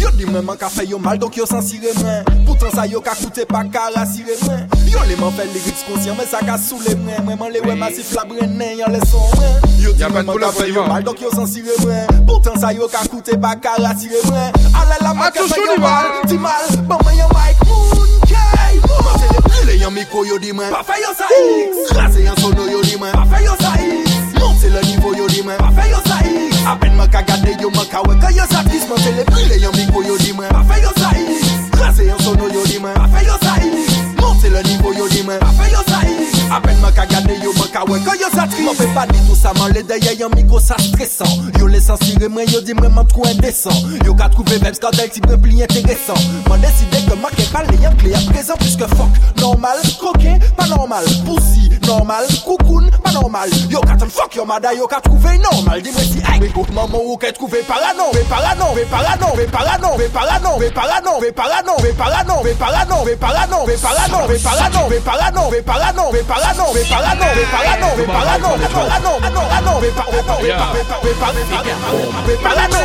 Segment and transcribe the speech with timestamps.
[0.00, 2.86] Yo di men man ka fe yo mal, donk yo san sire siremen Poutan sa
[2.86, 6.56] yo ka koute pa kara siremen Yo li man fe lirik konsyen men sa ka
[6.56, 10.04] soule men Mwen man le we masif la brenen, yon le son men Yo di
[10.08, 13.04] men man ka fe yo mal, donk yo san sire siremen Poutan sa yo ka
[13.12, 16.64] koute pa kara siremen Ale la man ka fe yo mal, di mal.
[16.88, 20.72] Ban men yon mic moun key Mwen se le prile yon mikro yo di men
[20.72, 21.92] Pa fe yo sa x.
[21.92, 24.32] Graze yon sono yo di men Pa fe yo sa x.
[24.40, 26.49] Monte le nivou yo di men Pa fe yo sa x.
[26.66, 30.16] Apen man ka gade yo man ka weke yo satris Man selebrile yon mikwo yo
[30.18, 33.24] di men Pa fe yo sa inis Krasi yon sono yo di men Pa fe
[33.26, 33.89] yo sa inis
[34.30, 37.34] Monte le niveau yo di mwen Pa fè yo sa X Apen mwen ka gade
[37.42, 39.72] yo mwen ka wè Ka yo sa tris Mwen fè pa di tout sa man
[39.74, 43.26] le deye yon mikro sa stresan Yo le sensire mwen yo di mwen man trou
[43.26, 43.74] indesan
[44.06, 47.74] Yo ka trouve veps quand el ti mwen pli intéressant Mwen deside ke marke pale
[47.82, 53.50] yon kle à présent Puisque fuck normal, croqué pas normal Pussy normal, cocoon pas normal
[53.68, 57.02] Yo ka ten fuck yo mada yo ka trouve normal Dis-moi si hey, mais maman
[57.02, 61.32] ou ka trouve parano Ve parano, ve parano, ve parano, ve parano, ve parano, ve
[61.32, 66.22] parano, ve parano, ve parano, ve parano, ve parano, parano, ve parano, ve parano, ve
[66.24, 70.36] parano, ve parano, ve parano, ve parano, ve parano, ano, ano, ve pa, ve pa,
[70.36, 72.80] ve pa, ve pa, ve pa, ve pa, ve parano,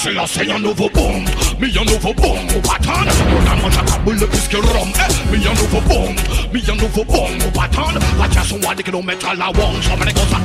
[0.00, 1.24] C'est c'est un nouveau boom,
[1.60, 2.92] mais un nouveau boom, au bâton.
[2.92, 6.14] On a mangé ta boule plus que rhum, eh, mais un nouveau boom,
[6.52, 7.98] mais un nouveau boom, au bâton.
[8.18, 10.38] La tiens sont à des kilomètres à la wong, mets comme ça,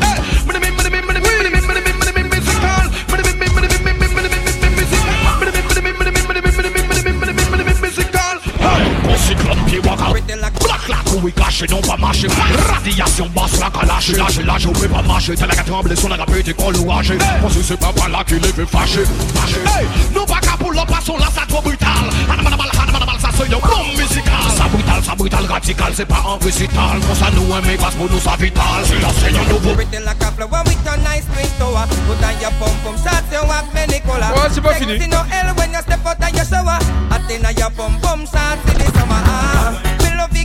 [9.04, 12.28] pussy club qui waka Black la trouille cachée, non pas marché
[12.74, 15.36] Radiation basse, la lâche, lâche, on pas marcher.
[15.36, 16.72] T'as la gâte son agapé, t'es qu'on
[17.64, 18.66] c'est pas là qu'il est fait
[20.26, 20.86] pas qu'à pour là,
[21.34, 21.88] ça trop brutal.
[23.34, 24.52] Hanamanamal, hanamanamal, ça c'est un bon musical.
[24.58, 27.00] Ça brutal, ça brutal, radical, c'est pas un récital.
[27.02, 28.64] Pour ça, nous, un mec, parce pour nous, ça vital.
[28.86, 29.72] C'est là, c'est un nouveau.
[29.72, 31.88] Everything like a flower with a nice twin tower.
[32.08, 34.32] Put on your pum pum shots, you have many color.
[34.36, 34.94] Ouais, c'est pas fini.
[34.94, 36.80] Sexy no hell when you step out of your shower.
[37.12, 39.22] Attend on your pum pum shots in the summer.
[39.26, 40.44] Ah, me love the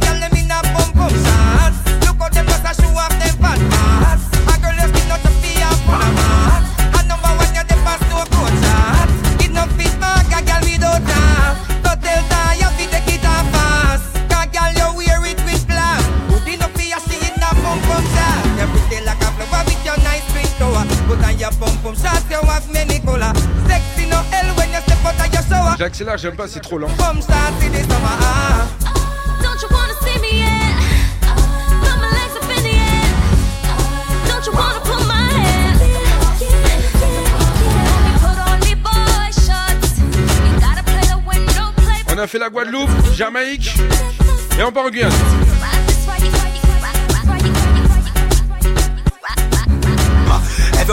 [25.78, 26.88] J'accélère, j'aime pas, c'est trop lent.
[42.12, 43.74] On a fait la Guadeloupe, Jamaïque
[44.58, 45.12] et encore en Guyane.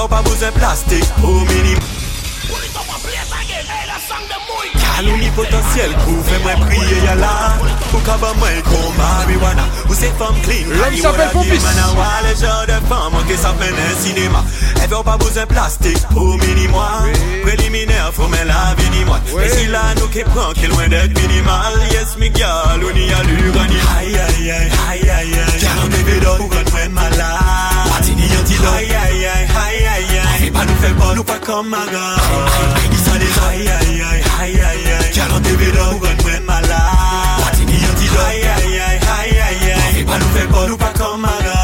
[0.05, 1.79] ou pa bozen plastik Ou minim
[4.95, 7.31] Kalou ni potansyel pou fe mwen priye yala
[8.05, 8.61] kaba mwen
[8.99, 10.11] mariwana Ou se
[10.45, 10.69] klin
[11.65, 12.37] Manawa de
[13.37, 14.43] sa fene sinema
[14.91, 16.87] ou pa bozen plastik ou minimwa
[17.43, 22.15] Preliminer fò men la vinimwa E si la nou ke pran ke lwen minimal Yes
[22.21, 25.81] mi gyal ou ni alurani Aye aye Gyal
[26.37, 27.94] ou
[28.55, 31.69] Antidote Aïe aïe aïe aïe aïe aïe Fais pas nous faire pas nous pas comme
[31.69, 32.19] ma gare
[32.91, 36.23] Dis ça les aïe aïe aïe aïe aïe aïe Car on bébé d'or ou qu'on
[36.23, 36.69] mwen malade.
[37.39, 40.77] Parti ni antidote Aïe aïe aïe aïe aïe aïe Fais pas nous faire pas nous
[40.77, 41.54] pas comme ma gare Girl your pussy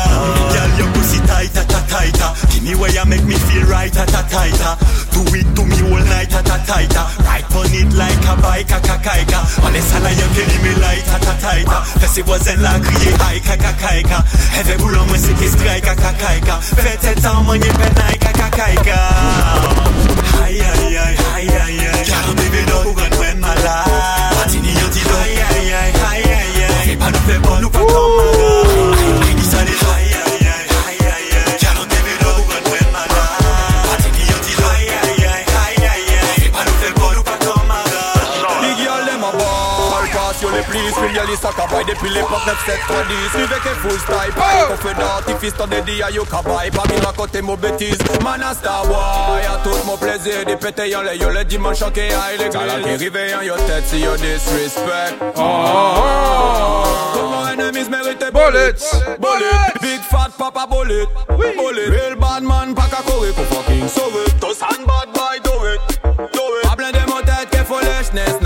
[2.02, 2.32] tighter.
[2.52, 4.74] Give me where you make me feel right at a tighter.
[5.14, 7.06] Do it to me all night at a tighter.
[7.22, 9.40] Ride on it like a bike, a kakaika.
[9.66, 11.82] On this sala you killing me light at a tighter.
[12.02, 14.18] Festival en la crier high kakakaika.
[14.56, 16.56] Heavy boulon when sick is strike a kakaika.
[16.82, 18.98] Fête et en money penai kakakaika.
[20.44, 22.06] Aïe aïe aïe aïe aïe aïe.
[22.10, 24.34] Car baby don't go and when my life.
[24.42, 25.22] Patini antidote.
[25.22, 26.66] Aïe aïe aïe aïe aïe.
[26.72, 28.41] On fait pas nous fait bon, nous pas comme
[41.32, 43.32] the soccer boy, they pile up next set for this.
[43.40, 46.70] Ni veke full style, pa iko fedati fist on the dia yo kabai.
[46.76, 49.44] Pa mi rakote mo betis man a star boy.
[49.48, 52.50] A tout mon plaisir, des pété yon le yo le dimanche ok a il est
[52.52, 55.16] Kala ki rive yon yo tête si yo disrespect.
[55.36, 56.84] Oh, oh, oh.
[57.16, 58.84] Tout mon enemies mérite bullets.
[59.20, 59.80] Bullets.
[59.82, 61.08] Big fat papa bullet.
[61.30, 61.56] Oui.
[61.56, 61.90] Bullet.
[61.90, 64.26] Real bad man, pa ka kore ko fucking sove.
[64.40, 65.80] Tos hand bad boy do it.
[66.34, 66.68] Do it.
[66.68, 68.41] Pa blende mon tête ke foolishness.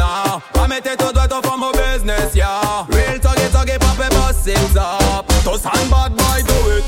[2.55, 6.85] Real tuggy tuggy papa boss it up Tous and bad boy do it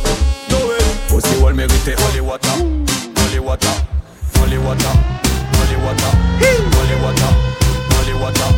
[0.48, 2.56] Do it Pussy wall mérite holy water
[3.20, 3.76] Holy water
[4.38, 4.94] Holy water
[5.58, 7.32] Holy water Holy water
[7.92, 8.50] Holy water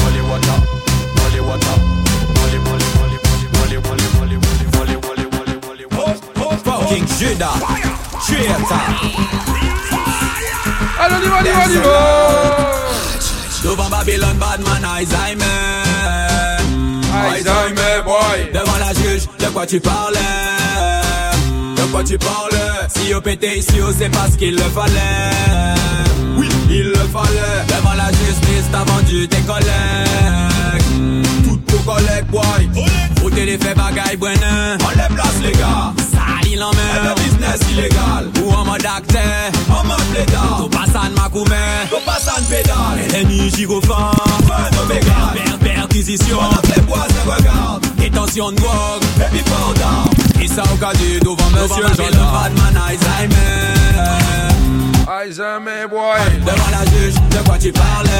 [0.00, 0.56] Holy water
[1.20, 1.76] Holy water
[2.40, 7.60] Holy holy holy holy holy holy holy holy holy holy holy Fucking Judas
[8.24, 8.80] Traitor
[10.98, 12.66] Allez, on y va, on y va, on y va
[13.62, 15.85] Devant Babylone, Badman, Alzheimer Alzheimer,
[19.56, 20.18] quoi tu parlais?
[21.76, 22.88] De quoi tu parlais?
[22.94, 25.72] Si au pété ici, on sait pas ce qu'il le fallait.
[26.36, 27.64] Oui, il le fallait.
[27.66, 31.24] Devant la justice, t'as vendu tes collègues.
[31.42, 32.84] Toutes vos collègues, boy.
[33.24, 35.94] Où t'es les faits bagaille, On les place, les gars
[36.56, 38.30] Sali l'emmène Le business illégal.
[38.42, 39.22] Ou en mode acteur.
[39.70, 41.56] En mode pédale Tout passe à Macoumé
[41.90, 42.98] Tout passe à pédale.
[43.12, 44.14] L'ennemi gyrophare
[44.46, 46.38] Fin de mégal Perquisition.
[46.40, 49.02] On a fait bois, ça regarde Détention de drogue.
[49.18, 50.10] Et puis pardon
[50.40, 53.36] Et ça au cas du devant monsieur Jean Batman Alzheimer.
[55.08, 56.18] Alzheimer, boy.
[56.40, 58.10] Devant la juge, de quoi tu parlais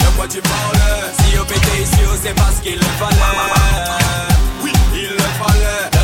[0.00, 3.16] De quoi tu parlais Si au pété ici, on sait pas ce qu'il le fallait.
[4.62, 5.97] Oui, il le fallait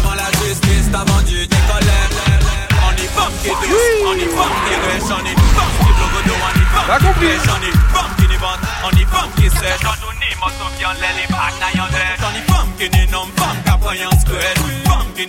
[1.02, 2.18] vendu tes collègues.
[2.86, 4.34] On y qui on y qui
[4.84, 7.70] riche, on y qui blogue d'eau, on y qui on y
[8.16, 9.04] qui n'y vente, on y
[9.40, 9.84] qui sèche.
[9.84, 9.88] On.
[9.90, 10.24] On y
[12.78, 12.90] qui
[13.36, 14.56] femme qui apprend en square.
[14.84, 15.24] Femme qui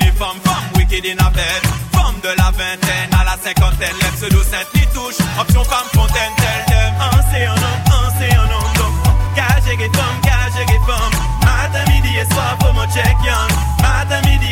[0.77, 1.61] wicked in a bed.
[1.93, 5.19] Femme de la vingtaine à la cinquantaine, lève ce sainte touche.
[5.39, 6.93] Option femme fontaine, tel
[7.31, 8.73] c'est un homme, un c'est un homme.
[8.77, 8.93] Donc.
[11.41, 13.15] Matin, midi et soir, faut mon check.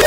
[0.00, 0.04] I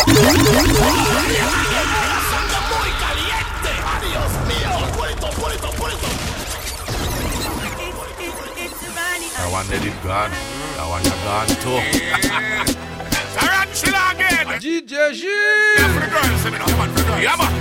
[9.51, 10.31] want let it gone.
[10.79, 11.79] I want you gone too.
[13.35, 14.47] Tarantula again.
[14.61, 15.27] DJ G
[15.75, 16.65] For the girls, let me know.
[16.65, 17.21] Come on, for the girls.
[17.21, 17.51] Yeah, man.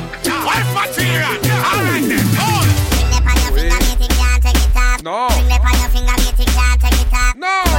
[0.46, 1.34] Wife material.
[1.66, 2.30] All right then.
[5.02, 5.30] Non
[7.40, 7.69] Non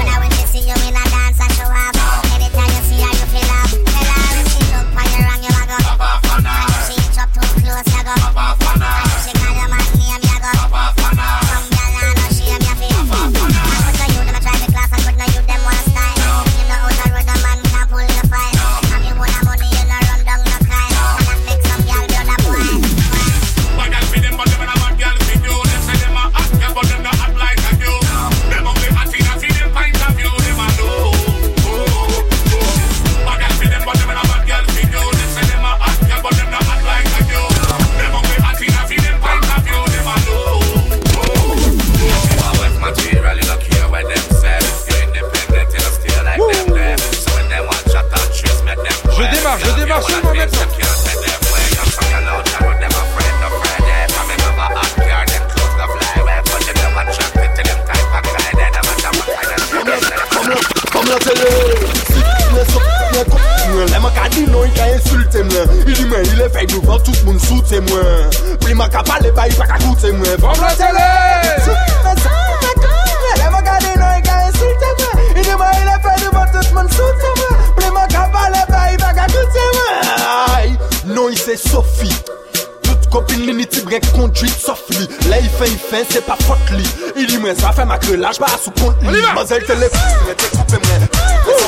[88.31, 89.01] lâche pas sous compte.
[89.01, 91.17] Mademoiselle téléphone, mais t'es coupé, mais t'es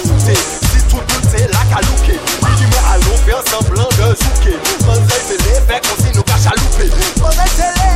[0.08, 0.36] fouté.
[0.36, 2.20] Si tout le c'est la calouquée,
[2.58, 4.58] dis-moi allô, faire semblant de zouker.
[4.86, 6.90] Mademoiselle télé, fait comme si nous cache à louper.
[7.22, 7.92] Mademoiselle télé,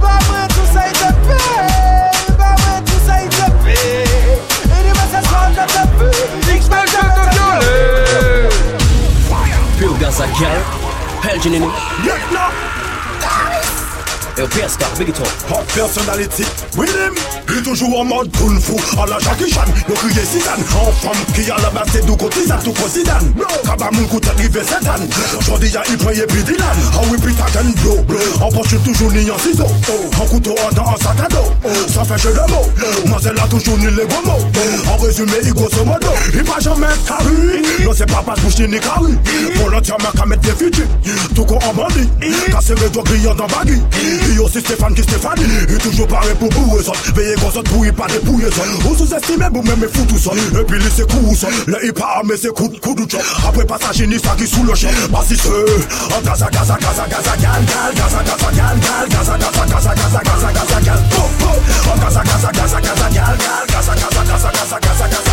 [0.00, 1.08] pas moi tout ça il te.
[2.32, 3.36] Pas moi tout ça il te
[5.54, 5.66] de
[5.98, 6.54] paix.
[6.56, 6.98] X-Men, je te
[14.98, 15.66] Big Hot
[16.76, 17.27] with him.
[17.50, 21.24] Il toujours en mode poule fou À la Jackie Chan, nous crier Zidane En femme
[21.34, 23.32] qui a la base c'est tout côté ça tout côté Zidane.
[23.64, 25.08] Kaba moun koute arrivé cette année
[25.88, 27.98] il prend puis Ah oui puis ta gun blow
[28.40, 29.66] En poche toujours ni en ciseau
[30.20, 31.68] En couteau en dans un sac à dos.
[31.92, 32.68] Ça fait jeu de mots.
[33.06, 34.92] Moi c'est toujours ni les gros mots.
[34.92, 38.78] En résumé il grosso modo Il va jamais carré Non c'est pas passe bouche ni
[38.78, 39.12] carré
[39.56, 40.86] Pour l'entièrement qu'à mettre des futurs
[41.34, 42.08] Tout con en bandit.
[42.50, 45.38] Casser les doigts brillant dans Et aussi Stéphane qui Stéphane
[45.68, 46.48] Il toujours pareil pour
[47.14, 50.18] Veillez kon son touye pa de pouye son Ou sou zestime bou men me foutou
[50.18, 54.18] son E pili se kou son, le ipa ame se kout koudou chon Apre pasajini
[54.18, 55.54] sa ki sou lo chon Basi se,
[56.16, 60.20] an gaza gaza gaza gaza gal gal Gaza gaza gal gal, gaza gaza gaza gaza
[60.28, 61.00] gaza gaza gal
[61.88, 65.27] An gaza gaza gaza gaza gal gal Gaza gaza gaza gaza gaza gaza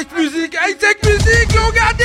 [0.00, 2.04] High-Tech Music, High-Tech Music, l'ont gardé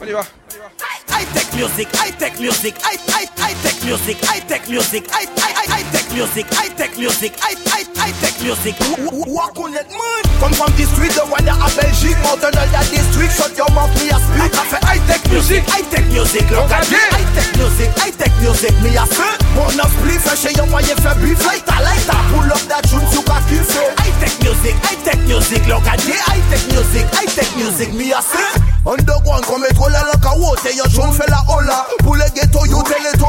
[0.00, 0.26] On y va.
[1.10, 7.91] High-tech music, high-tech music, high-tech music, high-tech music, high-tech music, tech music, high-tech music, high-tech
[8.42, 8.74] Music,
[9.30, 13.30] walk on that Ouah Come from the street de Wanda à Belgique all la district.
[13.38, 16.98] Shut your mouth me a speak I fait high tech music High tech music L'engagé
[17.14, 19.22] High tech music High tech music Me a feu
[19.54, 22.18] Mon off bliff Chez yon moyen fait beef lighter, lighter.
[22.34, 23.70] Pull up that tune sous ka kiff
[24.02, 28.20] High tech music High tech music L'engagé High tech music High tech music Me a
[28.20, 28.42] feu
[28.84, 32.82] Underground comme étoile à la carotte Yon jaune fait la hola Pour les ghetto you
[32.82, 33.22] tell it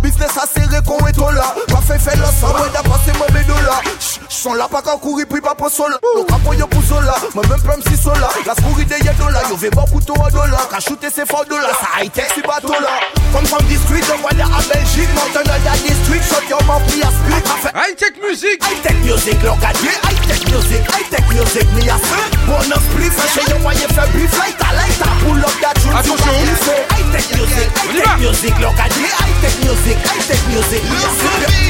[0.00, 3.82] Business à serrer qu'on est là Café fait l'ensemble D'après c'est moi mes dollars
[4.30, 7.16] Son la pa ka kouri pri pa pou sola Yo ka pou yo pou sola,
[7.34, 11.74] mwen men prem si sola Las kouri de ye dola, yo ve bo a dola
[11.74, 12.94] sa high tech si bato la
[13.34, 16.78] Kom from the street, yo wale a Belgique Mountain on the district, shot your mouth,
[16.86, 17.42] please a split
[17.74, 19.90] High tech music High tech music, look at me.
[19.98, 23.86] High tech music, high tech music, mi a se Bon an split, fache yo wale
[23.90, 26.78] fe brief Light a light a pull up that tune Attention.
[26.86, 30.82] High tech music, high tech music, lo ka di High tech music, high tech music,
[30.86, 31.69] mi a se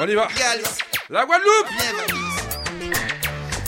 [0.00, 0.28] On y va.
[1.10, 1.66] La Guadeloupe.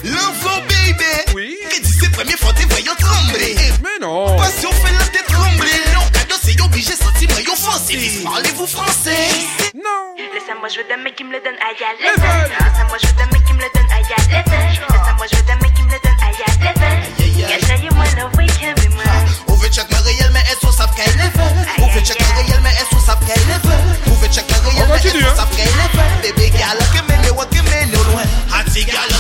[0.04, 1.34] L'enfant baby.
[1.34, 1.58] Oui.
[1.68, 3.56] Que dit ses premiers fois, t'es voyant trembler.
[3.82, 4.36] Mais non.
[4.36, 5.82] Passion fait la tête trembler.
[5.92, 8.22] Non, cadeau, c'est obligé, sentiment, yon foncé.
[8.22, 9.26] Parlez-vous français?
[9.74, 10.14] Non.
[10.32, 13.52] Laissez-moi jouer d'un mec qui me le donne à y Laissez-moi jouer d'un mec qui
[13.52, 16.42] me le donne à y Laissez-moi jouer d'un mec qui me le donne à y
[16.46, 17.82] aller.
[17.82, 19.02] you wanna wake him in my.
[19.48, 22.14] Ou veut chat me le réel, mais elles sont savent qu'elle est Ou veut chat
[22.14, 23.99] me réel, mais elles sont savent qu'elle est
[24.30, 24.72] check your girl.
[24.76, 25.26] Oh, continue.
[26.22, 28.24] Bebé, girl, que me le voy, que me le voy.
[28.52, 29.10] Así, girl,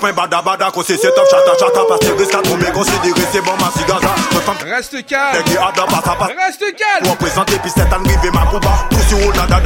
[0.00, 4.08] Bada bada top chata chata considéré c'est bon ma cigaza
[4.40, 5.44] femme Reste calme.
[6.38, 7.16] Reste calme.
[7.18, 9.60] Puis c'est un rivé ma Tout nada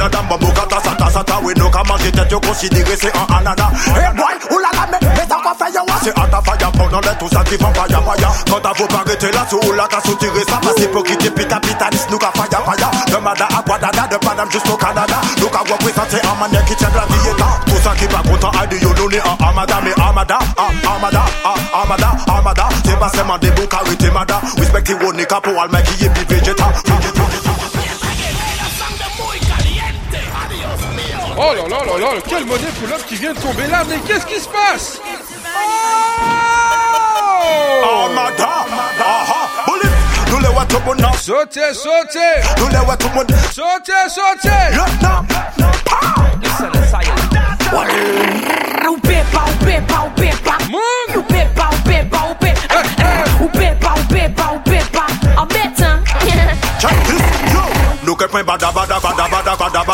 [0.53, 3.71] kata sata sata We no ka manger tête yo considéré c'est un anana.
[3.95, 7.29] Hey boy oulala mais mais ça faire yo C'est à ta faille pendant les tout
[7.33, 10.77] ça qui font paya paya Quand t'as vos arrêter là la ka soutiré ça Parce
[10.81, 15.15] hypocrite puis capitaliste nous ka faya faya De Mada à Guadada de Paname jusqu'au Canada.
[15.39, 17.66] Nous ka représenter un manière qui tient de la dieta
[19.39, 21.21] Amada amada, amada,
[21.73, 22.67] amada, amada
[31.39, 33.99] Oh là là là là, quel modèle pour l'homme qui vient de tomber là, mais
[33.99, 34.99] qu'est-ce qui se passe?
[35.55, 36.25] Oh!
[38.05, 38.65] Amada,
[38.99, 39.91] aha, bullet
[40.25, 40.65] Dule wa
[41.17, 42.41] Sautez, sautez.
[43.51, 44.73] Sautez, sautez.
[47.67, 50.57] O beba, beba, beba.
[51.85, 55.03] Beba, beba, beba, beba, beba.
[55.37, 55.47] I'll
[56.79, 58.05] Check this.
[58.07, 59.86] Look at my bada bada bada bada bada.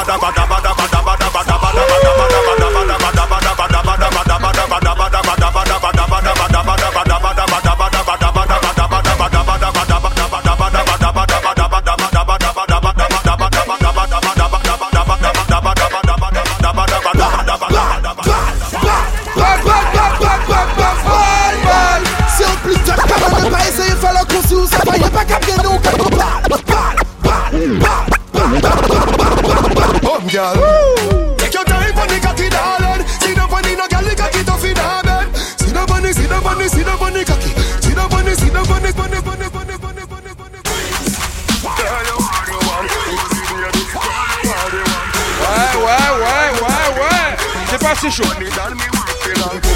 [48.03, 48.24] C'est chaud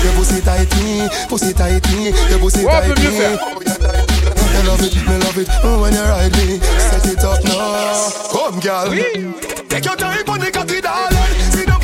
[0.03, 3.01] Your pussy tighty, pussy tighty, your pussy on tighty.
[3.01, 3.39] mieux faire.
[4.65, 6.59] Love it, me love it, oh, when you ride me.
[6.77, 8.91] Set it up now, come girl.
[9.69, 11.17] Take your time on the cocky, darling.
[11.51, 11.77] See the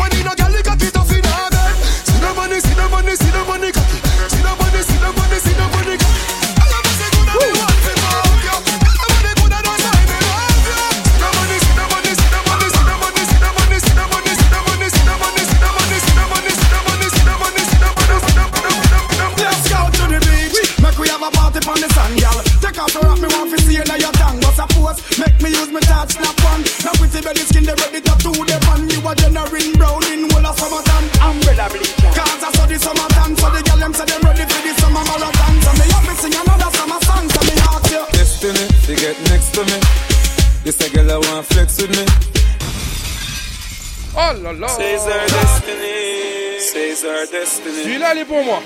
[47.26, 48.62] Celui-là, il est pour moi.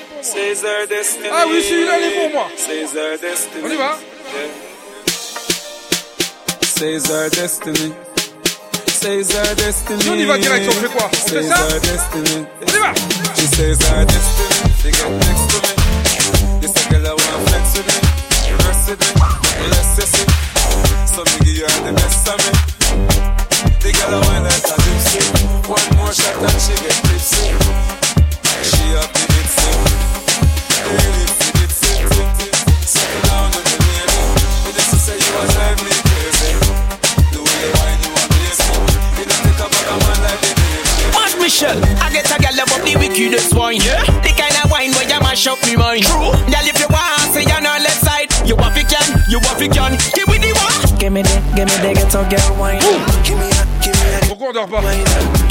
[1.32, 3.64] Ah oui, celui-là, il est pour moi Says our destiny.
[3.64, 4.00] On y va
[7.14, 7.94] our destiny.
[9.06, 10.02] Our destiny.
[10.02, 11.10] Si on y va direct, on fait quoi?
[11.14, 11.80] On fait ça?
[11.80, 12.46] destiny.
[12.62, 12.94] On y va
[13.36, 14.74] She says our destiny.
[14.82, 15.72] They get next to me.
[16.60, 17.16] This a girl I
[17.46, 17.94] flex with me.
[18.66, 19.12] Rest with me.
[19.70, 20.28] Let's just see.
[21.06, 22.52] So me give you all the best of me.
[23.82, 24.38] The girl I.
[25.68, 27.07] One more shot and she get
[51.68, 52.80] Give me the, give me the ghetto girl wine.
[53.28, 54.20] Give me a, give me a.
[54.28, 54.80] Pourquoi on dort pas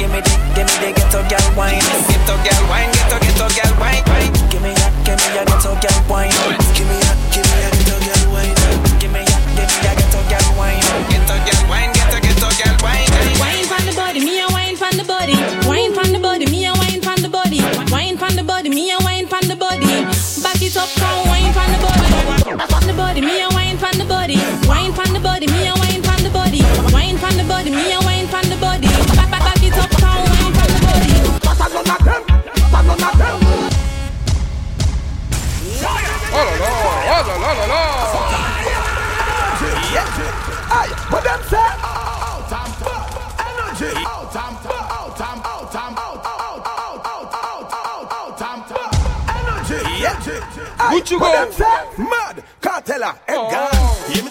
[0.01, 1.81] Give me the, give me the ghetto girl wine.
[2.09, 4.01] Ghetto girl wine, ghetto ghetto girl wine.
[4.49, 6.33] Give me a, give me a ghetto girl wine.
[6.57, 8.57] Give me a, give me a ghetto girl wine.
[8.97, 10.81] Give me a, give me a ghetto girl wine.
[11.13, 13.09] Ghetto girl wine, ghetto ghetto girl wine.
[13.37, 15.37] Wine from the body, me a wine from the body.
[15.69, 17.61] Wine from the body, me a wine from the body.
[17.93, 19.85] Wine from the body, me a wine from the body.
[20.41, 22.09] Back it up, come wine from the body.
[22.73, 24.41] From the body, me a wine from the body.
[24.65, 25.86] Wine from the body, me a wine
[27.71, 27.83] body.
[27.83, 28.87] Me a wine from the body.
[29.17, 29.59] Back, back, back
[30.31, 31.11] wine from the body.
[32.05, 32.23] Them.
[33.19, 33.41] Them.
[36.29, 37.81] Oh la la, oh la la la.
[40.69, 40.93] Aye,
[41.25, 42.17] them say out.
[42.53, 42.77] Out
[44.37, 44.63] out
[44.97, 45.61] out out out
[45.97, 48.57] out out out out out out
[51.11, 51.33] you go.
[51.99, 53.71] Mad cartella and gang.
[54.13, 54.25] Hear oh.
[54.25, 54.31] me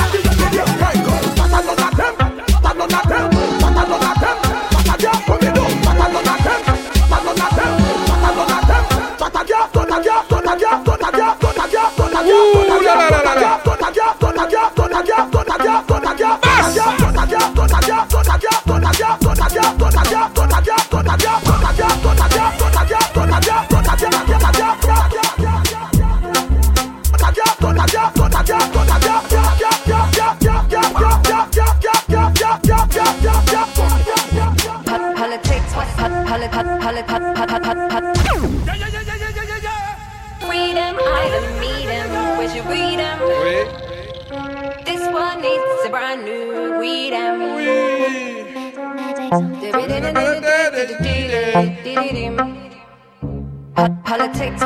[54.03, 54.63] Politics,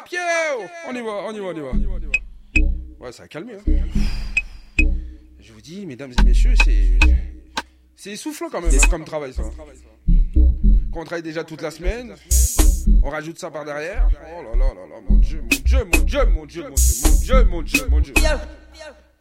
[0.00, 0.18] Papier
[0.88, 1.72] On y va, on y va, on y va.
[2.98, 3.52] Ouais, ça a calmé.
[3.54, 4.84] Hein.
[5.38, 6.98] Je vous dis, mesdames et messieurs, c'est.
[7.96, 9.42] C'est essoufflant quand même, hein, comme travail ça.
[10.90, 12.16] Quand on travaille déjà toute la semaine,
[13.02, 14.08] on rajoute ça par derrière.
[14.34, 17.04] Oh là là là là, mon dieu, mon dieu, mon dieu, mon dieu, mon dieu,
[17.04, 18.14] mon dieu, mon dieu, mon dieu.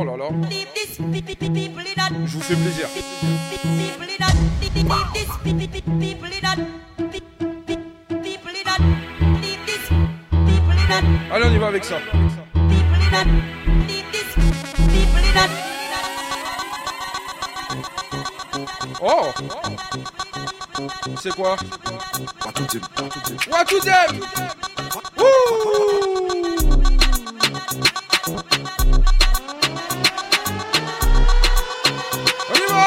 [0.00, 0.28] Oh là là.
[2.24, 2.86] Je vous fais plaisir.
[11.32, 11.96] Allez, on y va avec ça.
[19.00, 19.30] Oh
[21.16, 21.56] C'est quoi
[23.68, 24.20] to them
[32.50, 32.84] On y va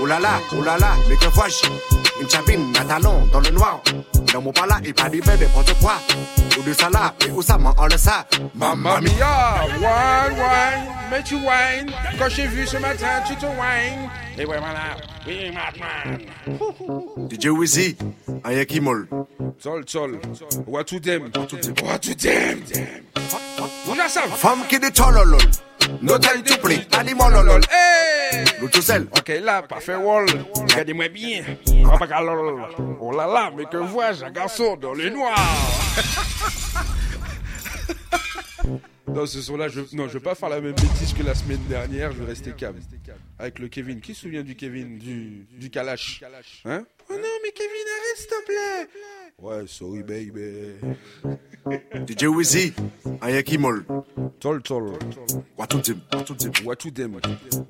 [0.00, 2.09] Oh là là, oh là là, mais que vois-je?
[2.20, 3.82] Une chabine, un talon dans le noir.
[4.32, 5.94] Dans mon pala, il parle de n'importe quoi.
[6.58, 8.26] Ou du salat, et où ça m'en le ça?
[8.54, 11.90] Mamma mia, wine, wine, mais tu wine.
[12.18, 14.08] Quand j'ai vu ce matin, tu te wine.
[14.38, 16.18] Et ouais, voilà, oui, madman.
[17.30, 17.96] DJ Wizzy,
[18.44, 19.08] un yakimol.
[19.58, 20.20] Sol, sol,
[20.66, 21.30] what to them,
[21.82, 22.60] what to them?
[23.88, 24.22] On a ça.
[24.36, 25.40] Femme qui dit tololol.
[26.02, 27.62] No time to play, animal lolol.
[27.70, 28.44] Hey!
[28.80, 29.08] Seul.
[29.16, 30.26] Ok, là, pas fait wall.
[30.54, 31.42] Regardez-moi bien.
[31.98, 32.06] Pas
[33.00, 35.36] Oh là là, mais que vois-je un garçon dans le noir?
[39.14, 39.80] Non, ce son-là, je...
[39.92, 42.52] non, je vais pas faire la même bêtise que la semaine dernière, je vais rester
[42.52, 42.78] calme.
[43.40, 44.00] Avec le Kevin.
[44.00, 46.22] Qui se souvient du Kevin Du, du Kalash
[46.64, 46.84] Hein?
[47.08, 48.88] Oh non, mais Kevin, arrête, s'il te plaît
[49.42, 50.74] Ouais, sorry, baby.
[52.06, 52.74] DJ Wizzy,
[53.22, 53.84] Aya Kimol.
[54.38, 54.98] Tol Tol.
[55.56, 56.00] Watudim.
[56.64, 57.20] Watudem.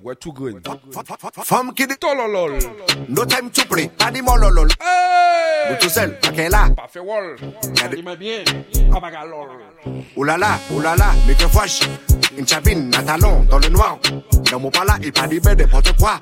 [0.02, 0.60] Watugun.
[1.44, 2.58] Femme qui dit Tololol.
[3.08, 4.68] No time to play, pas dit mololol.
[4.80, 6.70] Hey tout seul, ok là.
[6.70, 7.36] Pas fait wall.
[7.94, 8.42] Dis-moi bien.
[8.94, 9.48] Abagalol.
[10.16, 11.80] Oulala, oulala, microfoche.
[12.36, 13.98] Une chabine, un talon dans le noir.
[14.50, 16.20] Dans mon pala, il pas dit ben n'importe quoi.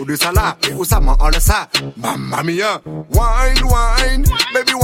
[0.00, 1.68] Ou du salat, et où ça m'en le ça?
[1.96, 2.80] Mamma mia.
[2.84, 4.83] Wine, wine, baby wine.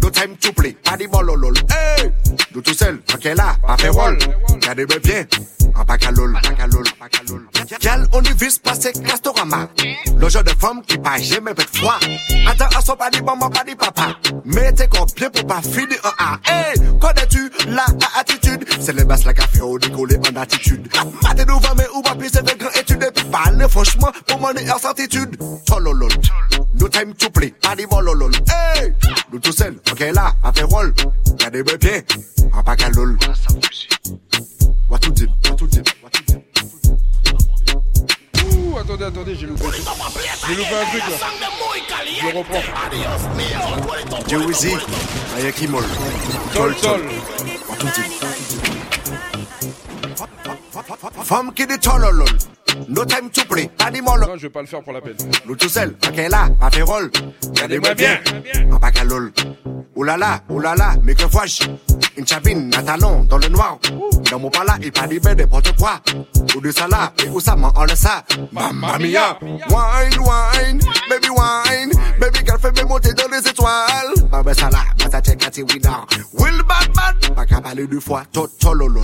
[0.00, 1.54] No time to play, pas dit bololol.
[1.70, 2.10] Hey!
[2.54, 4.18] Nous tout seul, ok là, pas fait roll.
[4.60, 5.26] Gardez mes pieds.
[5.74, 7.42] En bacalol, bacalol, bacalol.
[7.80, 9.68] Gal, on y vise passer Castorama.
[10.16, 11.98] Le genre de femme qui pas jamais fait froid.
[12.48, 14.16] Attends, à son pas dit maman, pas dit papa.
[14.44, 16.38] Mais t'es bien pour pas finir en A.
[16.50, 17.84] Hey, connais-tu la
[18.18, 18.64] attitude?
[18.80, 20.88] C'est le basse la café au décollé en attitude.
[21.22, 23.04] Maté nous va, mais ou pas plus, c'est de grand étude.
[23.38, 25.36] Et puis parle franchement pour mon air certitude.
[25.66, 26.10] Tololol.
[26.74, 28.32] No time to play, pas dit bololol.
[28.48, 28.92] Hey,
[29.32, 30.92] nous tout seul, ok là, à faire roll.
[31.38, 32.04] Gardez mes pieds,
[32.52, 33.18] en bacalol.
[34.88, 36.40] What to do, what to do, what to do.
[38.44, 39.64] Ouh, attendez, attendez, j'ai loupé.
[40.46, 41.16] J'ai loupé un truc là.
[42.20, 42.64] Je reprends.
[44.26, 44.74] DJ Wizzy,
[45.36, 45.84] Aya Kimol.
[46.54, 47.02] Tol Tol.
[47.68, 48.77] What to.
[51.24, 52.24] Femme qui dit tololol.
[52.88, 53.70] No time to play,
[54.02, 54.28] molol.
[54.28, 55.16] Non, je vais pas le faire pour la peine.
[55.46, 57.10] Nous tout seul, ok là, pas fait roll.
[57.48, 58.20] Regardez-moi bien,
[58.70, 59.32] en bacalol.
[59.96, 61.60] Oulala, oulala, microfoche.
[62.16, 63.78] Une chabine, un talon dans le noir.
[64.30, 66.00] Dans mon pala, il pas ben n'importe quoi.
[66.56, 68.22] Ou du salat, et où ça m'en le ça?
[68.52, 69.38] Mamma mia.
[69.40, 71.90] Wine, wine, baby wine.
[72.20, 74.28] Baby girl fait me monter dans les étoiles.
[74.30, 76.04] Baba sala, mata check at we down.
[76.34, 76.87] Will qu'à
[77.68, 78.22] parler deux fois.
[78.32, 79.02] Tololol.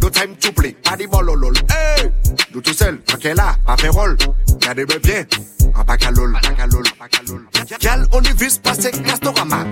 [0.00, 1.54] No time to play, pas dit bololol.
[1.70, 2.10] Hey,
[2.54, 4.16] nous tout seul, ok là, pas fait roll.
[4.60, 5.26] Gardez mes pieds,
[5.74, 7.42] en bacalol, bacalol, bacalol.
[7.80, 9.64] Gal, on y vise passer Castorama.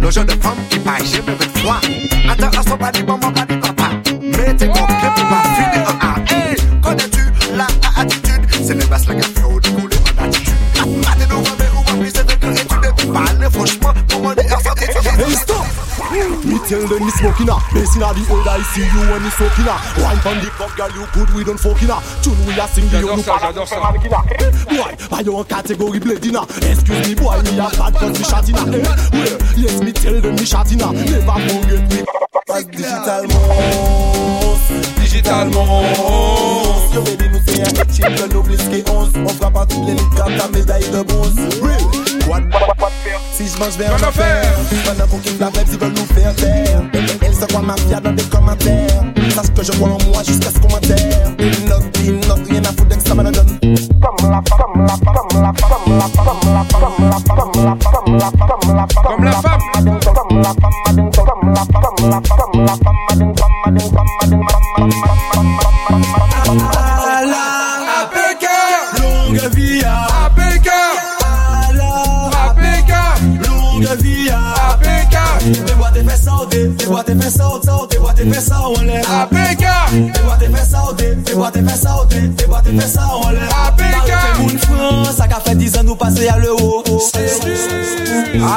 [0.00, 1.80] Le genre de femme qui paille, j'ai même froid.
[2.28, 3.57] Attends, à son pas dit maman, pas dit
[16.68, 17.60] tell them me smoking ah.
[17.72, 19.80] Bass inna the head, I see you when me soaking ah.
[19.96, 22.04] Wine pon the cup, girl, you good, we don't fucking ah.
[22.22, 23.92] Tune we a sing the J'adore ça, j'adore ça.
[24.68, 26.44] Boy, I you category bloody nah.
[26.60, 28.62] Excuse me, boy, me a bad cause me shot inna.
[28.68, 28.84] Eh,
[29.16, 30.92] well, yes, me tell them me shot inna.
[30.92, 32.04] Never forget me.
[32.46, 33.48] Passe digitalement,
[35.00, 35.82] digitalement.
[36.94, 40.10] Yo baby nous c'est un chill de l'oblisque 11 On frappe à toutes les lits
[40.16, 42.07] ta médaille de bronze Real,
[43.32, 44.52] Si je mange on va faire
[44.84, 46.82] Pendant qu'on kiffe la vibe, ils veulent nous faire taire
[47.24, 49.02] Elle se croit mafia dans des commentaires
[49.34, 52.60] Sache que je crois en moi jusqu'à ce qu'on m'enterre Une note, une note, rien
[52.64, 55.52] à foutre que ça me la donne Comme la femme, comme la femme, comme la
[55.54, 59.24] femme, comme la femme, comme la femme, comme la femme, comme la femme, comme la
[59.24, 59.24] femme, comme la femme, Comme la femme.
[59.24, 61.14] comme la femme, madin, comme la femme, comme
[61.48, 64.78] la femme, comme la femme, madin, comme madin, comme madin, comme madin,
[67.08, 67.57] APK
[76.88, 77.97] what if it's out, out
[84.38, 86.84] moun France, fait 10 ans nous passer à l'euro.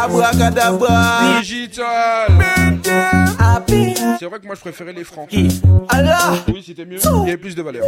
[0.03, 2.31] Abracadabra Digital
[4.19, 5.27] C'est vrai que moi je préférais les francs.
[5.89, 6.99] Alors, Oui, c'était mieux.
[7.03, 7.83] Il y avait plus de valeur.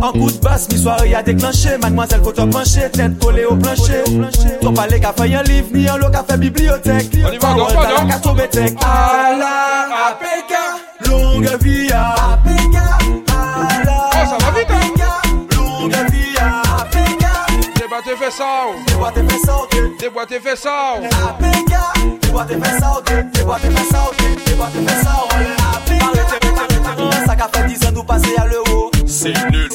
[0.00, 1.76] en coup de basse, mi soirée a déclenché.
[1.80, 4.04] Mademoiselle, faut te pencher, tête collée au plancher.
[4.60, 7.10] Ton palais qu'a fait un livre, ni un lot qu'a fait bibliothèque.
[7.26, 7.54] On y va,
[11.06, 11.10] Mm.
[11.10, 11.10] Ah, hein.
[11.10, 12.98] Longue vie à Péga.
[13.08, 14.68] Oh, ça va vite.
[15.56, 16.04] Longue à
[18.16, 18.44] fait ça.
[20.40, 20.56] Fait ça.
[20.56, 20.94] Fait ça.
[21.20, 21.36] Fait
[25.02, 25.24] ça.
[27.26, 27.34] Ça
[27.88, 28.44] ans passer à
[29.06, 29.68] c'est nul.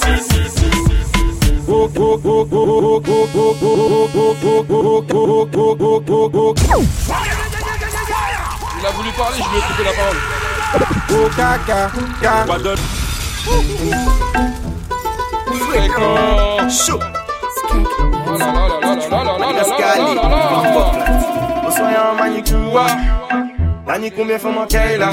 [8.79, 10.48] Il a voulu parler, je lui ai coupé la parole.
[11.11, 11.89] Ooh, caca,
[12.21, 12.47] caca.
[12.47, 12.77] What the?
[15.57, 16.69] Fuego.
[16.69, 17.01] Shoot.
[21.75, 22.85] Sou yon manikou wa
[23.87, 25.09] Nani koume fè man kè la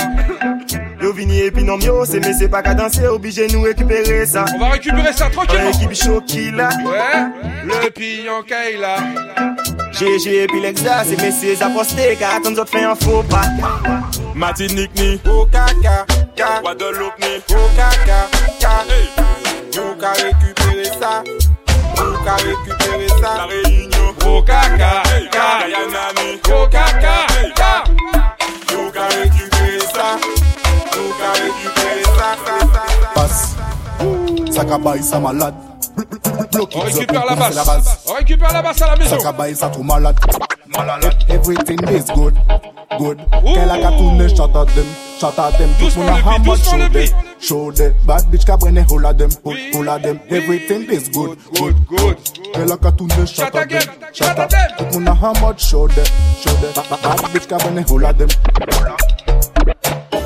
[1.02, 4.70] Yo vini epinomyo, c'est me se pa ka danse, oblige nou rekupere sa On va
[4.70, 7.20] récupérer ça, tranquilman Ouais,
[7.64, 8.96] le piyon ka y la
[9.92, 13.42] GG epi l'exda, se me se zaposte, ka atan zot fe yon fopa
[14.34, 16.06] Matinik ni, o kaka,
[16.36, 18.28] ka Guadeloupe ni, o kaka,
[18.60, 18.84] ka
[19.76, 21.22] Yo ka rekupere sa
[22.00, 27.26] Ou ka rekupere sa La reynyo Ou kaka Ka Gaya nani Ou kaka
[34.56, 35.54] Ça cabaye, ça malade.
[36.74, 37.98] On récupère la basse.
[38.08, 39.18] On récupère la basse à la maison.
[39.18, 40.16] Ça cabaye, ça tout malade.
[40.74, 41.14] Malade.
[41.28, 42.34] Everything is good.
[42.98, 43.18] Good.
[43.54, 44.86] Qu'elle a qu'à tourner, shout at them.
[45.20, 45.68] Shout at them.
[45.78, 47.08] Tout Doucement mon a le hammer, show them.
[47.38, 47.94] Show them.
[48.06, 49.30] Bad bitch qu'à brenne, hold at them.
[49.44, 50.18] Hold, hold at them.
[50.30, 51.36] Everything is good.
[51.58, 51.76] Good.
[51.86, 52.16] Good.
[52.54, 53.80] Qu'elle a qu'à tourner, shout at them.
[54.14, 54.70] Shout at them.
[54.78, 56.04] Tout mon a hammer, show them.
[56.42, 56.72] Show them.
[56.74, 58.28] Ba- ba- Bad bitch qu'à brenne, hold at them.
[58.28, 59.25] Hey Bonnie,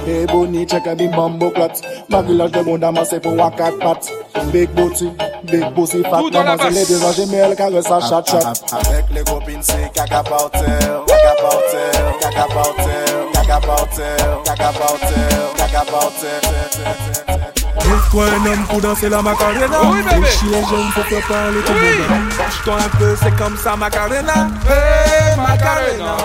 [0.04, 4.10] Hey boni, cheke mi mambo klat Magilaj de bonda mase pou wakat pat.
[4.52, 5.08] Big booty,
[5.50, 6.22] big pussy fat.
[6.32, 8.58] Maman se le devan jemel kare sa chat chat.
[8.72, 15.82] Awek le gopin se kaka pautel Kaka pautel, kaka pautel Kaka pautel, kaka pautel Kaka
[15.92, 19.66] pautel Trouve-toi un homme pour danser la Macarena?
[19.84, 20.26] Oui, bébé.
[20.26, 21.98] Aussi les jeunes faut faire parler tout le Oui.
[22.08, 22.28] monde.
[22.36, 24.48] Penche-toi un peu, c'est comme ça Macarena.
[24.68, 26.16] Hey Macarena.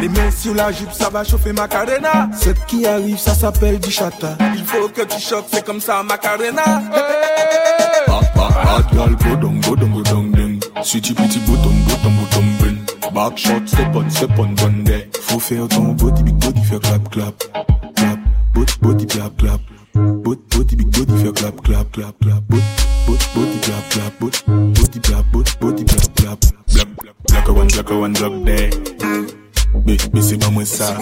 [0.00, 2.28] Les mains sur la jupe, ça va chauffer Macarena.
[2.38, 4.36] Ce qui arrive, ça s'appelle du chata.
[4.54, 6.82] Il faut que tu choques, c'est comme ça Macarena.
[8.36, 10.60] Bad girl, go down, go down, go down, then.
[10.82, 12.76] Sweetie pretty bottom, bottom, bottom, ben.
[13.14, 15.06] Back shot, step on, step on, run there.
[15.22, 17.34] Faut faire ton body, big body, faire clap, clap.
[17.96, 18.18] Clap,
[18.54, 19.60] body, body, clap, clap.
[19.96, 22.42] Boot, booty be good if you clap, clap, clap, clap.
[22.48, 22.62] Boot,
[23.06, 26.40] boot, booty clap, clap, boot, booty clap, boot, booty clap, clap.
[26.68, 27.16] Clap, clap.
[27.28, 29.45] black one, black one, black day.
[29.84, 30.96] Mais, mais c'est pas moi ça.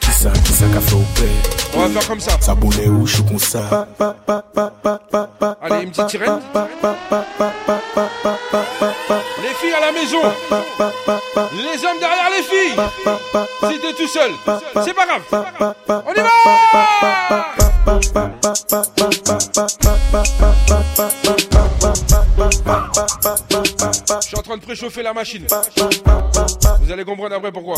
[0.00, 1.26] Qui ça, qui ça qu'a fait au père?
[1.74, 2.38] On va faire comme ça.
[2.40, 3.86] Ça boulait où, je suis comme ça.
[5.62, 6.40] Allez, une petite sirène.
[9.42, 10.22] Les filles à la maison.
[11.52, 12.76] Les hommes derrière les filles.
[13.70, 14.32] Si t'es tout seul,
[14.84, 15.22] c'est pas grave.
[16.06, 16.30] On y va
[24.20, 25.46] Je suis en train de préchauffer la machine.
[26.80, 27.76] Vous allez comprendre après pourquoi.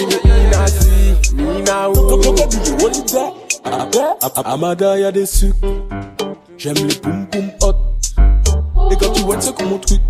[0.00, 0.34] qui top bled.
[0.34, 2.10] Mina si, Mina ou.
[4.44, 5.56] Amada, y'a des sucres.
[6.56, 7.74] J'aime les poum poum hot.
[8.90, 10.00] Et quand tu vois, c'est comme mon truc.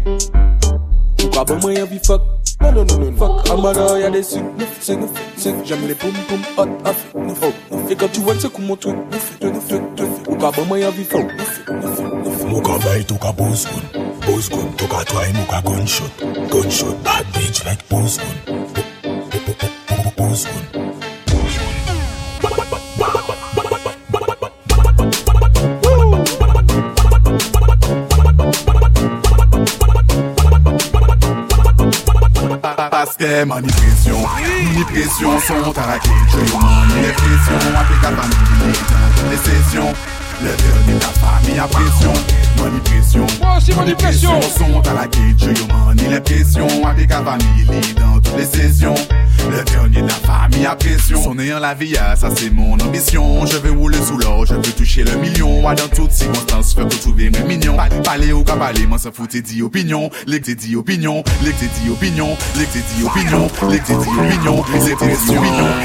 [1.18, 2.22] Pourquoi bon, moi, vie fuck.
[2.60, 3.50] Non, non, non, non, fuck.
[3.50, 4.44] Amada, y'a des sucres.
[4.58, 5.54] Neuf, c'est neuf, c'est.
[5.64, 6.66] J'aime les poum poum hot.
[6.84, 7.90] Neuf, neuf.
[7.90, 8.96] Et quand tu vois, c'est comme mon truc.
[9.10, 10.22] Neuf, neuf, neuf.
[10.24, 11.22] Pourquoi bon, moi, y'a vie fuck.
[11.22, 12.20] Neuf, neuf, neuf.
[12.50, 16.10] Muka bay toka boss gun Boss gun toka try muka gunshot
[16.50, 18.56] Gunshot bad bitch like boss gun
[20.34, 20.80] sounds good.
[32.90, 34.24] Paske manifesyon,
[34.74, 38.26] unipresyon son tarake Cheyo manye presyon, api kata
[38.58, 38.72] mou
[39.30, 39.94] Lesesyon,
[40.42, 43.26] le Mani presyon,
[43.76, 44.82] mani presyon Son
[46.08, 46.20] le
[47.94, 48.94] dan tout le sesyon
[49.50, 51.22] Le dernier de la famille a pression.
[51.22, 54.60] Son ayant la via, ça c'est mon ambition Je veux rouler sous l'or, je veux
[54.60, 55.62] toucher le million.
[55.62, 57.76] Dans toutes circonstances, je veux trouver mes mignons.
[58.04, 58.44] Parler ou
[58.88, 60.10] moi ça fout dit opinion.
[60.26, 62.36] Dit opinion, l'été dit opinion.
[62.54, 62.66] Dit
[63.02, 63.80] opinion, dit opinion.
[63.84, 65.80] Dit opinion, dit opinion.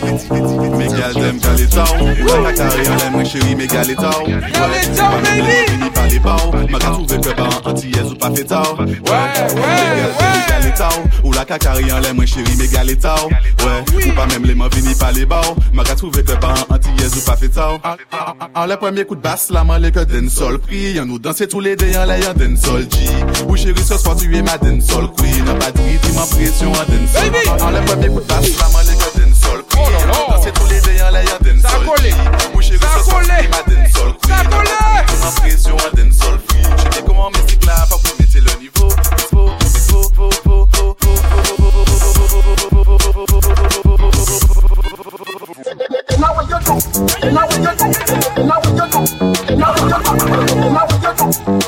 [0.00, 5.20] Mega dem gale taw Mwen akare an lem mwen cheri mega le taw Gale taw
[5.24, 7.18] baby Mwen pale paw Mwen ka trouve
[7.66, 9.48] an tiyez ou pa fe taw Mega
[11.24, 15.56] Ou la kakare an lem mwen cheri Ou pa mem le man vini pale baw
[15.72, 19.18] Mwen ka trouve pe pa an tiyez ou pa fe taw An le premye kout
[19.18, 22.06] bas la man le ke den sol pri Yon nou danse tou le de yon
[22.06, 23.10] le yon den sol ji
[23.48, 26.30] Ou cheri se swa tu e ma den sol kwi Nan pa dri ti man
[26.36, 27.26] presyon an den sol
[27.58, 29.07] An le premye kout bas la man le ke
[29.78, 30.80] Oh tous les
[33.92, 34.12] sol.
[35.36, 35.76] Pression,
[36.48, 36.62] free.
[36.62, 37.30] Je sais comment
[37.66, 38.88] là, pas pour mettre le niveau.
[51.48, 51.67] You?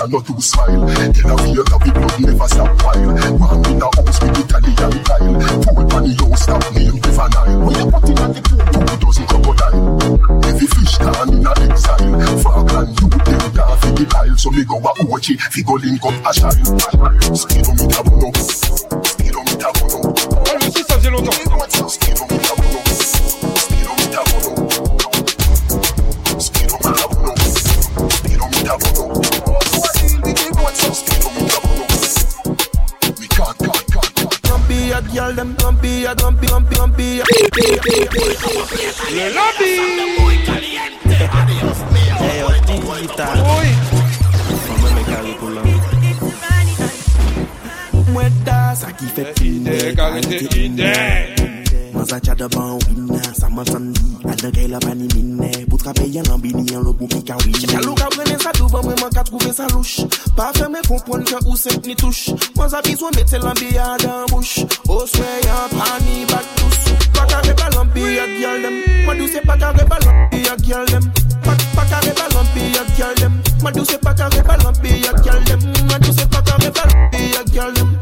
[0.00, 0.86] food Gaza not to smile.
[1.12, 3.12] Tell a real that we blood never stop while.
[3.38, 5.34] One in a house with Italian tile.
[5.62, 7.60] Poor money house stop name Nile.
[7.60, 10.44] When you put in a the two, two dozen crocodile.
[10.44, 12.40] Every fish gone in a exile.
[12.40, 14.36] Falkland youth them down for the pile.
[14.36, 17.36] So me go a Ochi, fi go link up a child.
[17.36, 18.09] Speedometer run up.
[61.90, 62.30] ni touche.
[62.56, 64.60] Moi, ça besoin mettre l'ambiance dan bouche.
[64.88, 65.24] Au soin,
[65.70, 66.92] pani, bat tous.
[67.12, 69.04] Pas carré ballon, y'a girl dem.
[69.04, 71.10] Moi, douce, se carré ballon, puis y'a girl dem.
[71.42, 73.32] Pas carré ballon, y'a girl dem.
[73.62, 75.60] Moi, douce, se carré ballon, puis y'a girl dem.
[75.88, 77.96] Moi, douce, se carré ballon, puis y'a girl dem.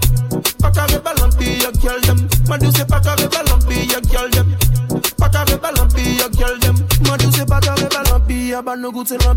[0.61, 2.29] Pas carré ballon, y'a girl dem.
[2.47, 4.47] Moi, douce, se carré ballon, puis y'a girl them.
[5.17, 5.31] Pas
[8.49, 9.35] y'a y'a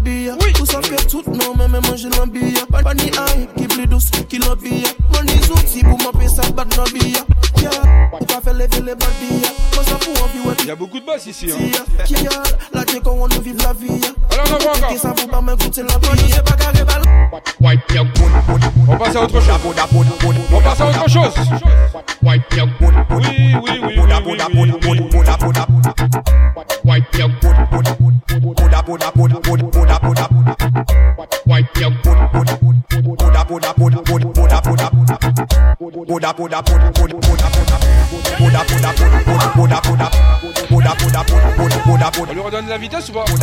[42.71, 43.37] la vitesse ou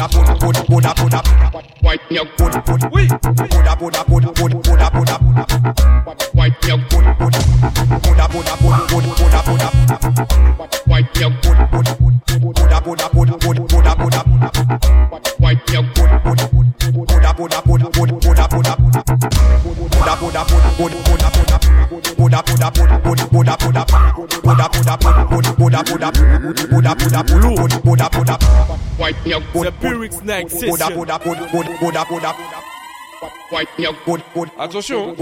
[34.59, 35.15] Attention.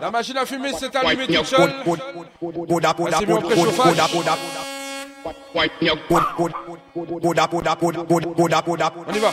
[0.00, 1.74] La machine à fumer s'est allumée toute seule.
[3.06, 3.96] Elle s'est mise en préchauffage.
[9.08, 9.32] On y va.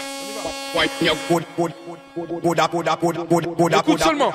[3.80, 4.32] Écoute seulement.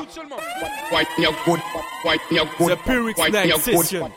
[2.68, 4.10] The Pyrrhic Snack Session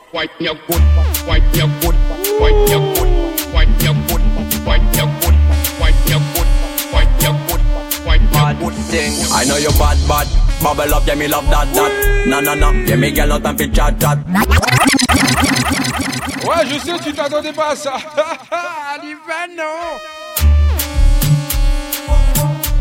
[9.34, 10.28] I know you bad, bad.
[10.62, 12.28] Bubble up, yeah, me love that, that.
[12.28, 14.18] Na na na, yeah, me girl no time for chat, chat.
[16.46, 17.94] Ouais, je sais, tu t'attendais pas à ça.
[18.94, 19.98] Alivan, non.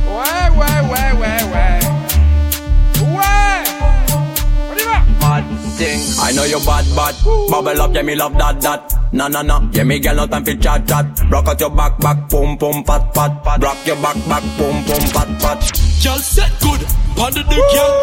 [0.06, 1.80] Ouais, ouais, ouais, ouais, ouais.
[3.16, 3.64] Ouais.
[4.68, 5.02] On y va.
[5.20, 5.44] Bad
[5.78, 6.00] thing.
[6.20, 7.14] I know you bad, bad.
[7.48, 8.99] Bubble up, yeah, me love that, that.
[9.12, 11.04] Na na na, yeah, me girl no time for chat, chat.
[11.30, 13.60] Rock out your back, back, pum pum, pat pat pat.
[13.62, 15.58] Rock your back, back, pum pum, pat pat.
[16.02, 16.80] Girl set good,
[17.18, 18.02] under the girl.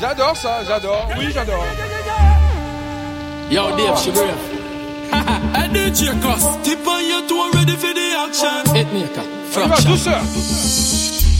[0.00, 1.08] J'adore ça, j'adore.
[1.18, 1.64] Oui, j'adore.
[3.50, 4.34] Yo, Dave, sugar.
[5.54, 8.62] Hey, DJ Cross, tip on your toe, ready for the action.
[8.74, 9.24] Hitmaker,
[9.56, 10.20] On y va, douceur.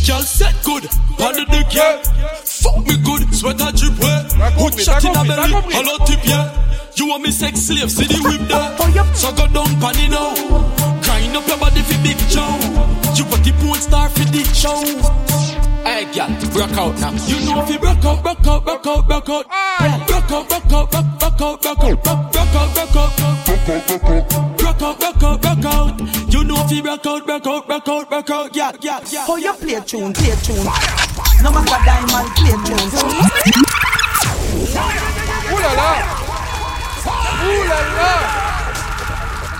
[0.06, 0.86] Girl set good,
[1.18, 2.00] on the dick, yeah.
[2.44, 4.22] Fuck me good, sweat a drip, yeah.
[4.54, 6.46] Hood shot in a belly, hollow tip, yeah.
[6.94, 9.14] You want me sex slave, see the whip there.
[9.14, 10.32] So go down, panny now.
[11.02, 12.46] Grind up your body for big show.
[13.18, 15.55] You want the porn star for the show.
[15.86, 17.12] Hey, girl, rock out now.
[17.28, 19.46] You know if you rock out, rock out, rock out, rock out.
[19.46, 23.10] Rock out, rock out, rock out, rock out, rock out, rock out.
[24.60, 26.00] Rock out, rock out, rock out.
[26.32, 28.56] You know if you rock out, rock out, rock out, rock out.
[28.56, 29.26] Yeah, yeah, yeah.
[29.28, 30.66] Oh, you play tune, play tune.
[31.44, 32.90] No matter diamond, play tune.
[35.52, 35.90] Ooh la la.
[37.46, 38.55] Ooh la la.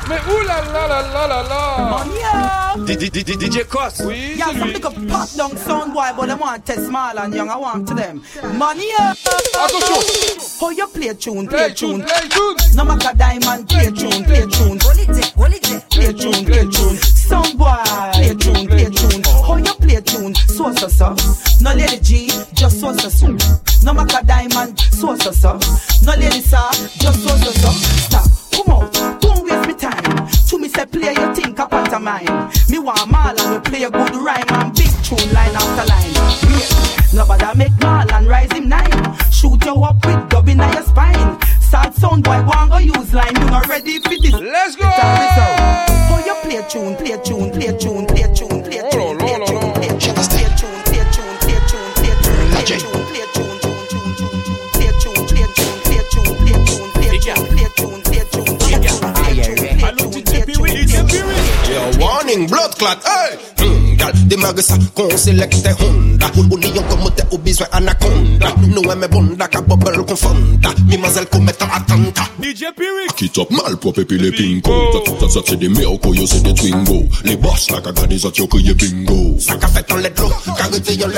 [0.09, 4.35] Mais oula la la la la la DJ Cos Oui.
[4.37, 7.49] Yeah, something a pop down sound boy But I want test small and young.
[7.49, 8.23] I want to them.
[8.57, 10.39] Money Attention.
[10.61, 12.03] How you play tune, play tune?
[12.03, 12.57] Play tune.
[12.75, 14.79] No matter diamond, play tune, play tune.
[14.81, 16.97] Hold it Play tune, play tune.
[16.97, 17.75] Sound boy
[18.13, 19.23] Play tune, play tune.
[19.25, 20.35] How you play tune?
[20.35, 21.17] So so so.
[21.61, 23.37] No lady G, just so so so.
[23.83, 25.59] No matter diamond, so so so.
[26.05, 27.71] No lady sir, just so so so.
[27.71, 29.26] Stop, come out
[30.77, 32.51] say play you think a pantomime.
[32.69, 36.13] Me want Marlon to play a good rhyme and big tune line after line.
[36.53, 37.15] Yeah.
[37.15, 39.01] Nobody make Marlon rise him nine.
[39.33, 41.41] Shoot you up with dub on your spine.
[41.61, 43.35] Sad sound boy, want go use line.
[43.35, 44.33] You not ready for this?
[44.33, 44.85] Let's go.
[44.87, 48.07] Oh, you play a tune, play a tune, play a tune.
[62.27, 63.86] Warning, blood clot, hey!
[63.97, 66.31] Gal, démarre ça, qu'on sélecte Honda.
[66.37, 66.43] Ou
[69.09, 70.71] bonda, ka bubble confonda.
[70.87, 72.29] Mimazelle commettant attentat.
[72.43, 73.17] DJ Pyrrhic.
[73.17, 73.77] Qui top mal
[75.21, 77.05] ça, ça, c'est des meilleurs yo c'est des twingo.
[77.25, 79.39] Les boss, autres, yo, crié bingo.
[80.99, 81.11] Yon.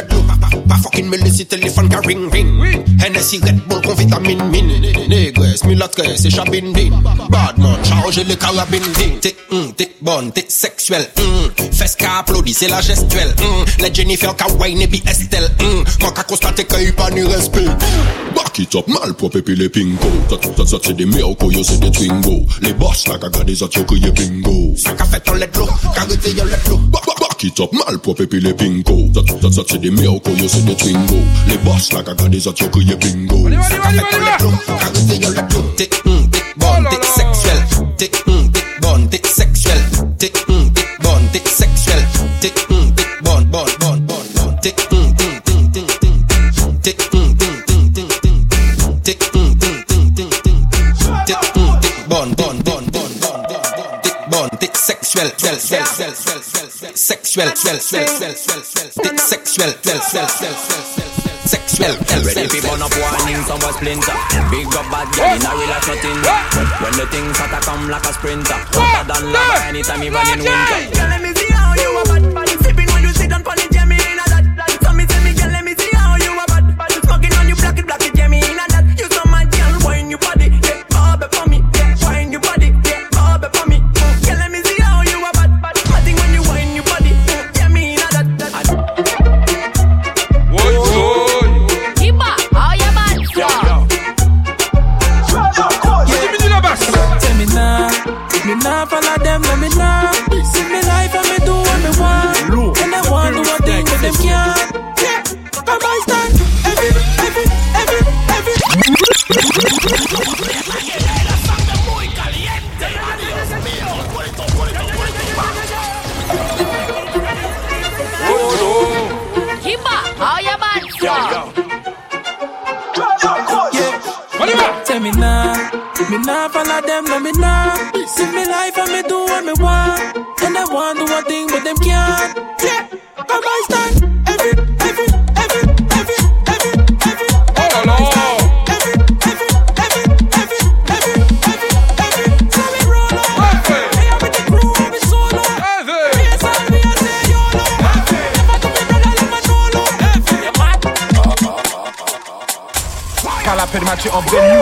[0.69, 2.85] Pas fucking me laisser téléphone, ka ring ring.
[3.05, 4.81] Hennessy, Red Bull, con vitamine mine.
[5.09, 6.95] Négresse, milotresse, et chabindine.
[7.31, 9.19] Badman, charge les carabines din.
[9.21, 11.51] T'es, hum, t'es bonne, t'es sexuelle, hum.
[11.73, 13.83] Fes applaudi, se la gestuel mm.
[13.83, 15.49] Le Jennifer ka wine epi Estelle.
[15.61, 15.85] Mm.
[16.03, 17.69] Man ka konstate ke yi pa ni respet
[18.35, 20.11] Bak it up mal prop epi le pingo.
[20.29, 22.45] Tat tat tat se de merko yo se de twingo.
[22.61, 24.77] Le boss la ka gade zat yo kriye bingo.
[24.77, 27.73] Sa ka fet an let lo, ka rete yo let lo Bak bak it up
[27.73, 29.09] mal prop epi le pingo.
[29.15, 31.19] Tat tat tat se de merko yo se de twingo.
[31.49, 33.49] Le boss la ka gade zat yo kriye bingo.
[33.63, 36.85] Sa ka fet an let lo, ka rete yo let lo Te mm, te bon,
[36.91, 37.61] te seksuel
[37.97, 39.83] Te mm, te bon, te seksuel
[40.19, 40.58] Te mm
[42.41, 46.19] tick, mm, tick, bon, bon, bon, bon, bon, tick, mm, ting, ting, ting, ting,
[46.83, 50.61] tick, mm, ting, ting, ting, ting, tick, mm, ting, ting, ting, ting,
[51.27, 56.13] tick, mm, tick, bon, bon, bon, bon, bon, bon, tick, bon, tick, sexual, sexual, sexual,
[56.15, 61.19] sexual, sexual, sexual, sexual, tick, sexual, sexual, sexual, sexual
[61.49, 61.97] sexual.
[62.29, 64.17] Ready fi burn up warning, some boy splinter.
[64.53, 66.21] Big up bad girl, in a real life nothing.
[66.21, 70.41] When, when the things hotter come like a sprinter, hotter than lava anytime even in
[70.45, 71.38] winter.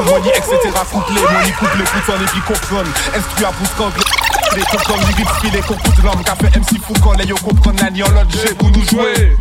[0.03, 0.73] Money, etc.
[0.91, 2.91] Couplé, money couplé, couton et puis comprendre.
[3.17, 3.91] Instruit à pouce quand
[4.57, 7.79] les comprendre, les rips filés, qu'on coûte l'homme, fait MC fou quand les yo comprendre
[7.83, 9.37] la l'autre j'ai pour nous jouer.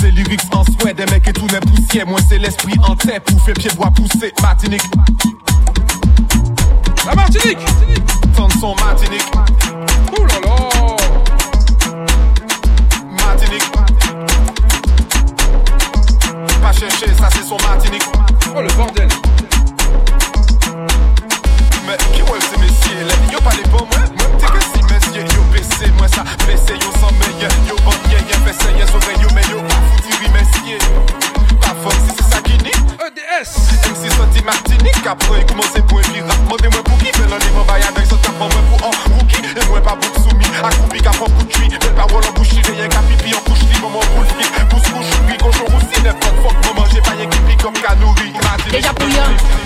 [0.00, 3.22] C'est lyrics en souhait, des mecs et tout les poussières, moi c'est l'esprit en tête,
[3.24, 4.82] pour faire pied droit pousser, Martinique.
[7.06, 7.58] La Martinique
[8.34, 9.22] Tente son Martinique.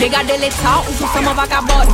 [0.02, 1.86] Dégardez l'état ou tout ça m'en vagabond.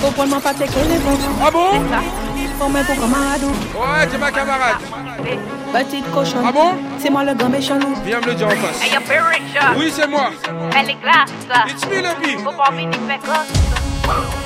[0.00, 1.18] Comprends-moi pas tes bons.
[1.44, 1.80] Ah bon?
[2.70, 3.42] Moi, pour camarade.
[3.44, 4.76] Ouais, c'est ma camarade.
[5.74, 6.38] Petite cochon.
[6.46, 6.74] Ah bon?
[6.98, 7.94] C'est moi le grand méchant loup.
[8.02, 8.82] Viens me le dire en face.
[8.82, 9.74] Hey, yo, Richard.
[9.76, 10.30] Oui, c'est moi.
[10.74, 11.30] Elle est glace.
[11.68, 12.38] It's me, le.
[12.42, 14.37] Faut pas venir faire gosse.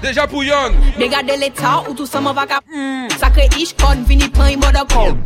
[0.00, 3.12] Deja pou yon Degade l'Etat ou tout sa man vaka mm.
[3.20, 5.18] Sakre ish kon vini pan yon moda kon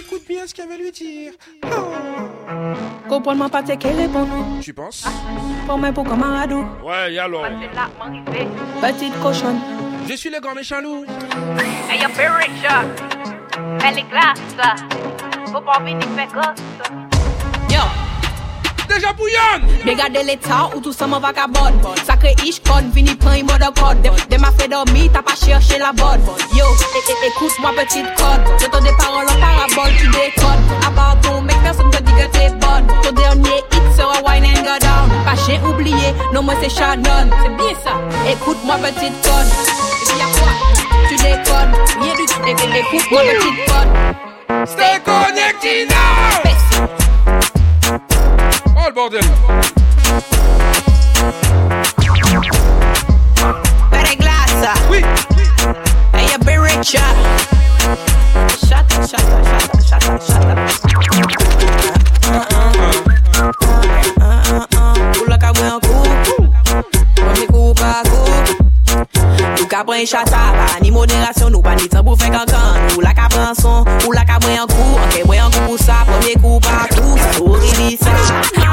[0.00, 1.32] Écoute bien ce qu'elle va lui dire.
[3.08, 4.26] Comprends-moi pas qu'elle répond.
[4.60, 5.04] Tu penses?
[5.06, 5.10] Ah,
[5.66, 6.64] pour moi, pour comme un ado.
[6.84, 7.42] Ouais, y'a l'eau.
[8.80, 9.60] Petite cochonne.
[10.08, 11.04] Je suis le grand méchant loup.
[11.88, 12.84] Hey, y'a Périchat.
[13.86, 14.40] Elle est glace.
[15.52, 16.79] Faut pas envie de faire gosse.
[18.90, 21.74] deja pou yon Degade l'Etat ou tout sa man vakabod
[22.46, 25.08] ish kod, vini pan yi moda kod Dem a fe dormi,
[25.78, 25.92] la
[26.56, 26.66] Yo,
[30.82, 32.00] A part ton te
[33.02, 33.64] Ton hit
[33.96, 35.60] sera wine and go down Pa jen
[36.32, 37.28] non mwen c'est Shannon.
[37.42, 37.92] C'est bien ça.
[38.30, 39.46] Écoute-moi, petite kod
[40.00, 40.26] E pi a
[41.08, 41.74] tu déconnes.
[42.00, 42.24] Nye du,
[42.78, 43.20] ekout mwa
[44.66, 46.49] Stay connected now.
[48.90, 49.20] Le bordel
[53.90, 54.50] Better glass.
[54.90, 55.04] Oui.
[56.12, 56.90] Hey, you be rich.
[56.90, 57.02] Shut
[58.40, 60.59] up, shut up, shut up, shut up, shut up.
[69.80, 73.12] Ka pren chata Pa ni moderasyon Nou pa ni tan pou fe kankan Ou la
[73.16, 74.98] ka pren son Ou la ka mwen kou.
[75.00, 78.12] Anke mwen kou pou sa Premier kou pa kou Sa sou ribi sa.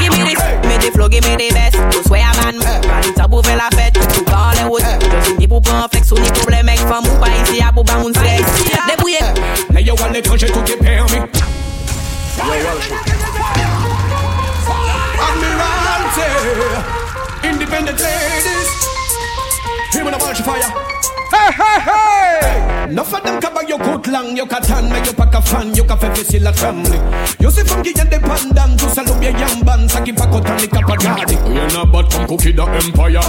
[0.01, 1.79] Give me this Give me the flow Give me the best.
[1.95, 3.95] Ou sway a man Pa ni tan pou fe la fête.
[4.19, 6.11] Ou pa an le wot Je si ni pou pren flex.
[6.11, 8.67] Ou ni pou ble mek Fam ou pa isi a pou ba moun sex.
[8.91, 9.23] Debouye
[9.71, 11.21] Là, yo, à l'étranger, tout est permis.
[15.27, 16.27] Admiralty,
[17.43, 18.69] independent ladies.
[19.93, 20.96] Here when I watch fire.
[21.37, 22.89] Hey, hey, hey!
[22.89, 25.75] Enough of them cover your coat long, you can tan, make you pack a fan,
[25.75, 26.97] you can fe facile la family.
[27.39, 31.37] You see from the independent, to salute your young band, saki pa kotan li kapagadi.
[31.47, 33.21] We are not but from cookie the empire.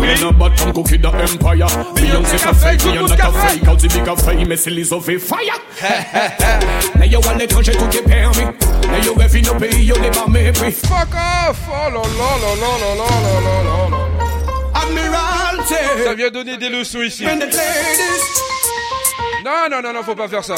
[0.00, 1.70] We are not but from cookie the empire.
[1.94, 5.58] Beyonce cafe, we are not cafe, quand tu dis café, mais c'est les off fire.
[6.98, 8.44] Là, yo, à l'étranger, tout est permis.
[8.44, 10.72] Là, yo, rêve nos pays, yo, les bas mépris.
[10.72, 14.11] Fuck off Oh là là là là là là là là là là Admiralty.
[16.04, 17.24] Ça vient donner des leçons ici.
[19.44, 20.54] Non, non, non, non, faut pas faire ça.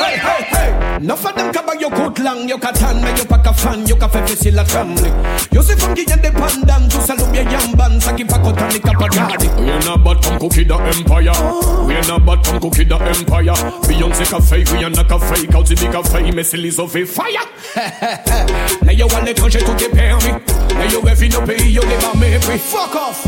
[0.00, 0.96] hey, hey, hey.
[0.96, 3.96] Enough of them cabag your coat long, your catan, make you pack a fan, your
[3.98, 5.10] cafe fissile a family.
[5.52, 8.80] You see funky and the pandan, to salute your yam band, a pakot and the
[8.80, 9.48] capagadi.
[9.60, 11.32] We ain't about from cookie the empire.
[11.34, 11.86] Oh.
[11.86, 13.56] We ain't about from cookie the empire.
[13.88, 17.30] Beyonce cafe, we're not a cafe, out the cafe, me silly so fi fire.
[18.92, 20.32] you want to quand j'ai tout est me?
[20.74, 22.58] Now you have nos pay, you les va me.
[22.58, 23.26] Fuck off.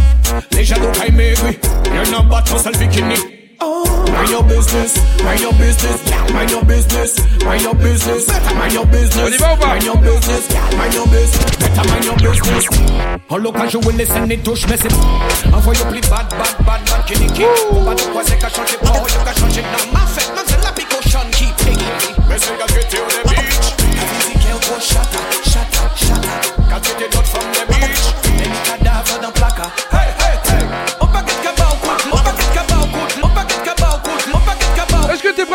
[0.53, 1.59] Les jaloux caillent maigri.
[1.87, 3.32] Y'en a battre sans le bikini.
[3.63, 6.03] Mind your business, mind your business,
[6.33, 9.85] mind your business, mind your business, mind your business, On y va ou pas mind
[9.85, 12.67] your business, yeah, mind your business, better mind your business.
[13.29, 14.93] En l'occasion, où les scènes touchent, mais c'est
[15.55, 17.47] Envoyez plus bad, bad, bad, bad, qui nique.
[17.71, 19.63] On va te croiser qu'à changer, pas, on y'a qu'à changer.
[19.63, 21.85] Non, ma fête, non, c'est la picochon qui pique.
[22.29, 23.77] Mais c'est qu'à quitter on the beach.
[23.79, 26.35] La musique est au gros chata, chata, chata.
[26.69, 27.72] Quand tu t'es d'autres from the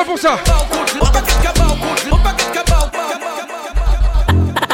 [0.07, 0.37] temps pour ça.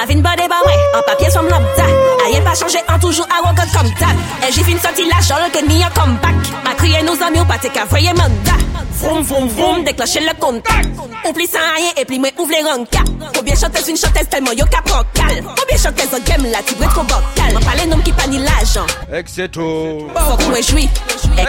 [0.02, 1.86] Avin body bah ouais, en papier somme lambda.
[2.26, 4.08] Aïe pas changé en toujours arrogant comme ça.
[4.48, 6.36] Et j'ai fini sortir la jolie que ni un comeback.
[6.64, 8.58] Ma crié nos amis ou pas t'es qu'à voyer mandat.
[9.00, 10.90] Vroom vroom vroom, déclencher le contact.
[11.28, 12.80] Oublie sans rien et puis moi ouvre les rangs.
[12.80, 13.32] rancards.
[13.34, 15.42] Combien chanteuse une chanteuse tellement y'a yo capro cal.
[15.42, 17.54] Combien chanteuse en game là tu veux trop bocal.
[17.54, 18.86] M'en parler nomme qui panie l'argent.
[19.12, 20.10] Excès tout.
[20.16, 20.90] Faut qu'on me jouit.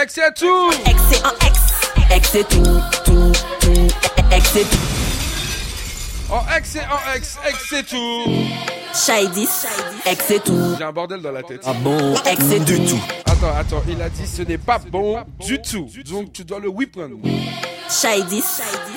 [0.01, 0.71] Excès tout.
[0.71, 1.94] En ex.
[2.11, 2.63] Ex c'est tout,
[3.03, 3.87] tout, tout
[4.31, 8.23] Ex c'est tout En ex c'est en ex, ex c'est tout.
[8.93, 9.49] Shaidis,
[10.05, 11.61] ex c'est tout J'ai un bordel dans la tête.
[11.65, 12.15] Ah bon?
[12.25, 15.89] Ex c'est du tout Attends, attends, il a dit ce n'est pas bon du tout.
[16.09, 17.09] Donc tu dois le whip run.
[17.89, 18.43] Shaidis,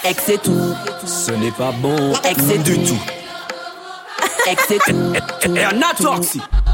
[0.04, 2.98] ex c'est tout Ce n'est pas bon Ex c'est du tout.
[4.50, 5.12] Ex c'est tout,
[5.56, 6.40] Et un atoxi.
[6.40, 6.67] Pas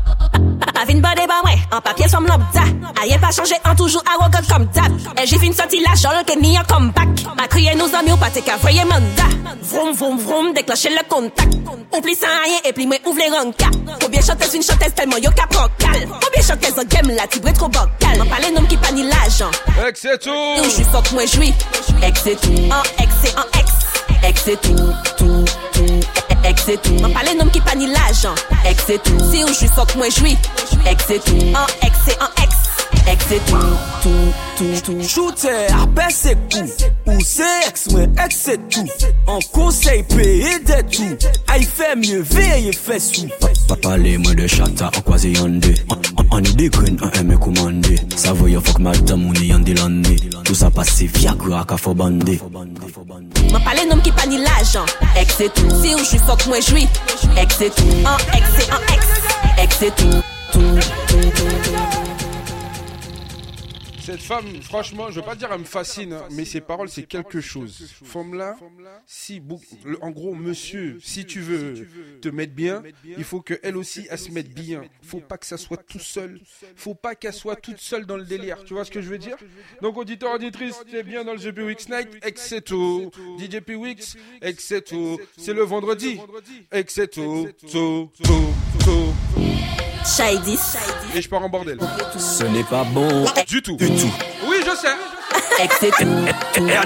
[0.87, 2.62] vin bade ba ouais, en papier som lambda
[3.03, 6.39] Ayen pas changé, en toujours arrogant comme dab Et j'ai fin sorti la jol que
[6.39, 7.09] ni un comeback.
[7.37, 9.35] Ma crié nos amis ou pas te qu'à voyer mandat.
[9.62, 11.55] Vroom vroom vroom, déclencher le contact.
[11.97, 13.70] Oublie sans rien et puis moi ouvre les rankas
[14.01, 17.68] Combien chanteuse une chanteuse tellement yo cap cal Combien chanteuse en game là, tibre trop
[17.68, 19.51] bocal M'en parle nom qui pas ni l'argent.
[19.87, 20.31] Ex c'est tout.
[20.31, 21.55] Où je fuck moi jouis
[22.03, 23.70] Ex c'est tout, en ex c'est en ex.
[24.27, 26.95] Ex c'est tout, tout, tout ex et tout.
[26.95, 28.34] M'en parle nom qui pas ni l'agent,
[28.68, 29.18] ex et tout.
[29.30, 30.36] Si ou j'suis fuck moi j'suis,
[30.86, 31.36] ex et tout.
[31.55, 32.55] En ex et en ex,
[33.11, 33.57] ex et tout.
[34.03, 34.11] Tout,
[34.57, 35.09] tout, tout.
[35.09, 36.70] Shooter, appel c'est coup.
[37.07, 38.86] Ou c'est ex, moi ex et tout.
[39.26, 41.16] En conseil, payé des tout.
[41.49, 43.28] Aïe, ah, fait mieux, veille, fais sous.
[43.68, 45.74] Pas parler moi de chata, en quoi yandé.
[46.30, 47.97] On est des graines, on aime commander.
[48.16, 50.16] Ça voyait, fuck madame, on est yandé l'année.
[50.45, 52.40] Tout ça passe, c'est Viagra, qu'a faut bander.
[53.55, 56.64] Mwen pale nom ki pa ni lajan Ek se tou, si ou jwi fok mwen
[56.66, 56.88] jwi
[57.38, 59.05] Ek se tou, an ek se an ek
[64.05, 67.40] cette femme, franchement, je veux pas dire elle me fascine, mais ses paroles c'est quelque
[67.40, 67.90] chose.
[68.05, 68.55] Femme là,
[69.07, 69.40] si
[70.02, 71.88] en gros monsieur, si tu veux
[72.20, 72.82] te mettre bien,
[73.16, 74.82] il faut que elle aussi elle se mette bien.
[75.02, 76.38] Faut pas que ça soit tout seul.
[76.76, 78.62] Faut pas qu'elle soit toute seule dans le délire.
[78.64, 79.38] Tu vois ce que je veux dire?
[79.80, 83.74] Donc auditeur auditrice, t'es bien dans le GP Wix Night, exceto DJ P.
[85.38, 86.20] C'est le vendredi,
[86.70, 89.53] exceto, to, to, to.
[90.05, 90.59] Shaidis.
[91.14, 91.78] Et je pars en bordel.
[92.18, 93.76] Ce n'est pas bon Du tout.
[93.76, 94.12] Du tout
[94.46, 95.62] Oui, je sais.
[95.62, 96.05] Ex c'est tout,
[96.68, 96.76] Et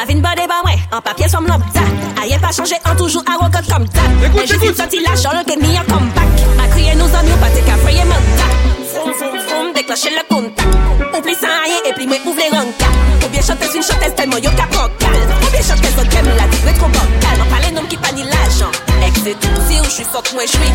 [0.00, 1.82] Avin bade ba mwen, an papye som lom ta
[2.22, 5.76] Aye pa chanje an toujou arokot kom ta Men jifin soti la chan, ke mi
[5.76, 8.48] an kombak Ma kriye nou zan yo pate ka freye men ta
[8.88, 11.12] Froum froum froum, deklache le contact.
[11.12, 12.92] Ou pli san aye, e pli mwen ouvre ranka
[13.24, 16.46] Ou bien chantez une chantez telman yo ka prokal Ou bien chantez an kem la
[16.52, 18.72] tigre tro bokal An pale nom ki pa ni la jan
[19.08, 19.34] Ek si
[19.82, 20.70] ou jwi sot mwen jwi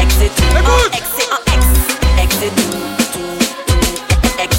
[0.00, 0.98] Ek se tou, an
[2.24, 2.91] ek se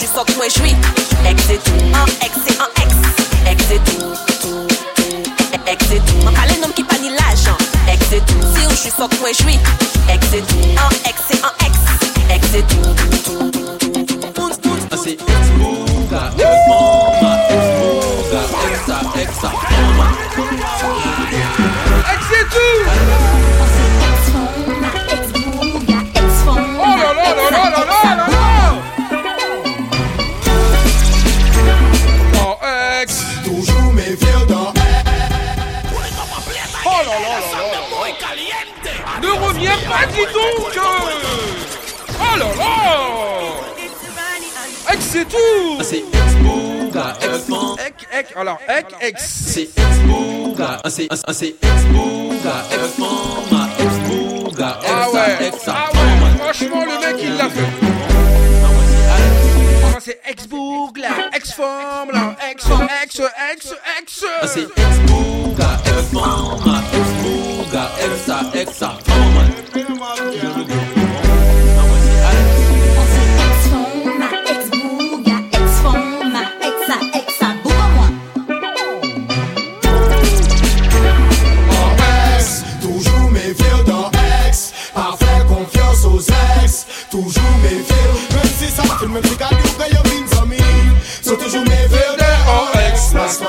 [0.00, 0.72] jus sok mwen jwi
[1.24, 2.90] Ek se tou, an ek se an ek
[3.48, 4.66] Ek se tou, tou,
[4.96, 5.16] tou
[5.72, 6.20] Ek se tou,
[7.00, 7.10] ni
[8.54, 9.56] si ou jus sok mwen jwi
[10.12, 11.16] Ek se tou, an ek
[39.98, 40.76] Ah, dis donc
[42.20, 42.66] Oh là là.
[44.92, 45.78] Ex, c'est tout.
[45.78, 47.48] Ah, c'est Ex-Bouga, Ex
[48.12, 49.24] Ex, alors, Ex, Ex.
[49.24, 51.56] C'est Ex-Bouga, ah, c'est Ex-Bouga,
[52.72, 53.16] Ex-Man.
[53.80, 54.80] Ex-Bouga,
[56.38, 57.70] franchement, le mec, il l'a fait.
[59.98, 60.20] C'est
[61.00, 62.66] là, Exform là, Ex,
[63.02, 63.20] Ex,
[63.50, 64.24] Ex, Ex.
[64.46, 64.68] C'est
[65.56, 65.68] là,
[68.80, 69.05] là,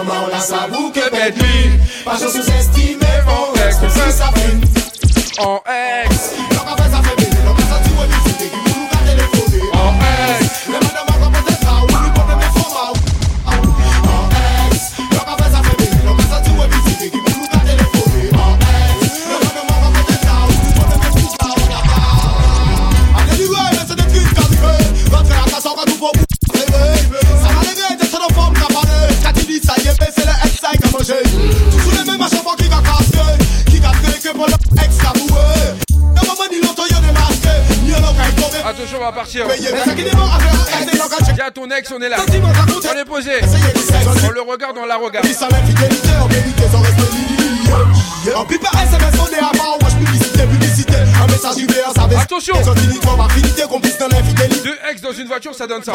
[0.10, 3.84] On la sa bouke pet li Pa jè sous-estime fon ex
[4.16, 4.32] sa
[5.68, 6.37] ex.
[41.92, 42.18] On est là.
[42.92, 43.32] On est posé.
[44.26, 45.26] On le regarde, on la regarde.
[52.20, 52.56] Attention!
[54.64, 55.94] Deux ex dans une voiture, ça donne ça.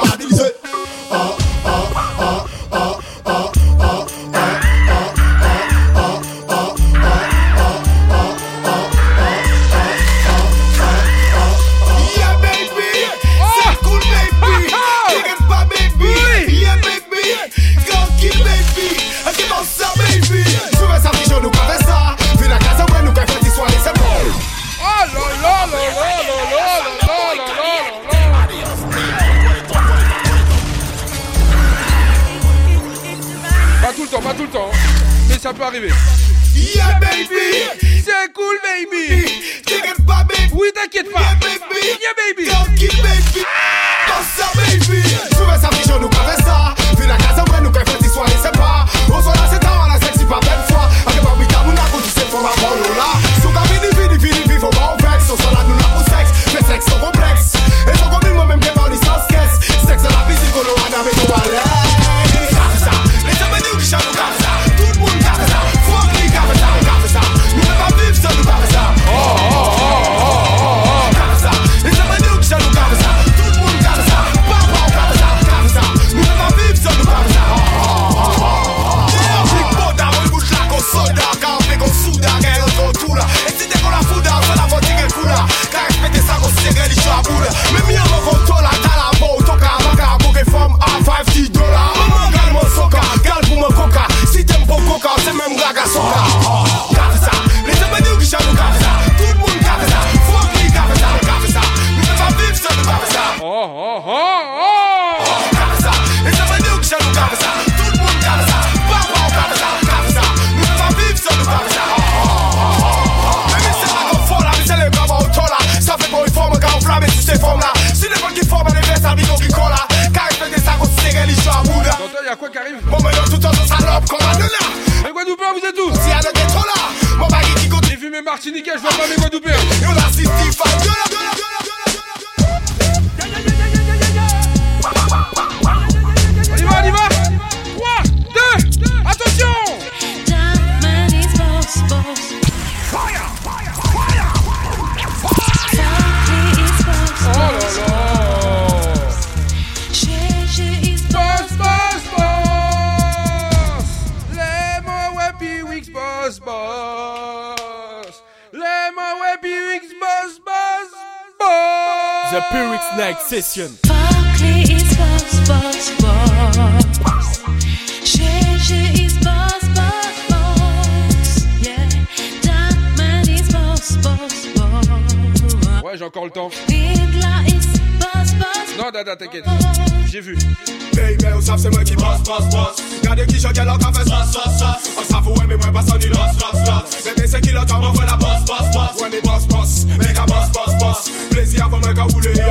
[183.62, 186.16] J'en leur café, sauce, sauce, sauce On savent ouais, mais moi pas sans ni los,
[186.16, 191.10] le la boss, boss, boss Ouais, mais boss, boss, boss, boss, boss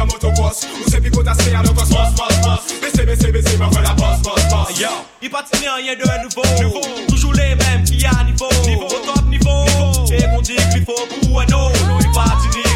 [0.05, 4.21] motoboss Ou se à le cosmos, boss, boss Baissez, baissez, baissez, on fait la boss,
[4.21, 4.87] boss, boss Yo,
[5.21, 6.81] il patine rien de nouveau.
[7.09, 8.47] Toujours les mêmes qui à niveau.
[8.85, 9.65] Au top niveau.
[10.13, 12.70] Et qu'on dit qu'il faut pour un autre Il patine rivaux,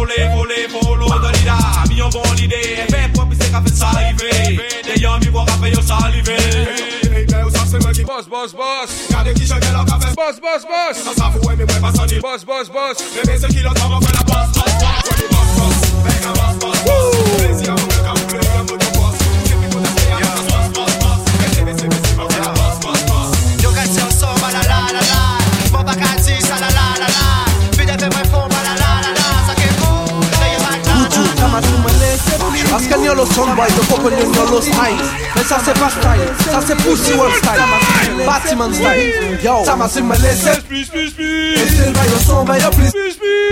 [0.00, 3.74] voler, voler, polo, dans l'ida Mis en bon l'idée, et fait propre, c'est qu'a fait
[3.74, 4.60] saliver.
[4.84, 6.36] Des yams, ils vont rapper, ils saliver.
[7.04, 8.90] Baby, ou savent c'est moi qui Boss, boss, boss.
[9.10, 11.04] Gardez qui j'en leur café Boss, boss, boss.
[12.20, 12.96] Boss, boss, boss.
[13.00, 15.90] Fait la boss, boss, boss
[16.34, 17.69] boss, boss, boss,
[33.10, 34.74] Parce qu'elle y a le soundboy, le coco y a le style
[35.34, 39.88] Mais ça c'est pas style, ça c'est pussy world style Batman style, yo Ça m'a
[39.88, 43.16] si me laisse Plus, plus, plus Et c'est le bail, le son bail, please Plus,
[43.16, 43.50] plus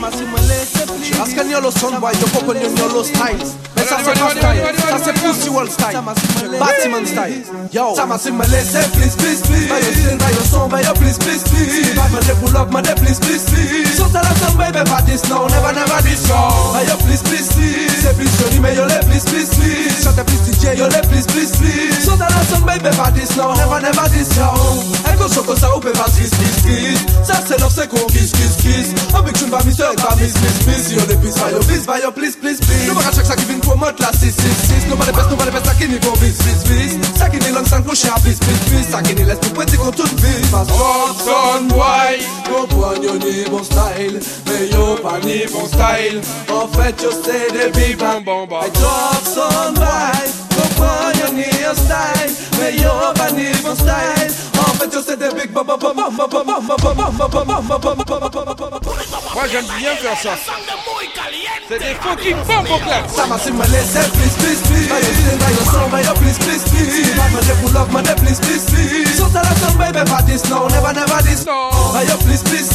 [0.00, 0.39] Parce qu'elle y
[1.20, 3.46] a le soundboy, le coco y a le style.
[3.76, 4.40] Mais ça c'est pas style,
[4.88, 5.98] ça c'est pussy world style.
[6.58, 7.94] Batman style, yo.
[7.94, 9.68] Ça m'a si me laisse please, please, please.
[9.68, 11.94] Bail, le style, bail, le son bail, please, please, please.
[11.94, 13.96] Pas me pull up, me please, please, please.
[13.96, 16.74] Saute à la sound baby, pas this now, never, never this now.
[16.74, 18.00] Hey, yo, please, please, please.
[18.00, 20.04] C'est plus joli, mais yo, les please, please, please.
[20.04, 23.32] Chante plus DJ, yo le please, please, please So that I said, baby, by this
[23.32, 24.52] now, never, never this now
[25.08, 29.40] Eko choko sa oupe pas kiss, kiss, kiss se love se kiss, kiss, kiss Ambik
[29.40, 30.92] chun ba mister, ba miss, miss, miss.
[30.92, 33.36] Yo le please, by yo, please, by yo, please, please, please Nou baka chak sa
[33.40, 35.88] ki vin promote la 666 Nou ba le pes, nou ba le pes, sa ki
[35.88, 38.92] ni kon vis, vis, vis Sa ki ni lang san kouche a vis, vis, vis
[38.92, 44.20] Sa ki ni les tout vis Pas hot, son, why Kompwen yo style.
[44.46, 46.20] Me yo pa ni bon style.
[46.52, 50.49] En fait yo se de bi I drop some
[50.80, 54.59] Morgen hier ist dein, Millionen von ihm und dein
[59.34, 60.30] Moi j'aime bien faire ça.
[61.68, 62.78] C'est des fucking bombes au.
[63.14, 64.90] Ça m'a su me please, please, please.
[64.90, 67.14] I just think I just saw my please, please, please.
[67.20, 69.16] I'm a of my please, please, please.
[69.16, 71.44] So tell us baby about this, no, never, never this.
[71.46, 71.70] No.
[71.94, 72.68] I your please, please.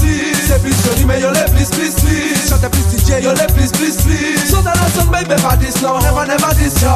[0.47, 2.47] C'est plus joli, mais yo les please, please.
[2.47, 4.49] Chante plus DJ, yo les please, please, please.
[4.49, 6.95] So tell us baby about this, no, never, never this, yo.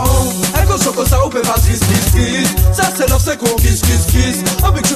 [0.56, 2.50] Echo choco, ça ou peut pas kiss, kiss, kiss.
[2.72, 4.44] Ça c'est l'offre, c'est qu'on kiss, kiss, kiss.
[4.64, 4.96] Avec tu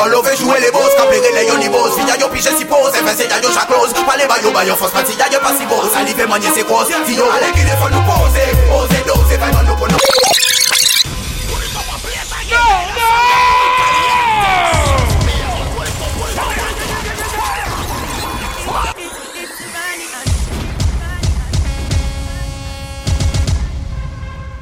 [0.00, 3.16] On love jouer les boss, capérer les yoni boss Villa yo pige si pose, et
[3.16, 3.92] c'est ya yo chaque close.
[3.92, 6.86] Pas les bayo bayo, force parti ya yo pas si boss Salive manier c'est grosse,
[6.86, 9.98] Tio allez qu'il faut nous poser Oser doser, vraiment nous pour nous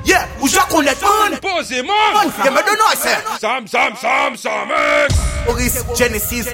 [0.04, 2.58] Yeah, ou já connaît man Posez man Y'a me
[3.38, 4.68] Sam, Sam, Sam, Sam,
[5.10, 6.46] X Boris, Genesis.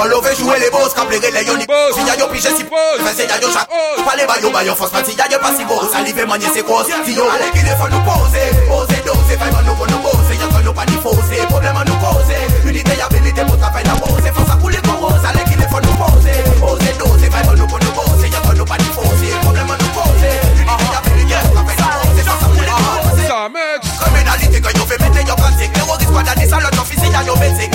[0.00, 3.14] On love jouer les boss, capérer les yoni boss Villa yo pige si pose, et
[3.16, 5.90] c'est ya yo chaque Pas les bayo bayo, force parti ya yo pas si boss.
[5.92, 9.86] Salive manier c'est grosse, Tio allez qu'il faut nous poser Oser doser, vraiment nous pour
[9.86, 13.42] nous bosser Y'a qu'on nous pas ni fausser, problème à nous causer Unité et habilité
[13.44, 14.24] pour travailler la pose.
[14.34, 17.78] Force à couler pour rose, allez qu'il faut nous poser Oser doser, vraiment nous pour
[17.78, 21.36] nous bosser Y'a qu'on nous pas ni fausser, problème à nous causer Unité et habilité
[21.42, 22.22] pour travailler la pose.
[22.24, 23.88] Force à couler pour rose Sam, X.
[23.98, 27.68] Criminalité que yo fait mettre yo pratique Terroriste pas d'aller salon officiel ya yo métier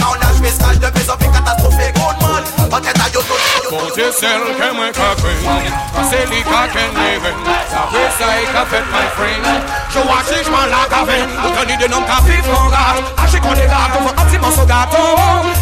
[0.44, 3.88] Quand a joué sage de plus catastrophique Good man, en tête à yo tout Bon
[3.96, 5.32] Dieu seul que moi fait
[6.10, 7.36] C'est lui qu'a qu'un leven
[7.72, 9.46] La ça qu'a fait my friend.
[9.90, 11.16] Je vois si je m'en la cave
[11.46, 14.66] Autant de noms qu'a fait mon gars Haché qu'on est là pour un petit morceau
[14.66, 15.16] gâteau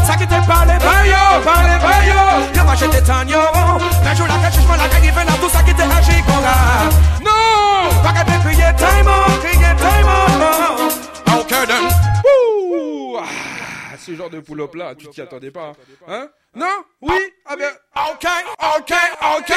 [0.04, 0.74] Ça qui te parle
[1.06, 2.22] yo, parle yo.
[2.56, 3.42] Yo va jeter tan yo.
[4.04, 6.42] Mais je la cache, je m'en la Fait là tout ça qui te haché qu'on
[6.42, 6.90] gars
[7.24, 10.42] Non Pas qu'à te crier time out, crier time out
[11.28, 12.11] Ouh ah,
[14.04, 15.74] Ce genre de pull-up là, tu t'y attendais pas.
[16.08, 17.72] Hein Non Oui Ah ben.
[18.10, 18.26] Ok,
[18.78, 18.94] ok,
[19.38, 19.54] ok.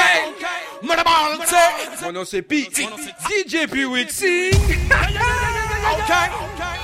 [2.03, 2.68] Mon nom c'est Pi.
[2.70, 4.55] DJ Wixing.
[5.92, 6.11] Ok.
[6.11, 6.84] Mon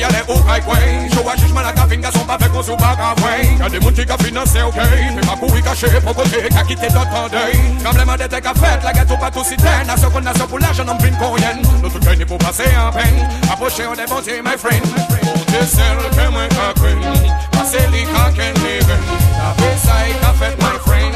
[0.00, 2.76] y a les hauts highway Show a jugement la cafinga sont pas faits qu'on sous
[2.76, 4.74] bagavouin Y'a des mouns qui café non c'est ok.
[4.76, 8.82] Mais ma couille cachée pour côté qu'a quitté d'autres day Tremblement des têtes qu'a fait
[8.84, 11.98] la ghetto pas tout cité Nation contre nation pour l'argent n'en prime coréenne Nous tout
[12.00, 14.82] gagnés pour passer en peine Approchez on est bon my friend.
[15.24, 17.22] Monte celle que moi qu'a craint
[17.52, 21.14] Passez les qu'a qu'en les La paix ça y qu'a fait my friend.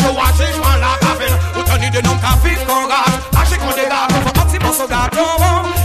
[0.00, 3.70] Show a jugement la cafinga Autant ni de nom qu'a vivre qu'on rate Achète qu'on
[3.74, 5.10] dégage Faut pas si bon soldat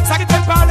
[0.08, 0.70] Ça qui te parle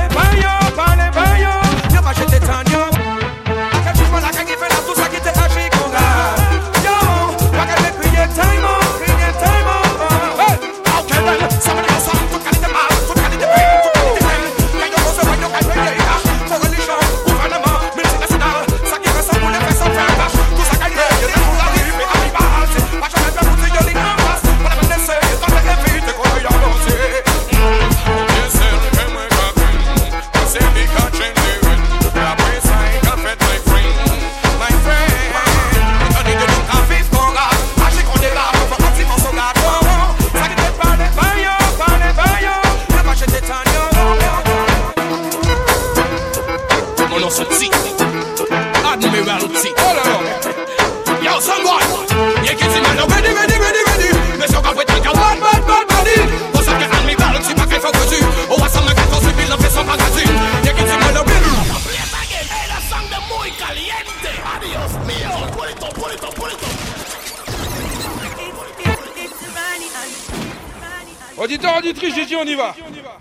[71.41, 72.75] Auditeur, auditrice, j'ai dit on y va.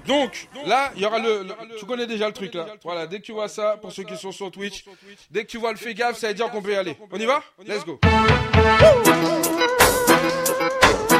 [0.07, 1.45] Donc, là, il y aura le,
[1.77, 2.65] Tu connais déjà le truc là.
[2.83, 4.85] Voilà, dès que tu vois ça, pour ceux qui sont sur Twitch,
[5.29, 6.97] dès que tu vois le fait gaffe, ça veut dire qu'on peut y aller.
[7.11, 7.99] On y va Let's go.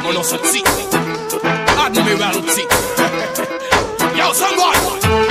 [0.02, 0.62] Mon nom c'est T.
[1.86, 2.62] Admiralty.
[4.16, 4.74] Yo, someone.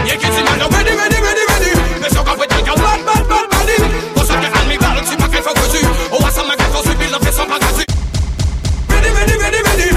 [0.06, 1.72] You can see man, ready, ready, ready, ready.
[2.02, 3.70] Mais son cap est un bad, bad, bad, bad.
[4.14, 5.86] Pour ça que Admiralty, pas qu'elle faut que tu.
[6.12, 7.86] Oh, ça m'a qu'elle faut subir, la fait sans pas gratuit.
[8.90, 9.97] Ready, ready, ready, ready.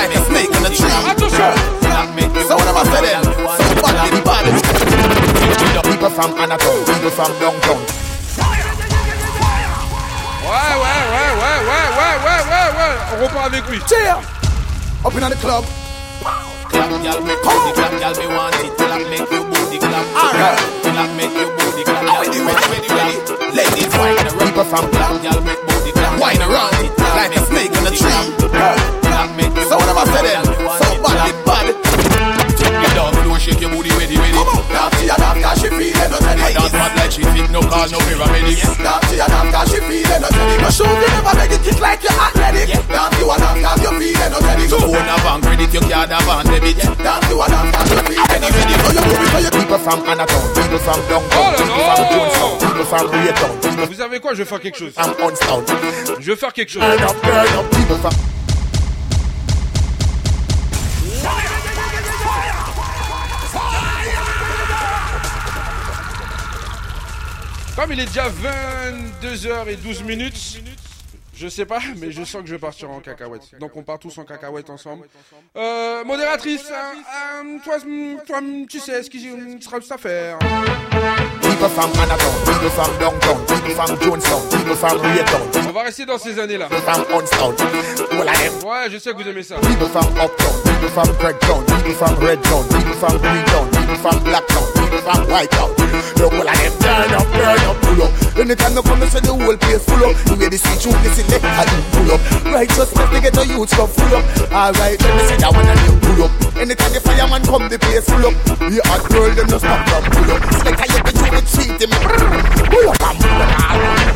[0.00, 0.88] like a snake in a tree.
[2.48, 3.20] So what am I saying?
[3.20, 4.44] So bad, the bad.
[5.84, 7.80] People from Anatole, people from downtown.
[10.40, 12.94] Ouais, ouais, ouais, ouais, ouais, ouais, ouais, ouais, ouais.
[13.12, 13.78] On repart avec lui.
[13.88, 14.16] Cheer!
[15.04, 15.64] Up in the club.
[16.70, 18.72] Clap, y'all make booty clap, y'all me want it.
[18.78, 20.06] Clap, make your booty clap.
[20.14, 20.58] Alright.
[20.82, 22.02] Clap, make your booty clap.
[22.06, 23.16] Y'all Ready, ready, ready, ready.
[23.56, 24.38] Ladies, wine around.
[24.40, 26.20] People from clap, y'all make booty clap.
[26.20, 28.10] Wine around it like a snake in a tree.
[28.48, 30.44] Clap, make your So what am I saying?
[30.46, 31.66] So bad, the bad.
[32.58, 34.32] Take me down, floor, shake your booty, ready, ready.
[34.36, 36.42] Naughty and after she feeling no teddy.
[36.42, 38.78] I dance bad like she fit, no call, no paramedics.
[38.80, 40.56] Naughty and after she feeling no teddy.
[40.60, 42.68] But show you never make it kick like you're athletic.
[42.88, 44.64] Naughty and after you feeling no teddy.
[44.68, 46.76] So own a bank credit, you can't have on debit.
[47.00, 48.74] Naughty and after you feeling no teddy.
[48.80, 51.80] So you move it, so you people from Anatole, people from downtown, Oh là people
[51.80, 52.10] from là.
[52.10, 54.92] Jonestown, people from Raytown, people Vous savez quoi Je vais faire quelque chose.
[54.94, 55.64] from Unstown.
[56.20, 56.82] Je vais faire quelque chose.
[56.82, 58.39] Turn up, turn up, people from.
[67.80, 68.28] Comme il est déjà
[69.22, 70.60] 22h12 minutes,
[71.34, 73.58] je sais pas, mais je sens que je vais partir en cacahuète.
[73.58, 75.08] Donc on part tous en cacahuète ensemble.
[75.56, 77.78] Euh, modératrice, euh, euh, toi,
[78.26, 79.26] toi, tu sais ce qui
[79.62, 79.96] sera from
[85.00, 86.68] Raytown, On va rester dans ces années-là.
[88.62, 89.56] Ouais, je sais que vous aimez ça.
[89.56, 94.79] People from Uptown, people from Craigtown, people from Redtown, people from Greentown, people from Blacktown,
[94.90, 95.70] Whitetown.
[96.18, 98.10] Look, all of them turn up, turn up, pull up.
[98.36, 100.16] Anytime you come, you say the whole place full up.
[100.26, 102.20] You hear the street you listen, let you pull up.
[102.50, 104.24] Righteousness, they get the youth stuff full up.
[104.50, 106.32] Alright, let me say that one and you pull up.
[106.58, 108.34] Anytime the fireman come, the place full up.
[108.58, 110.40] The hot girl, them just stop from pull up.
[110.60, 111.92] Select how you the treat them.
[112.68, 113.50] Pull up and pull up,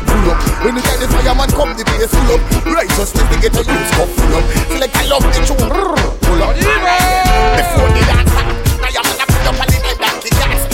[0.05, 0.37] pull up.
[0.67, 2.41] Anytime the fireman come, the place full up.
[2.67, 4.43] Righteousness, they get the youth stuff full up.
[4.69, 5.65] Select I love the tune.
[5.65, 6.53] Pull up.
[6.59, 8.35] Before the dance,
[8.77, 10.64] now you're gonna pull up and in the back, the dance.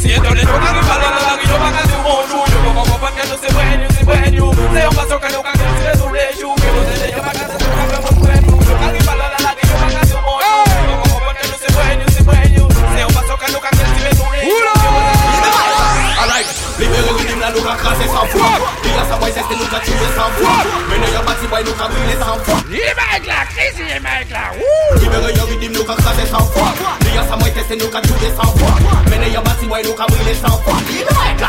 [0.00, 0.42] Si entro Ok
[19.02, 20.54] a sa voix c'est nous qu'a tué sans foi
[20.88, 24.00] Mais nous y'a bâti boy nous qu'a brûlé sans foi Il mec là, crise, il
[24.00, 24.54] mec là.
[24.94, 26.70] Libéré y'a rhythm nous qu'a crassé sans foi
[27.02, 28.70] Il a sa voix c'est nous qu'a tué sans foi
[29.10, 31.48] Mais nous y'a bâti boy nous qu'a brûlé sans foi Il mec là,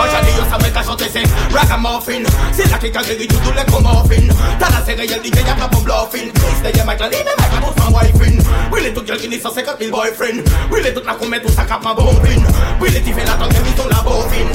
[0.00, 2.22] Aujourd'hui yo savais qu'à chanter c'est ragamuffin.
[2.52, 5.54] C'est là qui qu'a guéri tous les muffins T'as la série y'a dit que y'a
[5.54, 8.38] pas pour bluffing C'était y'a mec là, il mec là pour son wifin
[8.72, 10.40] Oui les tout girl qui n'y 150 000 boyfriend?
[10.70, 12.46] Oui les tout là qu'on met tout ça cap en bombine
[12.80, 14.52] Oui les tifs là tant que mis ton la bovine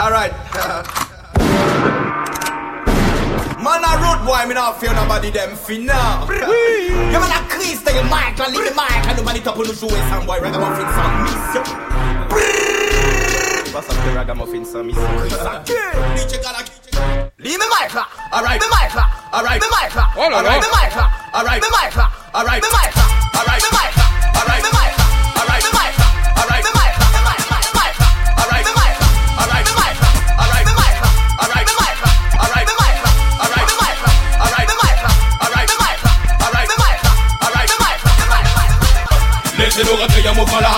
[0.00, 0.32] Alright
[3.60, 6.24] Man a road boy, me not fear nobody them finna.
[6.32, 9.68] You man a crease to your mic, and leave the mic, and nobody top on
[9.68, 11.52] the show eh, some boy ragamuffin song miss.
[11.52, 11.60] You.
[13.76, 14.96] What's up the ragamuffin song miss?
[14.96, 15.04] You?
[17.36, 19.04] Leave me mic là, alright, me mic là,
[19.36, 20.08] alright, me mic là.
[20.16, 21.04] alright, me mic là,
[21.36, 23.04] alright, me mic là, alright, me mic là,
[23.36, 24.04] alright, me mic là,
[24.40, 24.79] alright, me mic
[39.80, 40.76] si lo recreamos para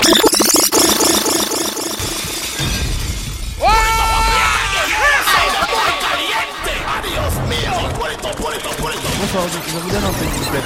[9.19, 10.61] Bonsoir, je, vous donne un peu, s'il vous plaît.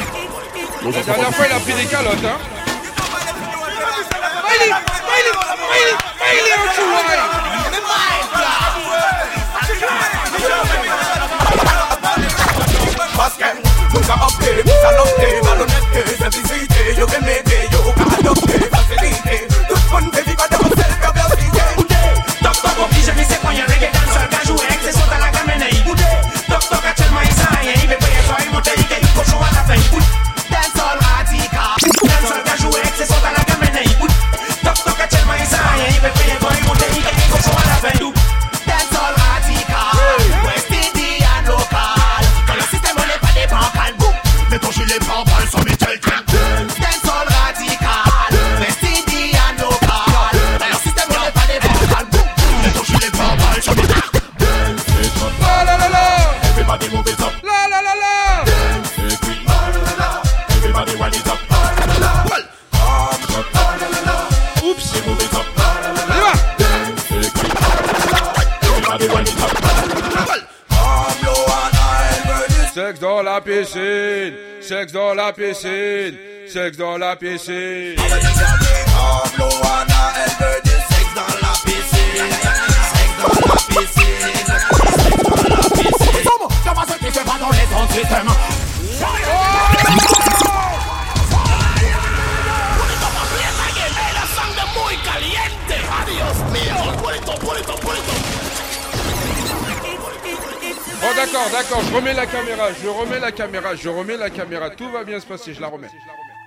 [0.93, 2.39] La dernière fois, il a pris des calottes, hein.
[15.43, 20.56] Malhonnêteté, simplicité yo qu'à adopter, facilité, tout le monde
[73.57, 74.35] dans la piscine,
[74.69, 77.97] sexe dans la piscine, sexe dans la piscine.
[86.25, 88.31] Comment Ça va ce qui se passe dans les autres systèmes
[101.01, 104.71] Bon d'accord, d'accord, je remets la caméra, je remets la caméra, je remets la caméra,
[104.71, 105.89] tout va bien se passer, je la remets.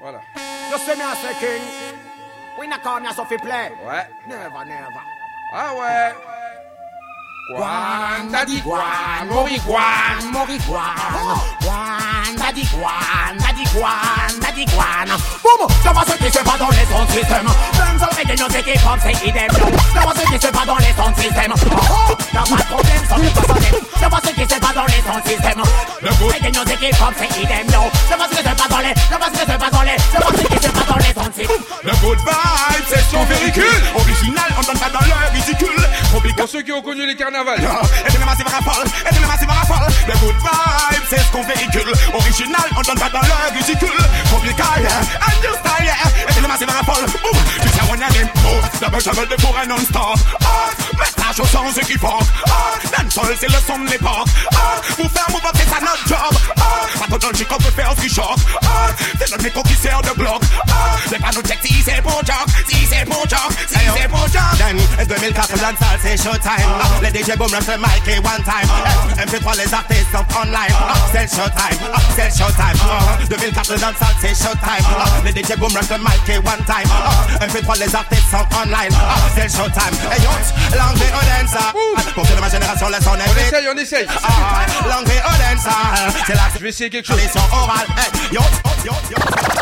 [0.02, 0.22] Voilà.
[3.86, 4.08] Ouais.
[4.28, 5.00] Never, never.
[5.54, 6.14] Ah ouais.
[7.50, 10.94] Guan, daddy guan, mori guan, mori guan.
[11.66, 15.10] Guan, daddy guan, daddy guan, daddy guan.
[15.42, 17.50] Boum, ça va ce qui se passe dans les sons système.
[17.50, 19.50] Même sans régler nos équipes, c'est idem.
[19.96, 21.54] Ça va ce qui se passe dans les sons système.
[21.58, 23.72] Oh, y'a pas de problème, ça n'est pas sonné.
[24.00, 25.64] Ça va ce qui se passe dans les sons système.
[26.04, 27.68] Régler nos équipes, c'est idem.
[28.08, 29.98] Ça va ce qui se passe dans les, ça va ce qui se dans les,
[29.98, 31.10] ça va ce se passe dans les.
[31.84, 33.64] Le good vibe, c'est son véhicule.
[33.96, 35.90] Original, on donne pas dans le ridicule.
[36.40, 37.60] Pour ceux qui ont connu les carnavals.
[37.60, 39.92] Et de la massive rafale, et de la massive rafale.
[40.08, 41.92] Le good vibe, c'est ce qu'on véhicule.
[42.14, 43.90] Original, on donne pas dans le ridicule.
[44.32, 46.30] Compliqué, and you style, yeah.
[46.30, 47.06] Et de la massive rafale.
[47.06, 48.10] Boum, tu sais, on a.
[48.80, 50.20] Double de pour un non-stop.
[50.42, 52.22] Ah, message aux sens équivoques.
[52.48, 54.28] Ah, dancehall, c'est le son de l'époque.
[54.54, 56.40] Ah, faire move up, c'est ça notre job.
[56.58, 58.40] Ah, pas dans le chic, on peut faire ce qui choque.
[58.64, 58.88] Ah,
[59.20, 60.42] c'est notre qui sert de bloc.
[60.50, 64.08] Uh, ah, les panneaux check si c'est pour job, si c'est pour job, si c'est
[64.08, 64.50] pour job.
[64.58, 66.68] Then, it's 2004 dans salle, c'est showtime.
[66.68, 67.00] Uh.
[67.00, 68.70] Uh, les DJ boom le mic one time.
[69.18, 70.76] MP3, les artistes sont online.
[71.12, 71.80] C'est le showtime,
[72.16, 72.80] c'est le showtime.
[73.30, 74.86] 2004 dans salle, c'est showtime.
[75.26, 76.90] Les DJ boom le mic one time.
[77.42, 78.94] MP3, les artistes sont online.
[79.36, 79.96] C'est le showtime.
[80.12, 80.32] Hey yo,
[80.78, 81.74] langue et Odensa.
[82.14, 84.08] Pour que ma génération laisse son On essaye, on essaye.
[84.88, 85.72] Langue et Odensa.
[86.26, 87.20] C'est Je vais essayer quelque chose.
[87.32, 87.40] Sont.
[87.40, 88.42] Hey, yo,
[88.86, 89.59] yo, yo.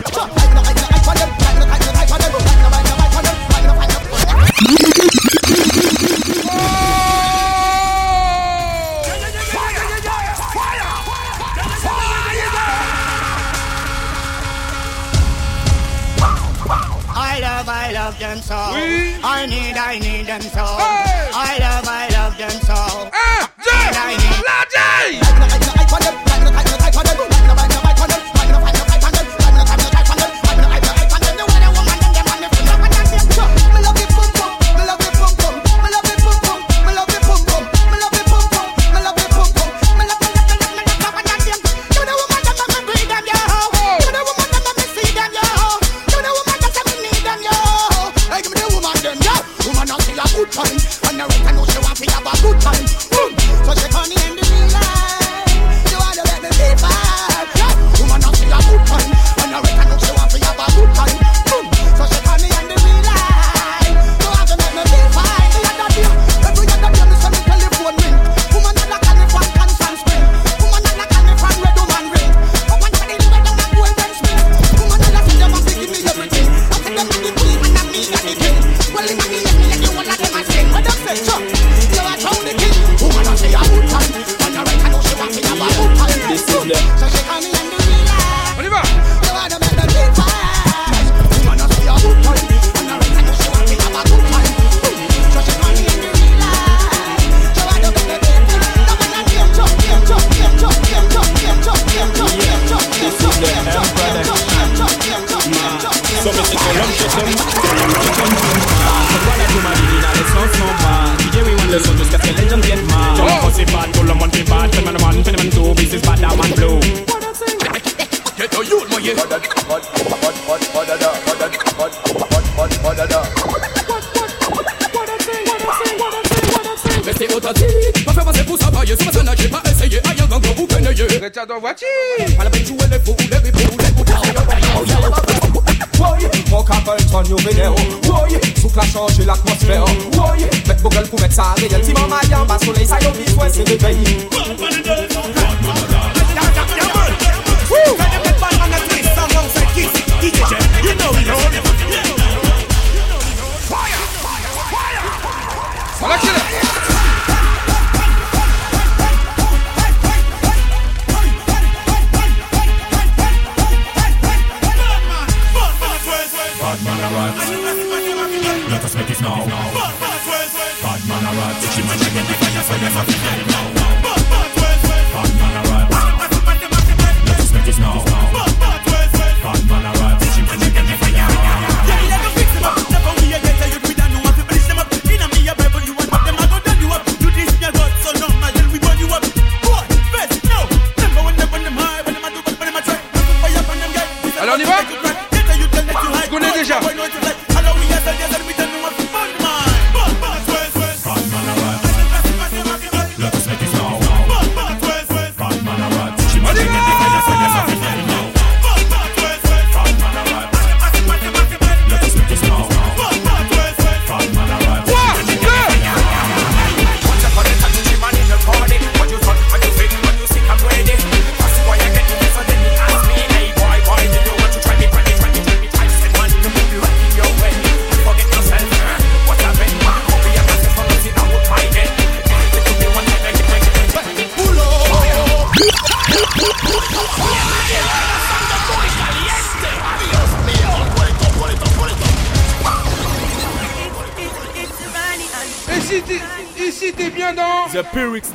[17.19, 18.56] I love, I love them so.
[18.56, 20.27] I need, I need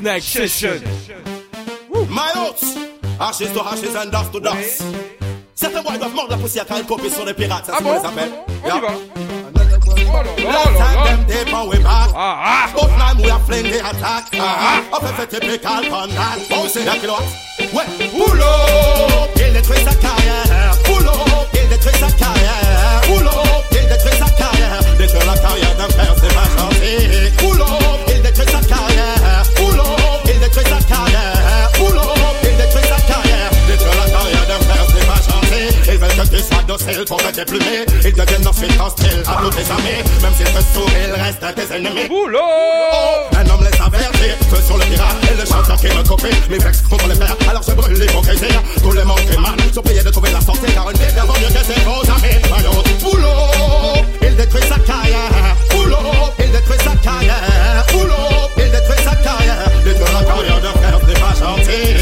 [0.02, 0.82] Snack Session.
[2.10, 2.76] My oats,
[3.20, 4.82] ashes to ashes and dust to dust.
[5.54, 7.84] Certains boys doivent mordre la poussière quand ils copient sur les pirates, ça Ah c'est
[7.84, 8.32] qu'on bon les appelle.
[8.64, 8.88] On y va.
[10.42, 12.10] Last time them they pound we back.
[12.16, 14.34] Ah, But time we are fling the attack.
[14.92, 16.38] Up a fait typical condal.
[16.50, 17.22] Oh, c'est la kilowatt.
[17.72, 17.84] Ouais.
[18.10, 20.74] Boulot, il détruit sa carrière.
[20.84, 21.12] Boulot,
[21.54, 23.02] il détruit sa carrière.
[23.06, 23.30] Boulot,
[23.70, 24.80] il détruit sa carrière.
[24.98, 27.32] Détruire la carrière d'un père, c'est pas gentil.
[36.84, 37.84] Docile pour te déplumer.
[38.04, 40.02] Ils deviennent ensuite hostiles à nous tes amis.
[40.22, 42.08] Même s'ils te sourient, ils restent tes ennemis.
[42.08, 42.38] Boulot!
[43.36, 46.58] Un homme laisse avertir Feu sur le pirate et le chanteur qui me copie Mes
[46.58, 48.54] vexes contre les pères Alors je brûle l'hypocrisie.
[48.82, 50.72] Tout le monde est mal Surpayé de trouver la sortie.
[50.72, 52.42] Car une vie vaut mieux que ses faux amis.
[52.58, 54.04] Alors boulot!
[54.22, 55.56] Il détruit sa carrière.
[55.70, 55.96] Boulot!
[56.38, 57.86] Il détruit sa carrière.
[57.92, 58.50] Boulot!
[58.58, 59.70] Il détruit sa carrière.
[59.84, 62.01] Détruire la carrière de frère c'est pas gentil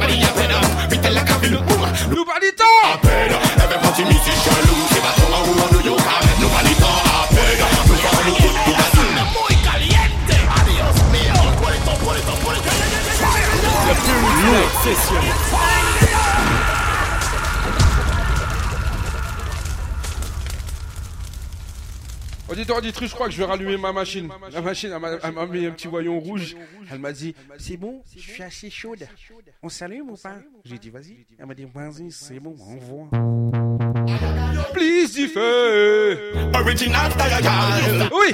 [14.83, 15.50] Sessions.
[22.79, 24.29] je crois que je vais rallumer ma machine.
[24.51, 24.91] La machine,
[25.23, 26.55] elle m'a mis un petit voyant rouge.
[26.91, 29.07] Elle m'a dit, c'est bon, je suis assez chaude.
[29.61, 30.35] On s'allume ou pas?
[30.65, 31.25] J'ai dit, vas-y.
[31.39, 33.07] Elle m'a dit, vas-y, c'est bon, on voit.
[34.73, 36.17] Please, du feu.
[36.53, 37.11] Original
[38.11, 38.31] Oui.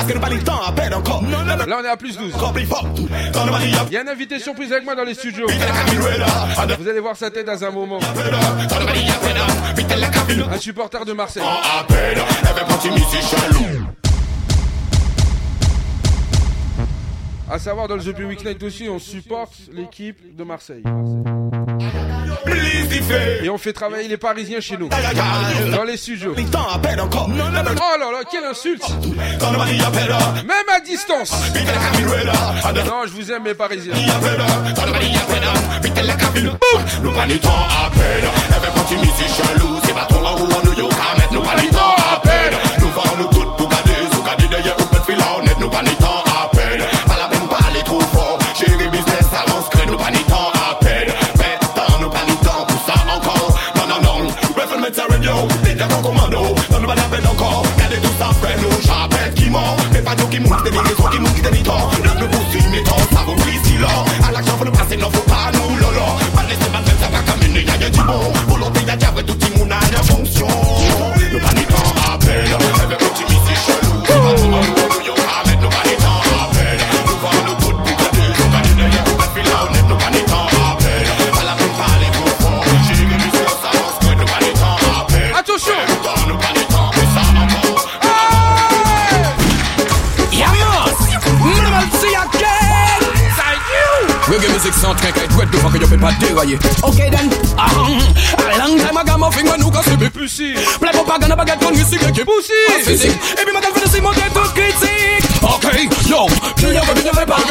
[1.68, 2.34] Là, on est à plus 12.
[3.88, 5.48] Il y a un invité surprise avec moi dans les studios.
[6.80, 8.00] Vous allez voir sa tête dans un moment.
[10.50, 11.44] Un supporter de Marseille.
[17.50, 20.84] À savoir, dans le Big Week Night aussi, on supporte l'équipe de Marseille.
[23.42, 24.90] Et on fait travailler les Parisiens chez nous.
[25.72, 26.36] Dans les studios.
[26.36, 28.84] Oh là là, quelle insulte
[30.46, 31.32] Même à distance
[32.86, 33.94] Non, je vous aime mes Parisiens.
[60.08, 61.90] Pas nous qui moutent, des raisons qui moutent, qui des temps.
[62.04, 63.47] Là, nous poursuivons, mais temps, ça vaut pris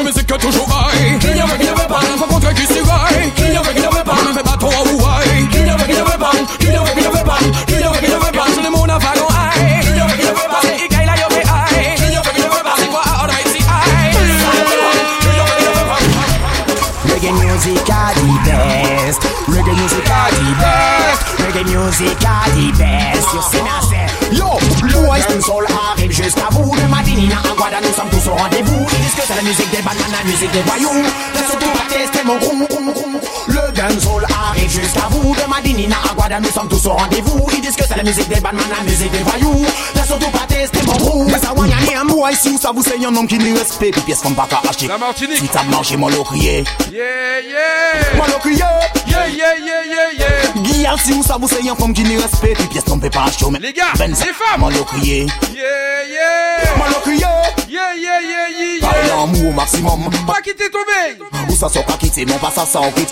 [0.07, 1.19] musique que toujours high.
[1.19, 3.33] Qui y avait qui n'avait pas de rencontre qui s'y raille.
[3.35, 5.49] Qui y avait qui n'avait pas de fait bateau à Hawaï.
[5.51, 6.31] Qui y avait qui n'avait pas,
[6.61, 8.47] qui y avait qui n'avait pas, qui y avait pas.
[8.55, 9.83] Tout le monde a vagon high.
[9.83, 11.97] Qui y avait pas, c'est Ikaï la yo fait high.
[11.97, 14.15] Qui y avait pas, c'est quoi Almighty high.
[17.11, 19.21] Reggae music are the best.
[19.49, 21.21] Reggae music are the best.
[21.43, 23.27] Reggae music are the best.
[23.35, 24.49] You see now say, yo,
[25.07, 25.67] boys and soul
[26.27, 26.75] arrive jusqu'à vous.
[26.75, 28.87] De Madinina à Guada, nous sommes tous au rendez-vous.
[28.93, 31.03] Ils disent que c'est la musique des bananes, la musique des voyous.
[31.35, 32.67] Laisse surtout pas tester mon roux.
[33.49, 35.35] Le dancehall arrive jusqu'à vous.
[35.35, 37.47] De Madinina à Guada, nous sommes tous au rendez-vous.
[37.53, 39.65] Ils disent que c'est la musique des bananes, la musique des voyous.
[39.95, 41.27] Laisse surtout pas tester mon roux.
[41.27, 43.95] Mais ça y aller un boy si ça vous c'est un homme qui ne respecte.
[43.95, 44.89] Puis pièce comme pas qu'à acheter.
[44.89, 45.39] La Martinique.
[45.39, 46.65] Si t'as mangé mon crié.
[46.93, 48.17] Yeah, yeah.
[48.17, 48.63] Mon crié.
[49.07, 50.63] Yeah, yeah, yeah, yeah, yeah.
[50.63, 53.25] Guillaume, si vous savez, c'est un femme qui ne respecte, puis pièce qu'on peut pas
[53.25, 53.47] acheter.
[53.61, 54.61] Les gars, les femmes.
[54.61, 55.27] Mon crié.
[55.55, 56.06] Yeah,
[56.63, 56.77] yeah.
[56.77, 57.27] Mon lot crié.
[57.69, 60.11] Yeah, yeah, yeah, l'amour au maximum.
[60.27, 61.19] Pas quitter ton veille.
[61.49, 63.11] Où ça sort pas quitter, mon pas ça sort quitte.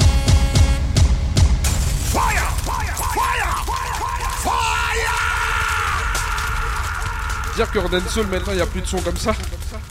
[7.56, 7.78] Dire que
[8.10, 9.32] Soul maintenant il n'y a plus de son comme ça.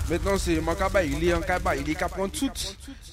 [0.09, 2.49] Maintenant c'est Mankaba, il est en Kaba, il est qu'à prendre tout.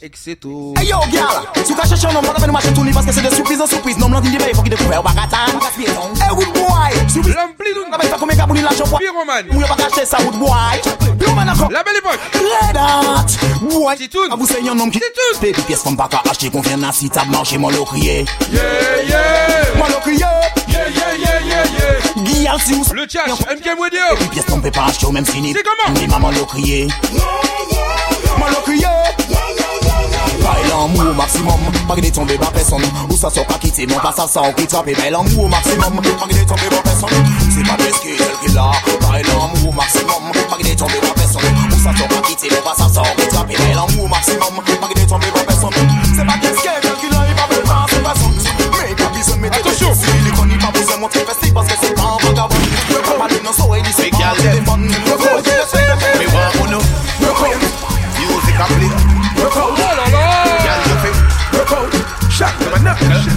[0.02, 0.74] Et que c'est tout.
[0.76, 3.06] Hey yo, girl, tu caches chercher un homme, on va nous marcher tout nu parce
[3.06, 3.96] que c'est de surprise en surprise.
[3.98, 5.36] Non, non, il faut qu'il découvre au bagatan.
[5.78, 7.34] Hey, wood boy, surprise.
[7.34, 7.84] L'amplitude.
[7.86, 8.98] On va faire comme un cabouline la chambre.
[8.98, 9.46] Pyroman.
[9.52, 10.80] Ou pas caché ça, wood boy.
[11.18, 11.70] Pyroman encore.
[11.70, 12.18] La belle époque.
[12.34, 13.68] Red hot.
[13.68, 13.96] Boy.
[13.98, 14.22] C'est tout.
[14.30, 14.98] À vous, c'est un homme qui.
[14.98, 15.40] C'est tout.
[15.40, 18.24] Baby, pièce qu'on pas qu'à acheter, qu'on vient dans si t'as marché, mon lot crié.
[18.52, 18.62] Yeah,
[19.06, 19.74] yeah.
[19.76, 20.18] Mon lot crié.
[20.18, 22.22] Yeah, yeah, yeah, yeah, yeah.
[22.32, 22.84] Guillaume, si vous.
[22.94, 24.00] Le chat, MK Radio.
[24.14, 25.52] Baby, pièce qu'on peut pas acheter, au même fini.
[25.54, 25.98] C'est comment?
[26.00, 26.88] Mais maman lot crié.
[28.38, 28.86] Mon lot crié.
[30.40, 32.82] Bail l'amour au maximum, pas que de tomber par personne.
[33.10, 34.86] Où ça sort pas quitter, non pas ça sort qui trappe.
[34.86, 37.08] Bail l'amour au maximum, pas que de tomber par personne.
[37.50, 38.70] C'est pas parce que tel qu'il a.
[39.10, 41.42] Bail l'amour au maximum, pas que de tomber par personne.
[41.70, 43.48] Où ça sort pas quitter, non pas ça sort qui trappe.
[43.48, 45.49] Bail l'amour au maximum, pas que de tomber par personne.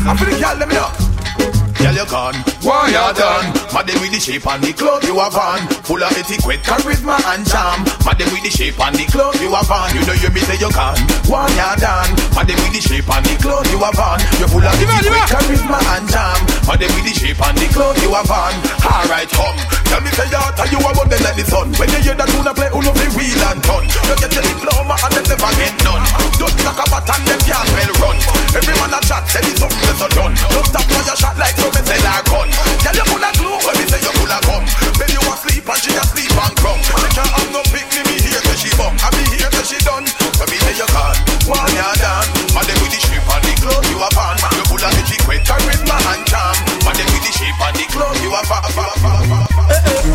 [0.03, 0.21] Knuckles.
[0.21, 1.73] I feel the girl, let me know.
[1.79, 2.52] Girl, you gone.
[2.73, 3.53] You done?
[3.69, 5.61] Madam with the shape and the clothes you have on.
[5.85, 7.85] Full of etiquette, charisma and charm.
[8.01, 9.93] Madam with the shape and the clothes you have on.
[9.93, 10.97] You know you me say you gone.
[11.29, 12.09] Why you done?
[12.33, 14.17] Madam with the shape and the clothes you have on.
[14.41, 16.41] You full of etiquette, charisma and charm.
[16.65, 18.53] Madam with the shape and the clothes you have on.
[18.81, 19.57] Alright, come.
[19.93, 21.69] Tell me say you tell you about them like the sun.
[21.77, 23.85] When you hear that tuna play, uno be wheel and turn.
[23.85, 26.03] You get your diploma and them never get none.
[26.41, 28.17] Just knock a bat and them can't well run.
[28.57, 30.33] Every man a chat, say it's something that's done.
[30.33, 32.49] Just stop for your shot like so me say like gun.
[32.83, 34.63] Girl, you full of glue when me say you full of gum.
[34.99, 36.79] Then you asleep and she asleep and crumb.
[36.83, 38.93] She can't have no pick me, me here till she bum.
[39.03, 40.05] I be here till she done.
[40.39, 41.17] When me say you gone,
[41.47, 42.27] one you done.
[42.53, 44.35] Man, them with the shape and the clothes you have on.
[44.55, 46.55] You full of etiquette, charisma and charm.
[46.85, 49.53] Man, them with the shape and the clothes you have on.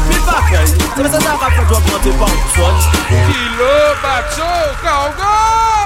[0.09, 2.75] Mi pakel, se me se sa rap fè augmenter pa ou son
[3.09, 3.73] Kilo,
[4.03, 4.51] bacho,
[4.83, 5.33] kaogo.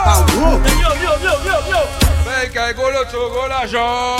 [0.04, 0.46] Kaogo?
[0.82, 1.80] Yo, yo, yo, yo, yo
[2.26, 3.86] Venga, y golo, chogo, la yo.
[3.86, 4.11] Pulito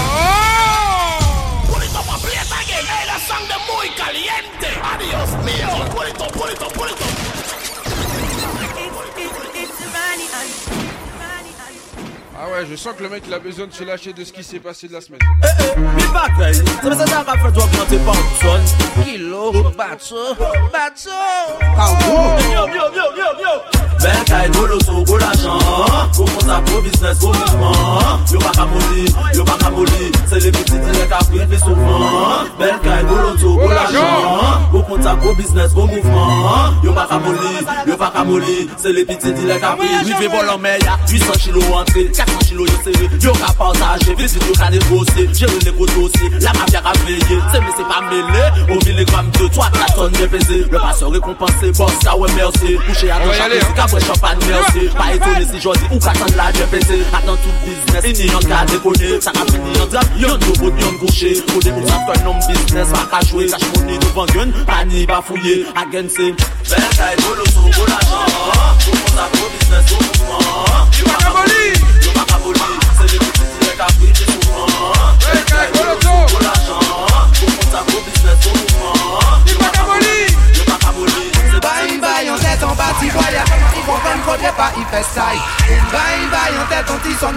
[12.44, 14.32] Ah ouais, je sens que le mec il a besoin de se lâcher de ce
[14.32, 15.20] qui s'est passé de la semaine.
[15.76, 20.34] Mi pakel, se me se sa rap fè augmenter pa ou son Kilo, bacho,
[20.72, 21.20] bacho.
[21.60, 22.16] Kaogo?
[22.52, 25.58] Yo, yo, yo, yo, yo Verkay doloso go la chan
[26.16, 29.06] Go kon sa pro bisnes go vivan Yo baka moli,
[29.36, 34.72] yo baka moli Se le biti direk apri ve souvan Verkay doloso go la chan
[34.72, 39.04] Go kon sa pro bisnes go mouvman Yo baka moli, yo baka moli Se le
[39.04, 43.06] biti direk apri Vi ve volan me ya 800 kilo antre 400 kilo yo sere
[43.22, 47.60] Yo ka pansaje, vizit yo ka negose Jere nego dosi, la mafia ka veye Se
[47.60, 51.70] me se pa mele, o miligram 2, 3, 4 tonne de pese Le paseur rekompanse,
[51.78, 55.47] boss ka we mersi Kouche a 2 chakre, si ka apre champagne mersi Pa etone
[55.47, 59.44] si jodi ou katan la jepese Atan tout biznes, ini yon kade kone Sa ka
[59.51, 63.23] fini yon drap, yon dobot, yon gouche Kode mou sa fè nom biznes, pa ka
[63.28, 66.32] jwe Kache mouni devan gen, pa ni ba fouye Agen se,
[66.70, 68.36] ben tay bolo sou bol ajan
[68.82, 71.81] Kou kon sa pro biznes sou mouman Di wakaboli
[84.32, 85.36] modre pa i fè say
[86.70, 87.34] tèt an ti ton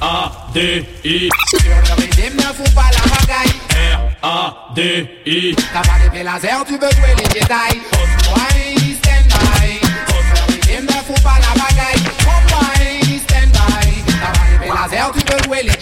[0.00, 1.60] R-A-D-I Sur
[2.34, 3.56] ne fous pas la bagaille.
[4.22, 7.80] R-A-D-I T'as pas les blazers, tu veux jouer les détails
[9.00, 9.68] stand by?
[11.22, 12.04] Pas la bagaille.
[13.20, 13.86] Stand by?
[14.20, 15.76] T'as pas les blazers, tu veux jouer les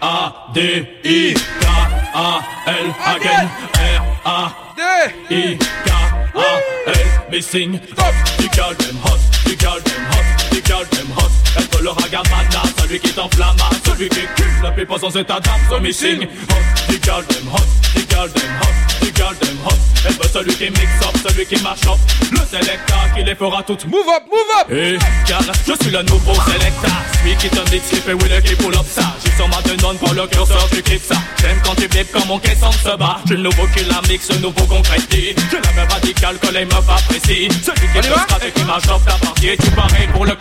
[0.00, 3.46] R-A-D-I K-A-L again
[4.24, 5.90] R-A-D-I K
[6.36, 6.83] A
[7.34, 11.30] R-A-D-I-K-A-L Missing Hot, the girl them hot, the girl them hot, the girl them hot
[11.56, 15.60] Elle veut le ragamana, celui qui t'enflamme Celui qui cule le pipo sans état d'âme
[15.68, 19.94] So missing Hot, the girl them hot, the girl them hot, the girl them hot
[20.06, 21.98] Elle veut celui qui mix up, celui qui marche up?
[22.30, 23.86] Le selecta qui les fera toutes.
[23.86, 24.70] Move up, move up!
[24.70, 28.54] Et car je suis le nouveau selecta Celui qui te mix, flip et Will qui
[28.56, 29.14] pull up ça.
[29.24, 31.16] J'y sens ma denonne pour le curseur, tu kiffes ça.
[31.40, 33.18] J'aime quand tu bip comme mon caisson se bat.
[33.26, 36.64] J'ai le nouveau qui la mixe, le nouveau concrétise J'ai la même radicale que les
[36.64, 37.48] meufs apprécient.
[37.64, 40.34] Celui qui te et qui marche up ta partie Tu parais pour le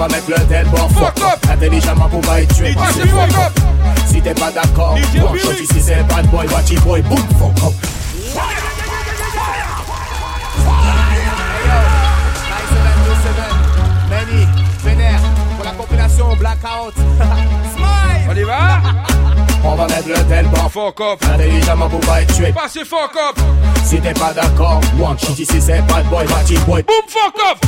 [0.00, 3.30] va mettre le dead bon fuck up Intelligemment pour pas être tué par ce fuck
[3.34, 3.60] up
[4.06, 7.74] Si t'es pas d'accord, bon shot ici c'est bad boy, watchy boy, boom fuck up
[14.84, 15.20] vénère,
[15.56, 16.94] pour la compilation Blackout
[17.74, 19.09] Smile On y va
[19.64, 21.18] On va mettre le tel bon fuck up.
[21.34, 22.52] Intelligemment pour pas être tué.
[22.52, 23.38] Passez fuck up.
[23.84, 26.82] Si t'es pas d'accord, one shot ici c'est bad boy, watchy boy.
[26.82, 27.58] Boom fuck up.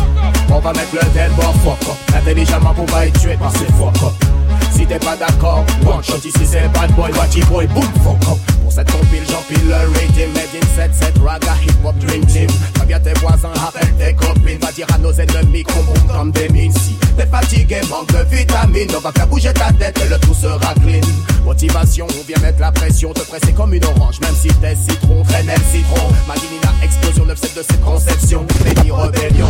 [0.51, 2.17] On va mettre le tel bon fuck up.
[2.17, 4.32] Intelligemment pour pas être tué par ce fuck up
[4.75, 8.39] Si t'es pas d'accord, one shot ici c'est bad boy, watchy boy, boom fuck up.
[8.63, 13.01] Pour cette compile j'empile le rating Made in 7-7 raga hip hop dream team Préviens
[13.01, 16.73] tes voisins, rappelle tes copines Va dire à nos ennemis qu'on bombe comme des mines.
[16.73, 20.35] Si t'es fatigué, manque de vitamines On va faire bouger ta tête et le tout
[20.35, 21.01] sera clean.
[21.45, 25.23] Motivation, on vient mettre la pression Te presser comme une orange, même si t'es citron
[25.25, 28.47] Traîne citron, Madinina explosion 9-7 de cette conception.
[28.65, 29.49] Béni rébellion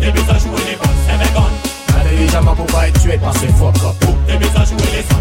[0.00, 0.60] Des visages bonnes,
[1.06, 1.53] c'est
[2.14, 5.18] Dirigeamment pour pas être tué par ce à jouer les sad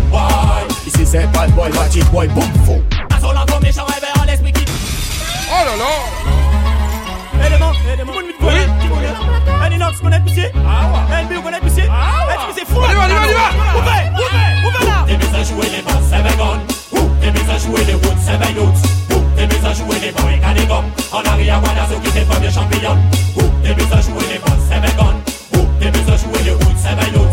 [0.86, 2.82] Ici c'est bad boy, magic boy, boum fou.
[3.16, 4.66] Assolant comme méchant révérend l'esprit qui
[5.50, 7.48] Oh là là.
[7.48, 9.70] Élément, élément Moun mit On à
[15.70, 18.38] les boss, c'est les woods, c'est
[20.00, 20.30] les boys,
[22.04, 22.98] qui t'es pas des champignons.
[23.64, 25.23] T'es mis à jouer les boss, c'est
[26.84, 27.33] ça va l'autre.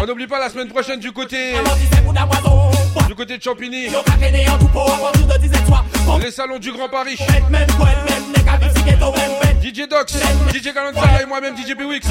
[0.00, 1.54] On n'oublie pas la semaine prochaine du côté.
[3.08, 3.88] Du côté de Champigny.
[6.20, 7.18] Les salons du Grand Paris.
[9.62, 10.14] DJ Dox,
[10.52, 12.06] DJ Galanzala et moi-même DJ Bewix.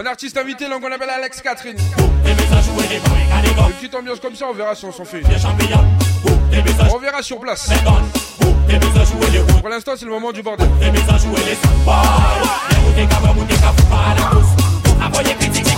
[0.00, 1.76] Un artiste invité, là qu'on appelle Alex Catherine.
[2.26, 5.22] Une petite ambiance comme ça, on verra si on s'en fait.
[6.92, 7.70] On verra sur place.
[9.60, 10.68] Pour l'instant, c'est le moment du bordel.
[13.00, 14.46] Mundeka, mundeka, fupa, arakus,
[15.00, 15.69] apoye kritika.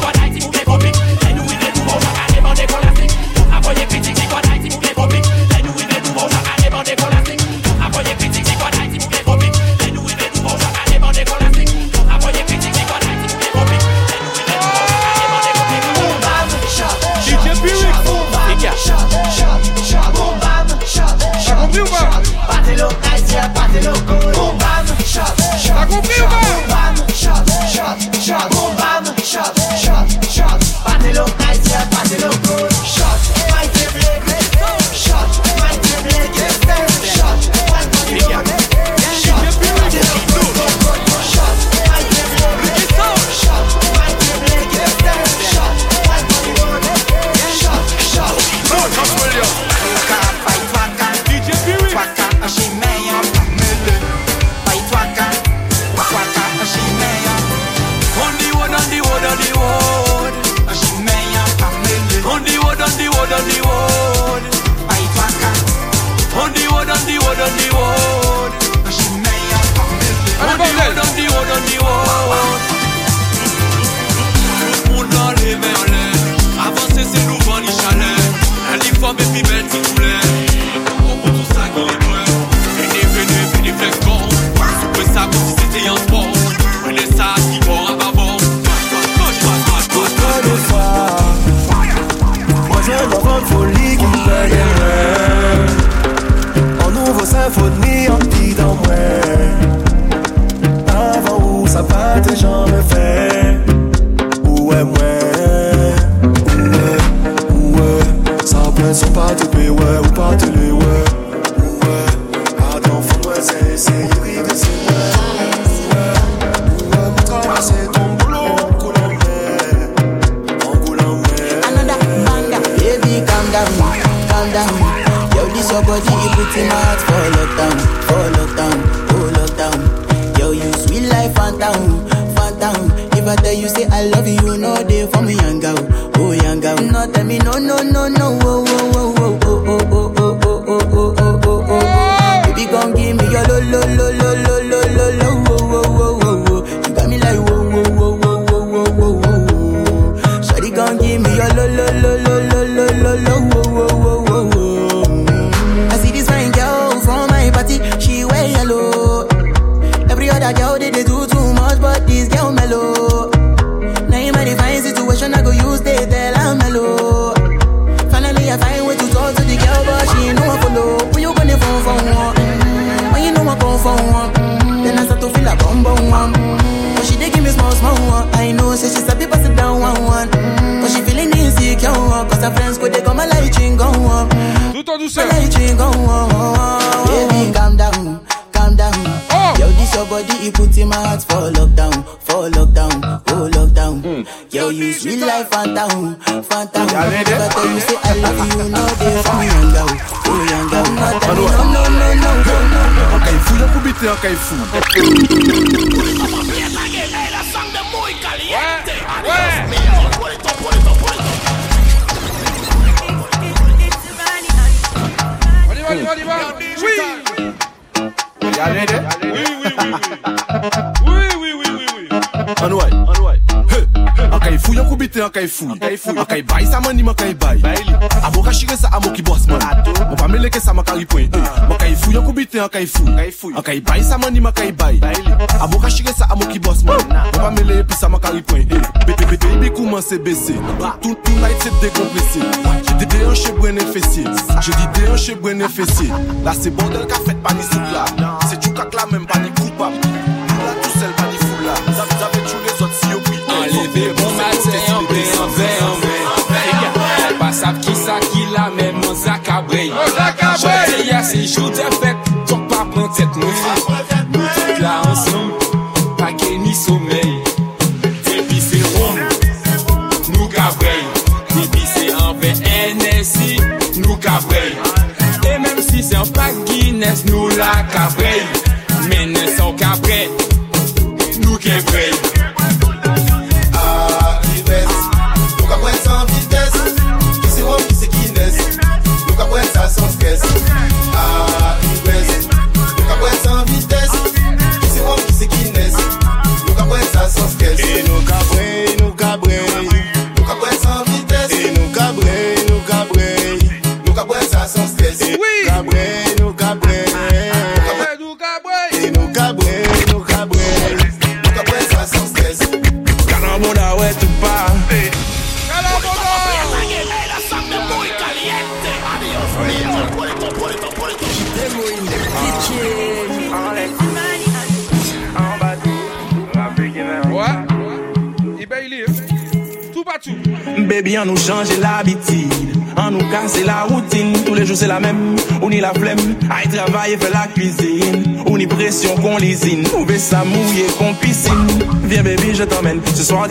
[113.83, 114.12] say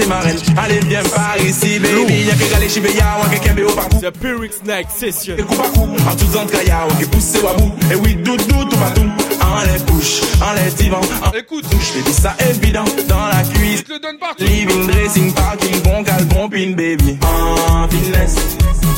[0.01, 0.39] des marraines.
[0.57, 2.25] Allez, viens par ici, baby.
[2.25, 4.01] Y'a que galé chibeya, ou que kembe au parcours.
[4.01, 5.35] The Pyrrhic Snack Session.
[5.37, 7.71] Et coupe à coup, en tout zone kaya, ou que pousse ou abou.
[7.91, 9.01] Et oui, doudou, tout partout.
[9.01, 9.41] En les patou.
[9.41, 11.01] Enlève couche, enlève divan.
[11.37, 12.85] Écoute, couche, baby, ça évident.
[13.07, 14.43] Dans la cuisse, le donne partout.
[14.43, 17.17] Living, dressing, parking, bon cal, bon pin, baby.
[17.23, 18.35] En finesse.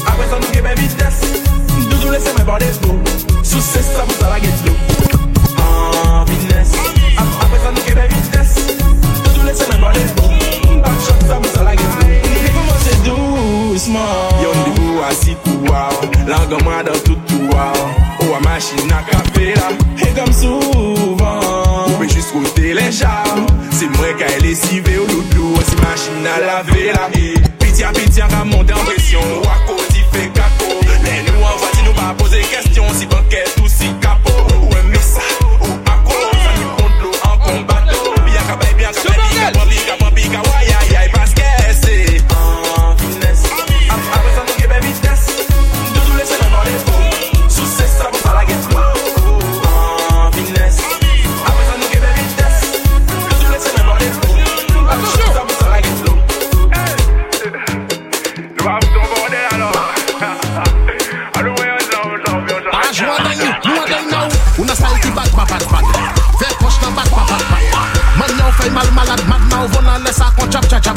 [0.08, 1.22] Après ça, nous que ben vitesse.
[1.90, 3.00] Doudou, laissez-moi border tout.
[3.44, 4.78] Sous ces ça, vous allez guetter.
[5.58, 6.72] En finesse.
[7.18, 8.56] Après ça, nous que ben vitesse.
[9.26, 10.33] Doudou, laissez-moi border tout.
[13.84, 15.92] disman Yon di bou asikou waw
[16.28, 17.80] Langan mwa dan toutou waw
[18.24, 19.70] Ou a machina kafe la
[20.08, 25.08] E gam souvan Ou pe jist kote le jaw Se mwen ka ele sive ou
[25.08, 27.10] loulou Ou si machina lave la
[27.60, 30.63] Pitya pitya ka monte an presyon Ou akoti fe kako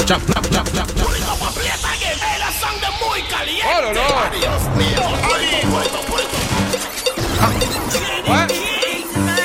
[0.06, 0.86] chop, chop, chop, chop.
[0.86, 2.16] Put it up a place again.
[2.22, 3.66] Hey, that song the muy caliente.
[3.66, 4.02] Oh, no, no.
[8.30, 8.52] What?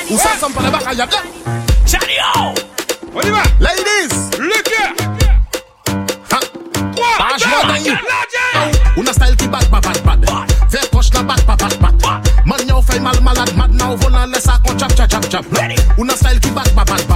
[0.09, 1.07] Usa son para baja ya.
[1.85, 2.53] Chario.
[3.15, 3.43] Oliva.
[3.59, 4.13] Ladies.
[4.37, 4.93] Look here.
[6.29, 6.45] Huh?
[7.17, 7.97] Bash more than you.
[8.97, 10.19] Una style qui bat, bat, bat, bat.
[10.69, 12.21] Faire coche la bat, bat, bat, bat.
[12.45, 15.45] Man, yo, fait mal, malade, mad, now, volant, laisse ça, qu'on chop, chop, chop, chop.
[15.97, 17.10] Una style qui bat, bat, bat, bat.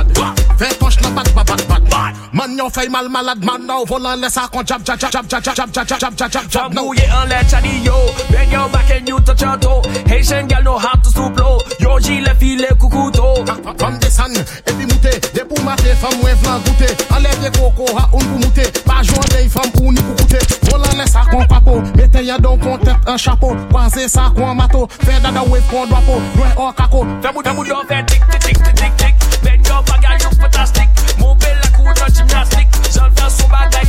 [2.66, 3.86] Man, yo, fait mal, malade, mad now.
[3.86, 6.50] Volant, laisse ça qu'on chap, chap, chap, chap, chap, chap, chap, chap, chap, chap, chap,
[6.50, 6.74] chap.
[6.74, 6.84] now.
[6.84, 7.94] Mouillé en lait chadi yo
[8.32, 11.60] Bend your back and you touch your toe Haitian gal know how to stoop low
[11.80, 13.46] Yo gilet filet coucouto
[13.78, 16.94] Femme descend, et puis mouter, des pour mater, femme ouin vlan goûter.
[17.14, 18.64] Enlève les coco, ha, on pour mouter.
[18.86, 20.40] Pas joindre des femmes ou ni pour goûter.
[20.72, 23.56] Volant laisse ça qu'on papo, mettez ya donc qu'on tête un chapeau.
[23.70, 25.64] Croisez ça qu'on mato, fait dada wave
[26.58, 27.06] hors caco.
[27.22, 30.04] Fais bout de bout d'en fait tic tic tic tic tic tic Bend your back
[30.10, 30.90] and you fantastic
[32.16, 33.85] gymnastique J'en fais son bagage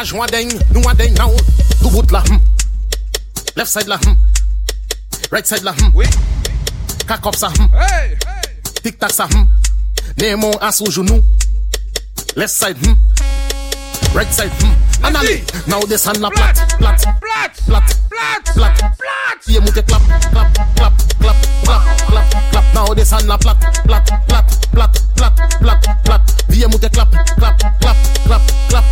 [0.00, 1.30] Ah, joint ding, nous a ding now.
[1.82, 2.22] Do bout là.
[2.28, 2.38] hmm.
[3.56, 3.96] Left side là.
[3.96, 4.14] hmm.
[5.32, 5.72] Right side là.
[5.72, 5.90] hmm.
[5.92, 6.06] Oui.
[7.08, 7.48] Cock up ça.
[7.48, 7.66] hmm.
[8.82, 9.26] Tic tac ça.
[9.26, 9.46] hmm.
[10.18, 11.20] Nemo à sous genou.
[12.36, 12.76] Left side.
[12.86, 12.94] hmm.
[14.14, 14.52] Right side.
[14.62, 15.04] hmm.
[15.04, 15.42] And allez.
[15.66, 17.42] Now descend la plat, plat, Plat.
[17.66, 17.82] plat,
[18.54, 18.72] Plat.
[18.98, 19.34] plat.
[19.48, 22.64] Viens monter clap, clap, clap, clap, clap, clap, clap.
[22.74, 26.20] Now descend la plat, plat, plat, plat, plat, plat, plat.
[26.48, 27.96] Clap, clap, clap, clap, clap,
[28.26, 28.84] clap, clap,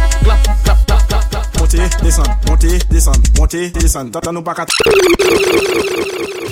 [2.66, 4.10] monter, descendre, monter, descendre.
[4.10, 4.66] T'entends nous pas qu'à.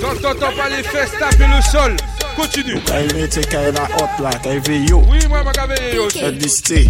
[0.01, 1.97] Quand t'entends pas les fesses taper le sol,
[2.37, 2.81] continue.
[2.85, 5.03] T'as t'es qu'à la hop là, t'as éveillé yo.
[5.11, 6.09] Oui, moi, ma caveille yo.
[6.09, 6.89] T'as listé.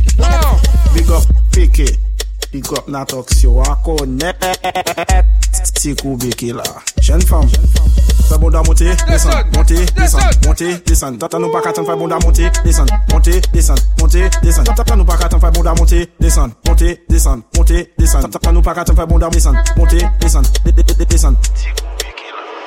[0.94, 1.22] Big up,
[1.52, 1.86] piqué.
[2.52, 4.46] Big up, natox yo, à connaître.
[5.74, 6.62] C'est coubé qui là.
[7.00, 7.48] Jeune femme.
[7.48, 8.13] Jeune femme.
[8.28, 12.48] Fè bonda monte, desan, monte, desan, monte, desan Tata nou pa katan fè bonda monte,
[12.64, 17.44] desan, monte, desan, monte, desan Tata nou pa katan fè bonda monte, desan, monte, desan,
[17.56, 20.44] monte, desan Tata nou pa katan fè bonda monte, desan, monte, desan,
[21.08, 21.36] desan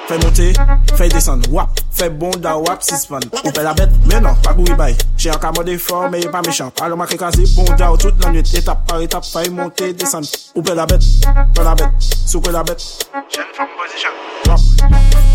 [0.08, 0.54] Fè monte,
[0.96, 5.34] fè desan, wap, fè bonda, wap, sispan Oupe la bet, menan, pa goui bay Che
[5.34, 8.86] an kamode for, meye pa mechan Alon ma krekaze, bonda ou tout lan yet Etap
[8.88, 10.24] par etap, fè monte, desan
[10.56, 12.88] Oupe la bet, fè la bet, soupe la bet
[13.36, 14.16] Jen fèm posisyon
[14.48, 14.64] Wap,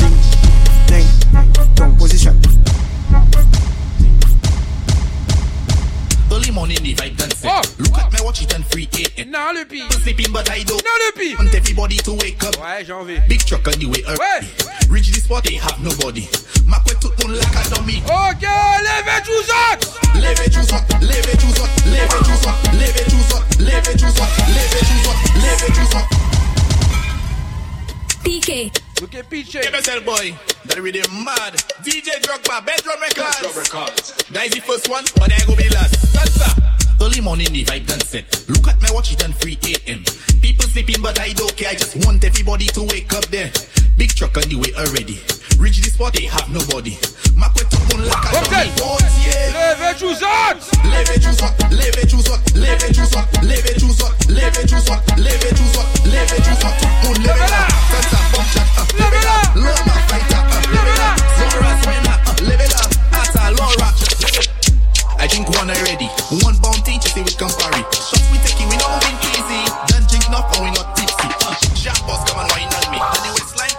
[0.01, 0.17] ding,
[0.89, 2.41] ding, dong, posisyon
[6.53, 7.65] Morning, the vibe done set.
[7.79, 9.31] Look at my watch, it done 3 a.m.
[9.31, 9.91] Non, le pire.
[10.03, 10.77] Sleeping, but I don't.
[10.85, 11.39] Non, le pire.
[11.39, 12.57] Want everybody to wake up.
[12.61, 13.19] Ouais, j'ai envie.
[13.27, 14.19] Big truck on the way up.
[14.19, 14.47] Ouais.
[14.91, 16.29] Reach the spot, they have nobody.
[16.67, 18.03] Ma kwe tout moun like a dummy.
[18.05, 19.97] Ok, levez tous autres.
[20.15, 24.45] Levez tous autres, levez tous autres, levez tous autres, levez tous autres, levez tous autres,
[24.53, 26.42] levez tous autres, levez tous autres.
[28.23, 28.71] PK.
[29.01, 29.63] Look at PK.
[29.63, 30.35] Give yourself, boy.
[30.67, 31.55] That really mad.
[31.83, 34.15] DJ Drogba, Bedroom Records.
[34.31, 35.99] That is the first one, but I go be last.
[36.15, 36.55] Salsa.
[37.03, 38.25] Early morning, the vibe done set.
[38.49, 40.05] Look at my watch, it done 3 a.m.
[40.41, 41.71] People sleeping, but I don't care.
[41.71, 43.51] I just want everybody to wake up there.
[43.97, 45.19] Big truck on the way already.
[45.63, 46.99] Reach this spot, they have nobody.
[47.39, 48.67] Ma kwe tapon laka okay.
[49.55, 50.59] Leve chouzot!
[50.91, 56.75] Leve chouzot, leve chouzot, leve chouzot, leve chouzot, leve chouzot, leve chouzot, leve chouzot.
[57.23, 57.63] Leve la!
[57.95, 58.67] Fanta, bonchak,
[58.99, 59.39] leve la!
[59.55, 60.03] Leve la!
[62.43, 62.67] Leve
[65.21, 66.11] I think one already.
[66.43, 67.87] One bounty, just say we can parry.
[67.95, 69.63] Shots we taking, we not moving crazy.
[69.87, 71.31] Dungeon, not, but we not tipsy.
[71.79, 73.12] Jackboss, come and wine on me.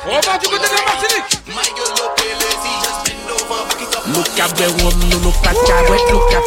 [0.03, 0.09] The.
[0.09, 1.43] On va du côté de la Martinique.
[3.27, 4.03] Look over, back it up.
[4.07, 6.43] Look at the room, nous nous pas cabouette, look at.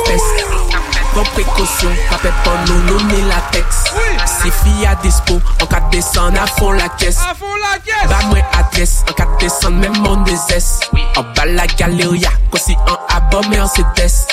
[1.12, 3.84] Prends précaution, pas fait pas nous, nous ni latex.
[4.26, 7.18] Si fille à dispo, en cas de descendre à fond la caisse.
[7.18, 8.10] À fond la caisse.
[8.10, 10.80] Bah moi adresse, en cas de descendre même mon désesse.
[11.16, 14.26] En bas la galeria, si en abord mais en cédesse.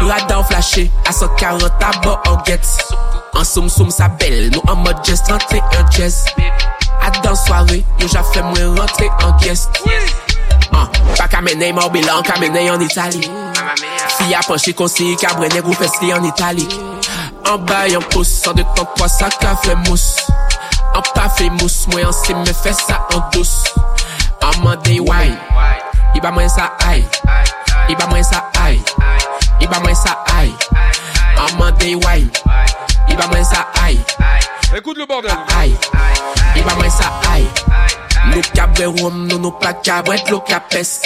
[0.00, 2.66] Radar flashé, à 140 à bord en guette.
[3.34, 6.24] En soum soum sa belle, nous en mode just 31 jazz.
[7.00, 9.80] A dan soare, yo ja fè mwen rentre an guest
[10.76, 13.22] An, pa kamene yon bilan, kamene yon Itali
[14.16, 16.66] Fi apanche konsi, kabrene gou fesli an Itali
[17.48, 20.06] An bay an pos, an de tan kwa sa ka fè mous
[20.96, 23.54] An pa fè mous, mwen an se me fè sa an dos
[24.44, 25.38] An mande wine,
[26.14, 27.04] i ba mwen sa ay
[27.88, 28.80] I ba mwen sa ay,
[29.62, 30.52] i ba mwen sa ay
[31.38, 32.67] An mande wine
[33.18, 33.98] il va moins ça aïe.
[34.76, 35.32] Écoute le bordel.
[35.58, 35.74] Aïe.
[36.54, 37.46] Il va moins ça aïe.
[38.34, 41.02] Nous cabre rhum, nous nous pas cabret, l'eau capesse.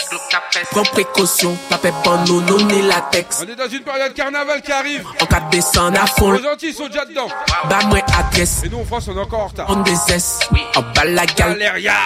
[0.73, 3.43] Prends précaution, pas fait bon nous, nous ni latex.
[3.43, 5.07] On est dans une période carnaval qui arrive.
[5.23, 7.29] En cas de descendre à fond, Les Antilles sont déjà dedans.
[7.69, 8.63] bah moi adresse.
[8.65, 9.67] Et nous en France, on est encore en retard.
[9.69, 10.41] On des S,
[10.77, 11.59] en bas la gale.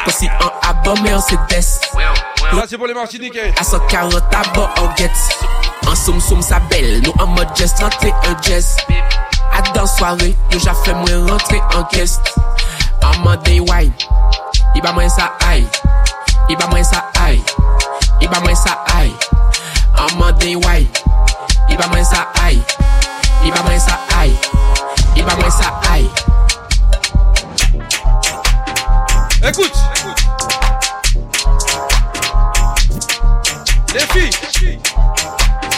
[0.07, 1.91] Aussi en abord, mais on se teste.
[2.53, 3.53] Là, c'est pour les Martiniquais.
[3.59, 5.11] À 140 à bord en guette.
[5.89, 8.13] En soum soum sa belle, nous en mode just 31
[8.43, 8.77] jazz.
[9.75, 10.71] Dans soirée, yo j'ai
[11.31, 12.21] rentrer en caisse.
[13.03, 13.91] En mode why
[14.75, 15.67] il va moins ça aïe.
[16.49, 17.43] Il va moins ça aïe.
[18.21, 19.13] Il va moins ça aïe.
[19.99, 20.87] En mode why
[21.69, 22.61] il va moins ça aïe.
[23.45, 24.37] Il va moins ça aïe.
[25.17, 26.11] Il va moins ça aïe.
[29.49, 30.27] Écoute, écoute.
[33.95, 34.79] Les filles,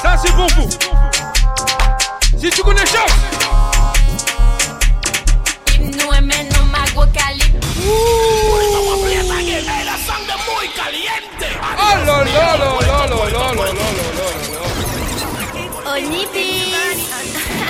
[0.03, 0.69] ça c'est pour vous.
[2.39, 3.48] Si tu connais Jacques.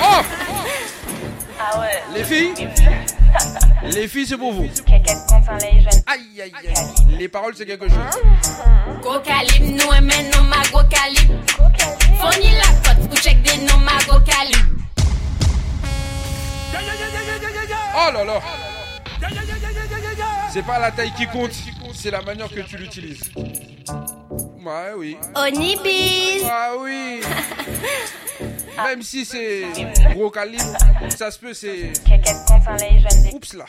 [0.01, 0.21] Oh
[1.59, 2.03] Ah ouais.
[2.15, 2.53] Les filles
[3.83, 4.69] Les filles, c'est pour vous.
[6.07, 7.17] Aïe, aïe, aïe.
[7.17, 7.97] Les paroles, c'est quelque chose.
[9.01, 10.43] Go calibre, nous aimons nos
[12.51, 13.79] la cote pour check des nos.
[18.01, 18.23] Oh là
[20.51, 21.51] C'est pas la taille qui compte,
[21.93, 23.21] c'est la manière que tu l'utilises.
[23.37, 25.17] Ouais, oui.
[25.35, 26.41] Onibi.
[26.49, 27.21] Ah oui
[28.83, 29.65] Même si c'est
[30.15, 30.63] gros calibre,
[31.15, 31.91] ça se peut, c'est.
[33.33, 33.65] Oups là.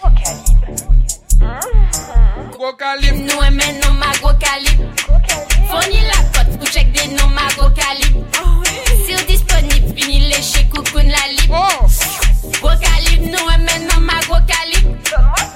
[2.53, 3.19] Gros calibre.
[3.19, 4.85] Nous aimons nos magos calibre.
[5.69, 8.25] Fournis la cote pour check des nos magos calibre.
[9.07, 11.69] Sur disponible, fini les chez Coucoune la libre.
[12.61, 15.50] Gros calibre, nous aimons nos magos calibre.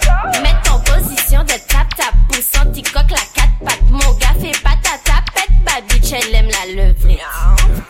[1.35, 3.90] De tap tap sentir coque la quatre pattes.
[3.90, 7.20] Mon gars fait pas ta tapette, bad bitch elle aime la levrette.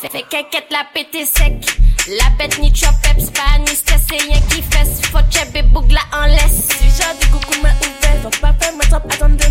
[0.01, 1.79] Fait, qu'inquiète la pété sec.
[2.09, 5.03] La bête ni chop peps pas ni stress, c'est rien qui fesse.
[5.03, 6.69] Faut chebé bougla en laisse.
[6.69, 9.44] Si j'ai du coucou mais ouvert, faut pas faire mettre up, attendez-nous.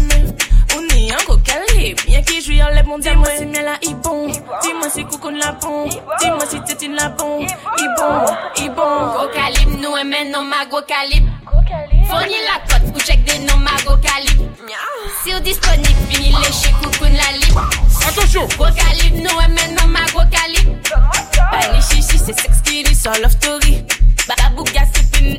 [1.86, 4.28] On bien qui joue en les bon, dis-moi si miel là, il bon.
[4.28, 5.90] Dis-moi si cocoon la bon.
[5.90, 7.42] Dis-moi si tétine la bon.
[7.42, 9.08] Il bon, il bon.
[9.14, 11.28] Gros calibre, nous aimons non ma gros calibre.
[12.08, 14.46] Fourni la cote pour check des noms ma gros calibre.
[15.26, 17.70] Si vous disponible, fini lécher coucou la libre.
[18.08, 18.48] Attention!
[18.58, 20.78] Gros calibre, nous aimons non ma gros calibre.
[21.52, 23.84] Bali chichi, c'est sex kitty, sur love story.
[24.26, 25.38] Babouga, c'est une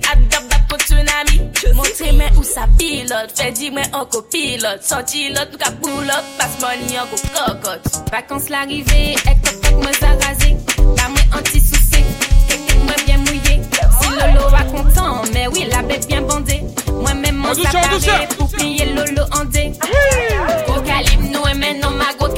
[1.75, 5.73] Montre men ou sa pilot Fè di men an ko pilot Santi lot nou ka
[5.83, 10.53] boulot Pas money an go kokot Vakans l'arive Ek tek tek mwen zaraze
[10.95, 12.05] La mwen an ti souse
[12.51, 13.59] Kek mwen bien mouye
[13.99, 16.61] Si lolo a kontan Men oui la bè bien bandé
[16.93, 18.49] Mwen men mwen sa pare Pou
[18.95, 22.31] lolo an de ah Go kalib nou e men ma go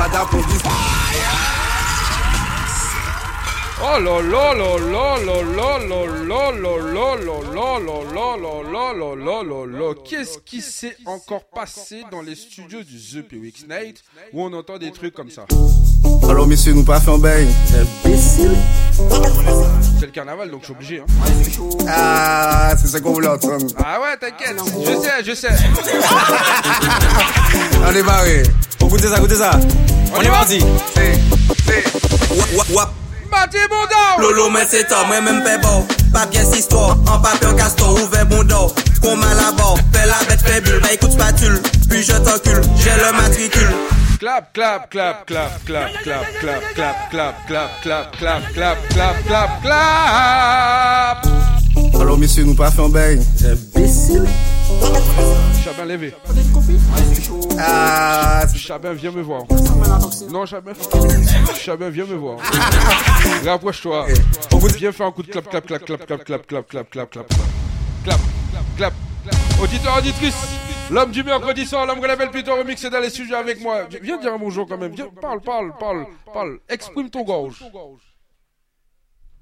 [0.00, 0.70] parle pas d'applaudissements.
[3.82, 9.14] Oh là là là là là là là là là là là là là là
[9.16, 14.04] là là là Qu'est-ce qui s'est encore passé dans les studios du The PWX Night
[14.34, 15.46] où on entend des trucs comme ça
[16.28, 17.46] Alors, messieurs, nous pas fait un bain.
[18.04, 18.56] Imbécile.
[19.98, 21.06] C'est le carnaval donc je suis obligé hein.
[21.88, 23.66] Ah, c'est ça qu'on voulait entendre.
[23.78, 25.48] Ah ouais t'inquiète, je sais, je sais.
[27.98, 28.42] Est barré.
[28.90, 29.52] On goûte ça, goûtez ça.
[30.16, 30.58] On est parti.
[32.56, 32.90] Wap, wap.
[33.30, 36.96] Matez mon down Lolo men se ta, mwen men pe bo Pa piye si histoire,
[37.06, 40.60] an papier en castor Ouve bon do, kon mal à bord Fais la bête, fais
[40.60, 43.70] bulle, bah écoute spatule Puis je t'encule, j'ai le matricule
[44.18, 49.62] Clap, clap, clap, clap, clap, clap, clap, clap, clap, clap, clap, clap, clap, clap, clap,
[49.62, 51.26] clap.
[51.98, 53.16] Alors, messieurs, nous pas fait un bain.
[53.44, 54.26] Imbécile.
[55.62, 56.14] Chabin levé.
[57.58, 59.42] Ah, Chabin, viens me voir.
[60.30, 60.72] Non, Chabin.
[61.54, 62.38] Chabin, viens me voir.
[63.44, 64.06] Rapproche-toi.
[64.78, 67.26] Viens faire un coup de clap, clap, clap, clap, clap, clap, clap, clap, clap, clap.
[68.04, 68.20] Clap,
[68.76, 68.94] clap, clap.
[69.62, 70.36] Auditeur, auditrice.
[70.90, 73.82] L'homme du mercredi soir, l'homme qu'on appelle Peter Remix est dans les sujets avec moi.
[74.02, 74.92] Viens dire un bonjour quand même.
[74.92, 76.58] Viens, parle, parle, parle, parle.
[76.68, 77.62] Exprime ton gorge.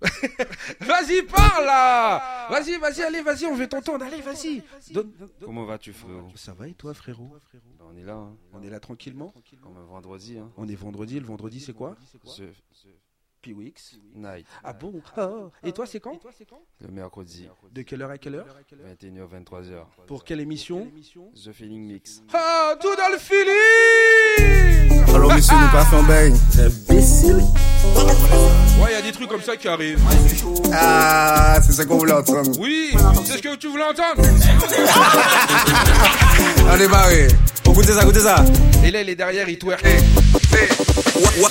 [0.81, 4.05] vas-y, parle là Vas-y, vas-y, allez, vas-y, on veut t'entendre.
[4.05, 4.63] Allez, vas-y.
[4.93, 5.13] Donne-
[5.45, 7.31] Comment vas-tu, frérot Ça va et toi, frérot
[7.79, 8.37] Bah, On est là, hein.
[8.53, 10.51] On est là tranquillement Comme un vendredi, hein.
[10.57, 11.97] On est vendredi, le vendredi c'est quoi
[12.37, 12.43] The
[13.41, 14.47] Piwix Night.
[14.65, 16.19] Ah bon Oh, Et toi c'est quand
[16.81, 17.49] Le mercredi.
[17.73, 18.47] De quelle heure à quelle heure
[19.01, 19.85] 21h, 23h.
[20.09, 20.91] Pour quelle émission
[21.35, 22.23] The Feeling Mix.
[22.33, 26.33] Ah, tout dans le feeling Alors, messieurs, nous pas fait un bain.
[26.59, 27.45] Imbécile.
[28.79, 30.01] Ouais, il y a des trucs comme ça qui arrivent.
[30.73, 32.51] Ah, c'est ça qu'on voulait entendre.
[32.59, 32.95] Oui,
[33.25, 34.29] c'est ce que tu voulais entendre
[36.71, 37.29] On est barré.
[37.67, 38.45] Goûte ça, goûtez ça.
[38.85, 39.85] Et là, il est derrière, il twerk.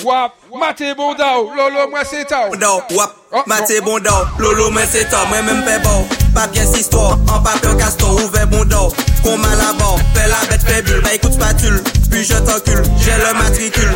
[0.04, 2.52] Wap, maté bon dao, lolo moi c'est tao.
[2.92, 4.10] Wap, Oh, maté bon do
[4.40, 7.76] Lolo men se ta, mwen men pe bo Pa piye si histoire, an papier en
[7.76, 8.88] castor Ouve bon do,
[9.22, 12.84] kon mal à bord Fais la bête, fais bulle, bah écoute spatule Puis je t'encule,
[13.04, 13.92] j'ai le matricule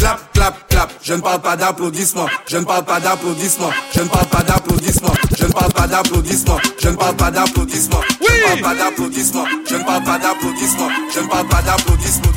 [0.00, 0.90] Clap, clap, clap.
[1.02, 2.26] Je ne parle pas d'applaudissements.
[2.48, 3.70] Je ne parle pas d'applaudissements.
[3.94, 5.12] Je ne parle pas d'applaudissements.
[5.36, 6.56] Je ne parle pas d'applaudissements.
[6.80, 8.00] Je ne parle pas d'applaudissements.
[8.08, 9.44] Je ne parle pas d'applaudissements.
[9.68, 10.88] Je ne parle pas d'applaudissements.
[11.14, 12.32] Je ne parle pas d'applaudissements.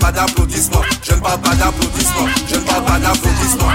[0.00, 0.82] Pas d'applaudissements.
[1.02, 2.28] Je ne parle pas d'applaudissements.
[2.48, 3.70] Je ne parle pas d'applaudissements.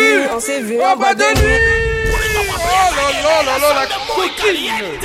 [0.00, 1.60] Vu, on s'est vu en bas de nuit
[2.12, 5.00] Oh là là là là, la coquine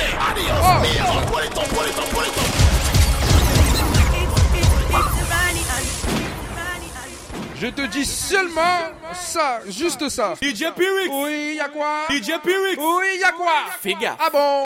[7.58, 10.34] Je te dis seulement ça, juste ça.
[10.42, 11.10] DJ Piwix.
[11.10, 12.04] Oui, y'a quoi?
[12.10, 12.76] DJ Piwix.
[12.78, 13.52] Oui, y'a quoi?
[13.82, 14.16] Figa.
[14.20, 14.62] Ah bon?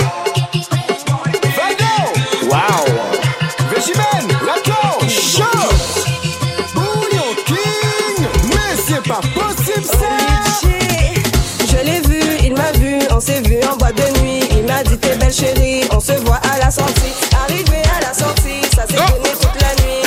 [2.51, 2.85] Wow!
[3.71, 6.10] Végimène, Lacan, chaud!
[9.11, 10.07] Pas possible ça!
[11.67, 14.43] Je l'ai vu, il m'a vu, on s'est vu en boîte de nuit.
[14.53, 17.13] Il m'a dit t'es belle chérie, on se voit à la sortie.
[17.45, 20.03] Arrivé à la sortie, ça s'est donné toute la nuit.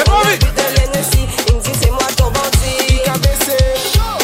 [0.75, 3.01] L'Hennessy, il me dit c'est moi ton bandit.
[3.03, 3.57] Il a baissé,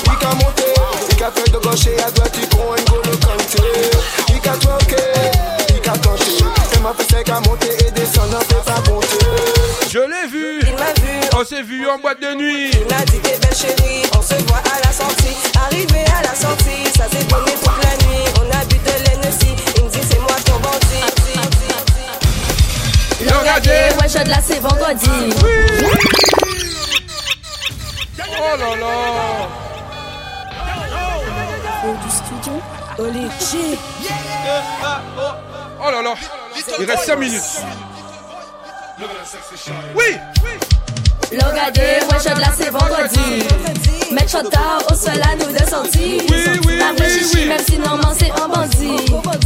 [0.06, 0.68] il a monté,
[1.12, 3.64] il a fait de gauche et à droite, il prend un golo canté.
[4.30, 5.04] Il a tronqué,
[5.70, 5.94] il a.
[6.72, 8.80] C'est ma fessée qui a monté et descendu, on fait pas.
[9.92, 10.29] Je l'ai vu
[11.50, 12.70] s'est vu en boîte de nuit.
[12.74, 15.36] Il m'a dit t'es belle chérie, on se voit à la sortie.
[15.66, 18.24] Arrivé à la sortie, ça s'est donné toute la nuit.
[18.38, 18.92] On a bu de
[19.78, 21.10] il me dit c'est moi ton bandit.
[23.40, 25.10] Regardez, ouais, je de là, c'est vendredi.
[28.42, 28.94] Oh là là.
[32.04, 32.62] du studio,
[33.00, 33.78] Oli G.
[35.82, 36.14] Oh là là.
[36.80, 37.42] Il reste 5 minutes.
[39.96, 40.20] Oui.
[41.32, 43.46] Regardez, ouais, je de là, c'est vendredi.
[44.12, 46.22] Mettre tard au sol à nous de sortie.
[46.30, 47.46] Oui, oui, Pas vrai oui, chichi, oui.
[47.48, 49.06] même si normalement c'est un bandit.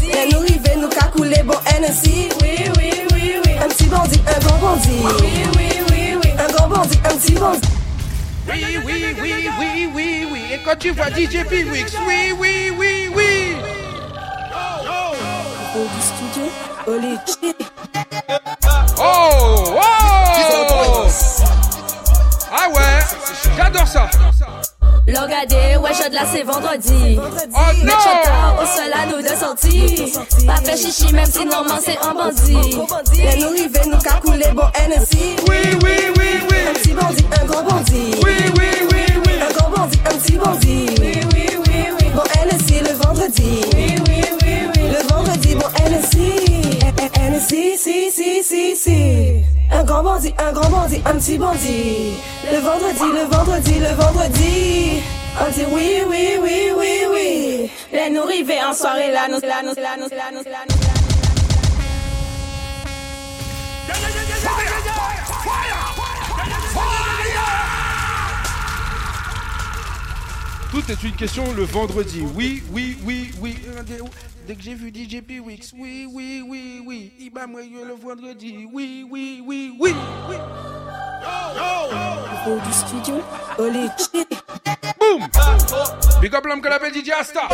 [0.09, 2.29] Et nous river, nous qu'a coulé bon Hennessy.
[2.41, 3.51] Oui, oui, oui, oui.
[3.63, 4.89] Un petit bandit, un grand bandit.
[5.03, 6.29] Oui, oui, oui, oui.
[6.39, 7.59] Un grand bandit, un petit bandit.
[8.49, 10.41] Oui, oui, oui, oui, oui, oui.
[10.53, 13.55] Et quand tu vois DJ P-Wix, oui, oui, oui, oui.
[15.75, 16.51] Au du studio,
[16.87, 17.17] Oli.
[18.99, 19.83] Oh, oh.
[22.55, 22.99] Ah ouais,
[23.57, 24.07] j'adore ça.
[25.07, 27.19] Regardez, ouais, je de là, c'est vendredi.
[27.19, 27.87] Oh
[28.23, 30.13] tard au sol à nous de sortie.
[30.45, 32.79] Pas fait chichi, même si normalement c'est un bandit.
[33.19, 35.35] Et nous river, nous qu'a coulé bon Hennessy.
[35.49, 36.57] Oui, oui, oui, oui.
[36.69, 38.15] Un petit bandit, un grand bandit.
[38.23, 39.33] Oui, oui, oui, oui.
[39.41, 40.85] Un grand bandit, un petit bandit.
[41.01, 42.09] Oui, oui, oui, oui.
[42.13, 43.65] Bon Hennessy le vendredi.
[43.75, 44.81] Oui, oui, oui, oui.
[44.91, 46.52] Le vendredi, bon Hennessy.
[47.23, 49.45] Hennessy, si, si, si, si.
[49.71, 52.17] Un grand bandit, un grand bandit, un petit bandit.
[52.51, 55.01] Le vendredi, le vendredi, le vendredi.
[55.39, 57.71] On dit oui, oui, oui, oui, oui.
[57.93, 60.75] Les nous river en soirée, là, nous, là, nous, là, nous, là, nous, là, nous.
[70.71, 72.21] Tout est une question le vendredi.
[72.35, 73.55] Oui, oui, oui, oui.
[74.45, 77.13] Dès que j'ai vu DJ P-Wix, oui, oui, oui, oui.
[77.17, 78.67] Il m'a moyen le vendredi.
[78.73, 79.95] Oui, oui, oui, oui.
[80.29, 80.35] oui.
[82.45, 83.21] Au du studio,
[83.57, 84.25] Oli G.
[84.99, 85.27] Boum!
[86.19, 87.47] Big up l'homme qu'on appelle DJ Asta.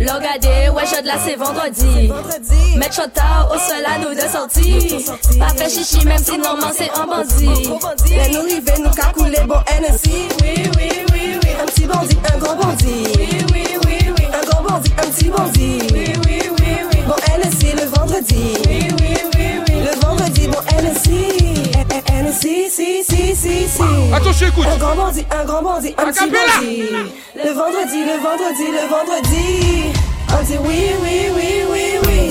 [0.00, 2.10] Regardez, ouais, je de là, c'est vendredi.
[2.78, 5.04] Mettre shot tard au sol à nous de sortie.
[5.38, 7.68] Pas fait chichi, même si normalement c'est un bandit.
[8.10, 10.28] Et nous river, nous qu'a coulé bon Hennessy.
[10.42, 10.93] Oui, oui, oui, oui.
[10.93, 10.93] Un
[11.84, 13.06] petit bandit, un grand bandit.
[13.16, 14.24] Oui, oui, oui, oui.
[14.32, 15.78] Un grand bandit, un petit bandit.
[15.92, 16.98] Oui, oui, oui, oui.
[17.06, 18.54] Bon le vendredi.
[18.66, 19.74] Oui, oui, oui, oui.
[19.84, 21.72] Le vendredi, bon Hennessy.
[22.08, 24.14] Hennessy, si, si, si, si.
[24.14, 24.66] Attention, écoute.
[24.66, 26.82] Un grand bandit, un grand bandit, un petit bandit.
[27.36, 29.92] Le vendredi, le vendredi, le vendredi.
[30.30, 32.28] On dit oui, oui, oui, oui, oui.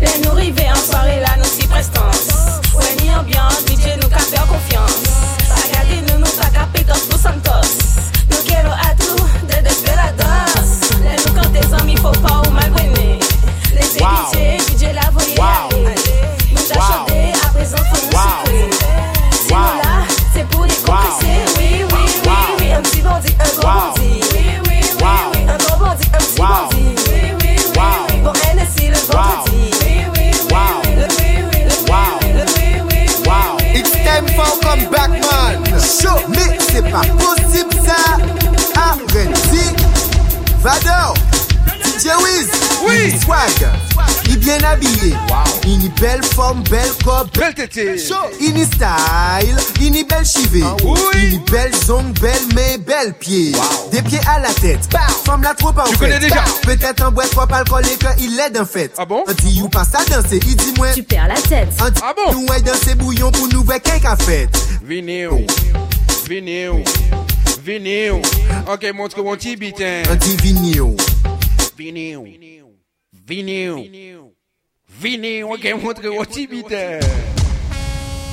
[0.00, 2.28] Les nous river en soirée, là, nous si prestance.
[2.74, 5.02] Ouais, ni ambiance, DJ nous qu'a faire confiance.
[5.48, 8.19] Regardez, nous, nous qu'a capé dans tous Santos.
[26.40, 26.69] Wow.
[35.80, 38.18] Chou, me se pa posib sa
[38.80, 39.74] Arendi
[40.62, 41.14] Vado
[41.82, 42.48] DJ Wiz.
[42.82, 43.18] Oui.
[43.20, 43.89] Swag.
[44.30, 45.14] Il est bien habillé.
[45.66, 47.96] Il est belle forme, belle corps, belle tétée.
[48.40, 49.56] Il est style.
[49.80, 50.62] Il est belle chivée.
[51.14, 53.52] Il est belle zone, belle main, belle pied.
[53.90, 54.88] Des pieds à la tête.
[55.24, 55.98] Femme la trop en Tu fait.
[55.98, 56.44] connais déjà.
[56.62, 58.92] Peut-être un bois trop alcoolique quand il l'aide en fait.
[58.98, 59.24] Ah bon?
[59.26, 60.38] On dit you passe à danser.
[60.46, 60.92] Il dit moi.
[60.94, 61.68] Tu perds la tête.
[61.84, 62.32] On dit Ah bon?
[62.32, 64.48] nous ouais danser bouillon pour nous voir quelqu'un fait.
[64.84, 65.28] Vinil.
[66.28, 66.84] Vinil.
[67.64, 68.12] Vinil.
[68.72, 70.02] Ok, montre mon petit bitin.
[70.10, 70.94] On dit vinil.
[71.76, 72.18] Vinil.
[73.30, 74.32] Vinil.
[74.88, 75.44] Vinil.
[75.44, 76.98] Ok, montre mon petit bitin.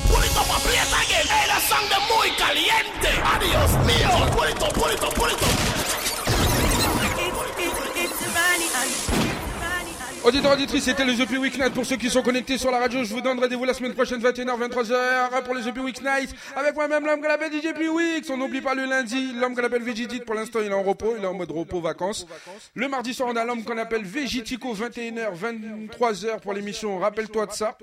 [0.08, 1.26] Pull it up and play it again.
[1.30, 3.10] Hey, that song de muy caliente.
[3.22, 4.10] Adios mío.
[4.34, 5.97] Pull it up,
[10.28, 11.72] Auditeurs, auditrices, c'était le The P Week Night.
[11.72, 14.20] Pour ceux qui sont connectés sur la radio, je vous donne rendez-vous la semaine prochaine,
[14.20, 16.34] 21h, 23h, pour le The P Week Night.
[16.54, 18.28] Avec moi-même, l'homme qu'on appelle DJ Weeks.
[18.28, 20.20] On n'oublie pas le lundi, l'homme qu'on appelle Végidit.
[20.20, 22.26] Pour l'instant, il est en repos, il est en mode repos, vacances.
[22.74, 26.98] Le mardi soir, on a l'homme qu'on appelle Végitico, 21h, 23h pour l'émission.
[26.98, 27.78] Rappelle-toi de ça.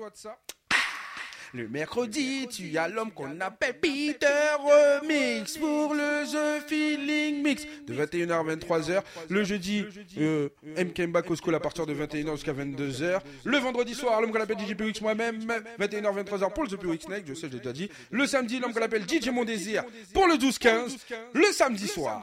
[1.56, 4.26] Le mercredi, tu as l'homme qu'on appelle Peter
[4.58, 9.02] Remix pour le The Feeling Mix de 21h à 23h.
[9.30, 9.86] Le jeudi,
[10.18, 13.20] euh, MK Back au school à partir de 21h jusqu'à 22h.
[13.44, 15.38] Le vendredi soir, l'homme qu'on appelle DJ PX moi-même,
[15.80, 17.88] 21h, 23h pour le The PX Snake, je sais, j'ai déjà dit.
[18.10, 20.98] Le samedi, l'homme qu'on appelle DJ Mon Désir pour le 12-15.
[21.32, 22.22] Le samedi soir.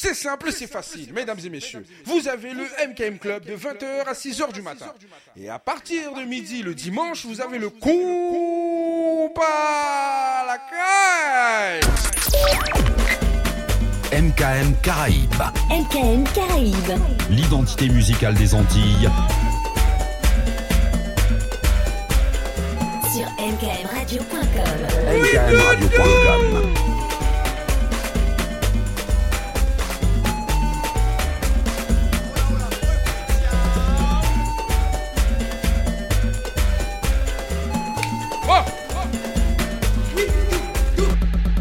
[0.00, 1.84] C'est simple, c'est facile, mesdames et messieurs.
[2.04, 4.94] Vous avez le MKM Club de 20h à 6h du matin.
[5.36, 7.68] Et à partir de midi le dimanche, vous avez le
[9.40, 11.80] à la caille.
[14.12, 17.00] MKM Caraïbes, MKM Caraïbes.
[17.28, 19.10] l'identité musicale des Antilles.
[23.12, 24.46] Sur mkmradio.com.
[25.10, 26.87] MKMradio.com.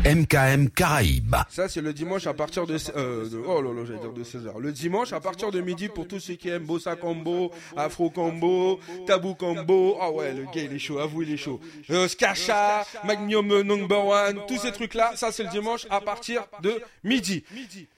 [0.07, 1.35] MKM Caraïbes.
[1.49, 4.57] Ça, c'est le dimanche à partir de, euh, oh là j'allais dire de 16h.
[4.57, 8.79] Le dimanche à partir de midi pour tous ceux qui aiment Bossa Combo, Afro Combo,
[9.05, 9.97] Tabou Combo.
[9.99, 11.59] Ah ouais, le gars, il est chaud, avoue, il est chaud.
[11.89, 16.81] Euh, Skasha, Magnum Number One, tous ces trucs-là, ça, c'est le dimanche à partir de
[17.03, 17.43] midi.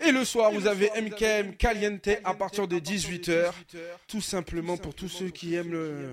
[0.03, 3.51] Et le soir, vous avez MKM Caliente à partir de 18h.
[4.07, 6.09] Tout simplement pour tous ceux qui aiment le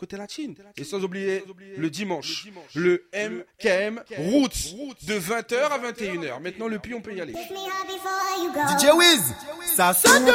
[0.00, 0.54] côté latine.
[0.78, 1.44] Et sans oublier
[1.76, 6.40] le dimanche, le MKM Roots de 20h à 21h.
[6.40, 7.34] Maintenant, le pi, on peut y aller.
[7.34, 9.34] DJ Wiz,
[9.76, 10.30] ça sonne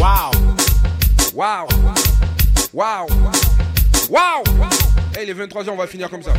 [0.00, 0.30] Wow.
[1.34, 1.68] Wow.
[2.72, 3.06] Wow.
[4.08, 4.44] Wow.
[5.14, 6.32] Hey, les 23h, on va finir comme ça.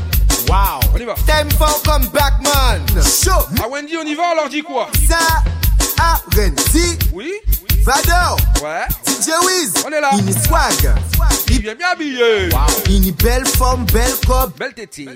[0.49, 0.79] Wow.
[0.95, 1.13] On y va.
[1.13, 2.81] Time for comeback, man.
[3.03, 3.63] Show.
[3.63, 4.89] À Wendy, on y va, on leur dit quoi?
[5.07, 5.19] Ça,
[6.01, 6.97] a, Renzi.
[7.13, 7.31] Oui?
[7.83, 8.37] Vador.
[8.61, 8.85] Ouais.
[9.05, 9.73] DJ Wiz.
[9.85, 10.09] On est là.
[10.17, 10.93] Ini swag.
[11.49, 12.49] Il vient bien habillé.
[12.89, 14.57] Ini belle forme, belle cop.
[14.57, 15.11] Belle tétine.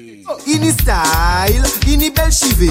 [0.46, 2.70] Ini style, ini belle chivée.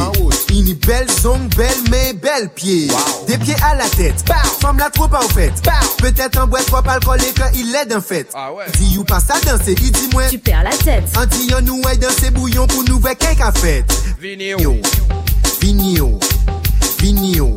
[0.51, 2.89] Ini belle zone, belle main, belle pied.
[3.27, 4.23] Des pieds à la tête.
[4.61, 5.53] Femme la trop en fait.
[5.99, 8.29] Peut-être en boîte trop alcoolique quand il est en fait.
[8.35, 8.65] Ah ouais.
[8.79, 10.29] Dis you passe à danser, il dit moi.
[10.29, 11.05] Tu perds la tête.
[11.17, 13.85] Anti yon nous ouais danser bouillon pour nous voir quelqu'un fait.
[14.21, 14.59] Vignéo.
[15.61, 16.19] Vignéo.
[16.99, 17.57] Vignéo.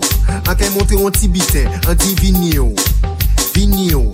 [0.50, 2.74] En qu'elle monte un petit bitin, on dit vignéo.
[3.54, 4.12] Vignéo.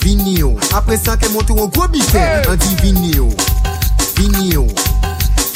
[0.00, 0.56] Vignéo.
[0.72, 3.28] Après ça, qu'elle monte un gros bitin, on dit vignéo.
[4.16, 4.68] Vignéo.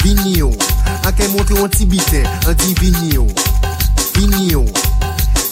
[0.03, 0.51] Vignéo.
[1.07, 3.27] En qu'elle monte un petit bitin, on dit vignéo.
[4.17, 4.65] Vignéo.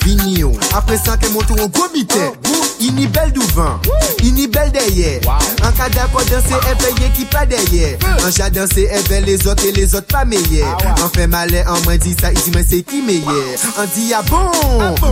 [0.04, 0.52] Vignéo.
[0.76, 2.34] Après ça, qu'elle monte un gros bitin.
[2.82, 3.80] Ini belle devant,
[4.24, 5.20] ini belle derrière.
[5.64, 7.96] En cas d'accord danser, elle paye qui pas derrière.
[8.26, 10.76] En chat danser, elle fait les autres et les autres pas meilleurs.
[11.04, 13.34] En fait malin, en moi dit ça, il dit moi c'est qui meilleur?
[13.78, 14.50] On dit ah bon,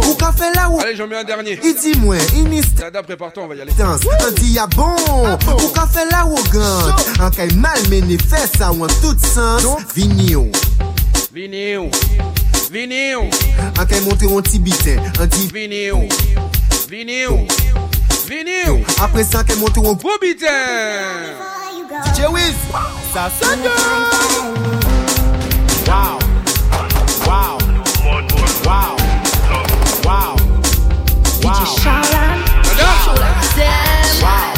[0.10, 0.80] ou quand fait là où?
[0.80, 1.60] Allez, j'en mets un dernier.
[1.64, 3.74] Il dit moi, ini Dada, prépare-toi, on va y aller.
[3.78, 4.02] danse.
[4.28, 7.06] On dit ah bon, ou quand fait là où gante.
[7.22, 9.64] En cas mal mené, fait ça ou en tout sens.
[9.96, 10.48] Vignéo.
[11.32, 11.92] Vignéo.
[12.72, 13.22] Vignéo.
[13.80, 16.08] En cas monter un petit bitin, on dit Vignéo.
[16.90, 17.46] Vignéo.
[18.28, 18.80] Vignéo.
[19.00, 20.48] Après ça, qu'elle monte un gros bitin.
[22.16, 22.56] DJ Wiz,
[23.14, 23.60] ça sonne.
[25.86, 26.18] Wow.
[27.28, 27.58] Wow.
[28.66, 28.96] Wow.
[30.04, 30.36] Wow.
[31.42, 32.40] DJ Charlan.
[34.22, 34.50] Wow.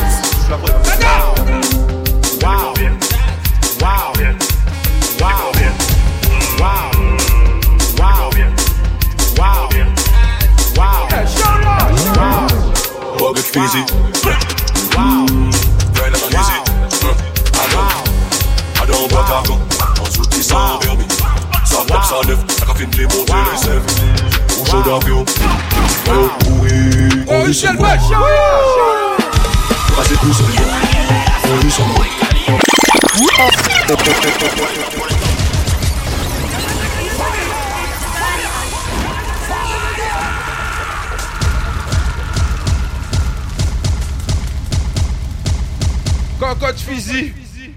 [13.53, 13.83] Bug it fizzy.
[14.95, 15.25] Wow.
[15.93, 16.57] Grind up and easy.
[17.53, 17.91] I don't,
[18.79, 19.53] I don't bois ta go.
[19.99, 21.07] En dessous de 100 vermis.
[21.65, 22.39] Ça tape, ça neuf.
[22.59, 23.85] Ça qu'a fini de monter les sèves.
[24.61, 25.25] Au chaud d'avion.
[26.07, 26.29] Oh,
[26.61, 26.69] oui.
[27.27, 27.99] Oh, Michel Bach.
[29.95, 30.63] Passez tous sur le jeu.
[31.43, 32.05] On lui sur moi.
[46.41, 47.33] Cocotte physique.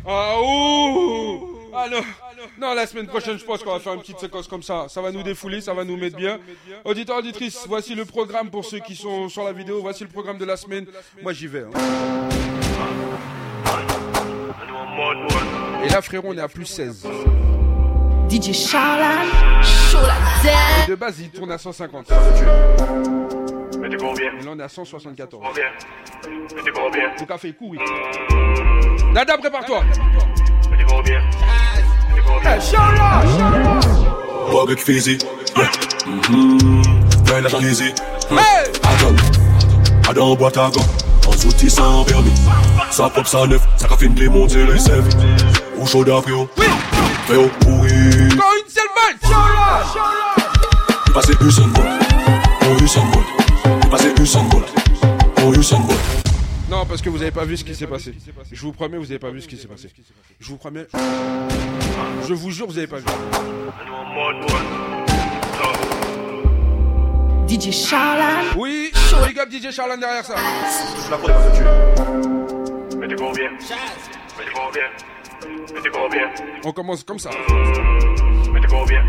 [0.07, 1.51] Ah ouh.
[1.75, 2.01] Ah non.
[2.59, 4.87] Non, la semaine prochaine, je pense qu'on va faire une petite séquence comme ça.
[4.89, 6.39] Ça va nous défouler, ça va nous mettre bien.
[6.87, 9.81] Auditeurs, auditrices, voici le programme pour ceux qui sont sur la vidéo.
[9.83, 10.87] Voici le programme de la semaine.
[11.23, 11.65] Moi, j'y vais.
[11.65, 11.71] hein.
[15.85, 17.07] Et là, frérot, on est à plus 16.
[18.31, 19.27] DJ Charlan.
[20.89, 22.07] De base, il tourne à 150.
[23.85, 25.43] Mettez combien Et là, on est à 174.
[25.47, 25.65] Combien
[26.75, 27.79] combien café couille.
[29.13, 29.83] Nada, prépare-toi.
[30.89, 31.21] Combien
[32.07, 32.59] Mettez combien
[37.27, 37.93] Bug and easy.
[38.31, 38.73] Hey.
[38.85, 39.21] I don't,
[40.09, 40.81] I don't bois ta go.
[41.27, 42.33] En outil sans permis.
[42.91, 45.09] Ça pop ça neuf, ça de monter les sèves
[45.77, 46.49] Ou chaud d'après oh.
[47.27, 47.93] Fais oh pourri.
[48.33, 49.17] Encore une seule balle
[51.15, 51.87] Il Bolt
[52.63, 53.44] Oh Usain Bolt Il
[53.97, 54.67] passé Usain Bolt
[55.45, 56.01] Oh Usain Bolt
[56.69, 58.13] Non, parce que vous avez pas vu ce qui s'est passé.
[58.51, 59.89] Je vous promets, vous avez pas vu ce qui s'est passé.
[60.41, 60.87] Je vous promets.
[62.27, 63.05] Je vous jure, vous avez pas vu.
[67.49, 68.43] DJ Charlan.
[68.57, 68.91] Oui,
[69.27, 70.35] big up DJ Charlan derrière ça.
[71.11, 76.31] La prod va te tuer Mettez combien Mettez combien Mettez combien
[76.65, 77.31] On commence comme ça.
[78.53, 79.05] Mettez combien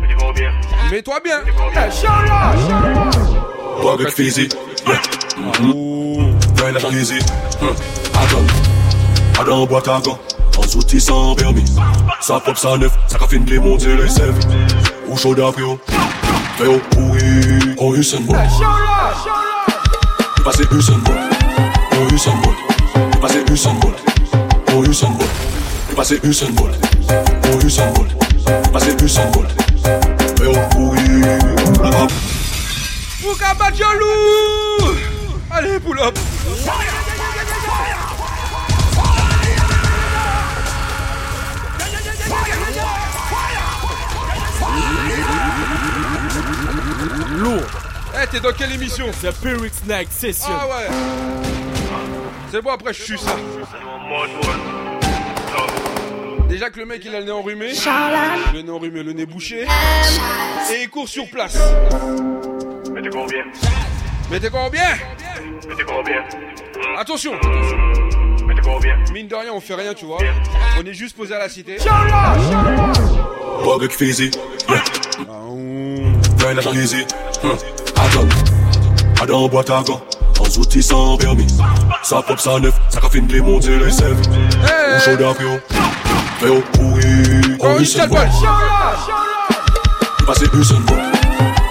[0.00, 0.52] Mettez combien
[0.92, 1.40] Mets-toi bien.
[1.40, 3.55] Toi avec physique Yeah
[5.60, 6.34] Mhm.
[6.56, 7.18] Fais la easy
[7.60, 7.68] Hum.
[8.14, 10.18] Attends Attends boîte à gants
[10.56, 11.64] En outil sans permis.
[12.20, 14.38] Ça pop ça neuf Ça qu'a fini de monter les sèves
[15.08, 17.20] Ou chaud Fais oh pourri
[17.76, 18.38] Oh Usain Bolt.
[20.42, 21.18] Passé Usain Bolt.
[21.92, 23.20] Oh Usain Bolt.
[23.20, 24.02] Passé Usain Bolt.
[24.72, 25.30] Oh Usain Bolt.
[25.94, 26.74] Passé Usain Bolt.
[27.52, 28.10] Oh Usain Bolt.
[28.72, 29.50] Passé Usain Bolt.
[30.40, 31.22] Oh pourri
[33.26, 34.94] Fouka Badjalou
[35.50, 36.16] Allez, pull up.
[47.36, 47.62] Lourd.
[48.14, 49.06] Eh, t'es dans quelle émission?
[49.20, 50.46] The Pyrrhic Night Session.
[50.48, 50.86] Ah ouais.
[52.52, 53.34] C'est bon, après, je suis ça.
[56.48, 57.72] Déjà que le mec il a le nez enrhumé,
[58.54, 61.58] le nez enrhumé, le nez bouché, et il court sur place.
[63.06, 63.44] Mettez combien
[64.32, 64.80] Mettez combien
[65.68, 66.24] Mettez combien
[66.98, 67.34] Attention.
[68.48, 70.18] Mettez combien Mine de rien, on fait rien, tu vois.
[70.80, 71.76] On est juste posé à la cité.
[73.76, 74.36] Avec physique
[74.68, 74.82] Yeah
[76.38, 77.04] Fais la easy
[77.44, 77.56] Hum.
[77.94, 79.22] Attends.
[79.22, 80.02] Attends boîte à gants.
[80.40, 81.46] En outil sans permis.
[82.02, 82.74] Ça pop ça neuf.
[82.88, 85.34] Ça qu'a fini de monter les sèves Ou chaud oh
[86.40, 87.56] Fais oh pourri.
[87.60, 88.28] Oh Usain Bolt
[90.18, 91.00] Il passé Usain Bolt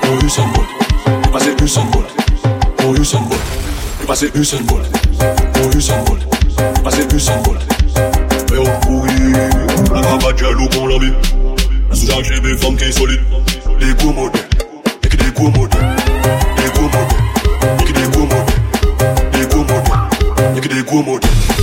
[0.04, 0.95] Oh Usain Bolt Il
[1.38, 2.08] passé Usain Bolt.
[2.86, 3.20] Oh Usain
[4.08, 4.86] passé Usain Bolt.
[5.62, 6.02] Oh Usain
[6.82, 7.60] passé Usain Bolt.
[8.48, 9.34] Fais oh pourri
[9.94, 13.20] La rabat jaloux l'a j'ai des femmes qui sont solides.
[13.82, 14.42] Les gros modèles.
[15.04, 15.96] Et des gros modèles.
[16.56, 17.26] Des gros modèles.
[20.56, 21.55] Et des modèles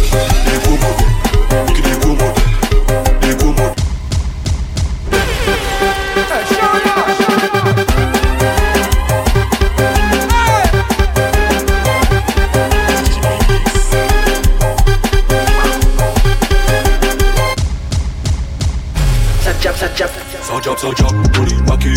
[20.84, 21.92] On est maqué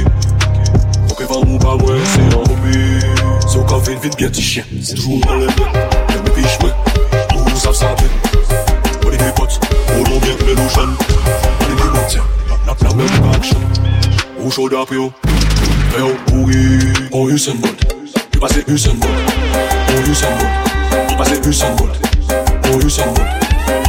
[1.09, 2.99] Ok, va ou pas, ouais, c'est un hobby.
[3.47, 5.53] C'est au café, vite bien, petit chien C'est toujours mal élevé
[6.09, 6.71] J'aime mes fiches, ouais
[7.49, 7.95] Nous savent ça,
[9.03, 9.59] On est des potes,
[9.89, 10.95] on l'on bien que les loups jeunes
[11.61, 12.23] On est des bons, tiens
[12.67, 12.75] La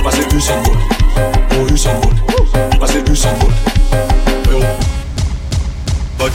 [0.07, 0.79] passé Usain Bolt.
[1.53, 2.17] Oh, Usain Bolt
[2.73, 3.76] Il passé Usain Bolt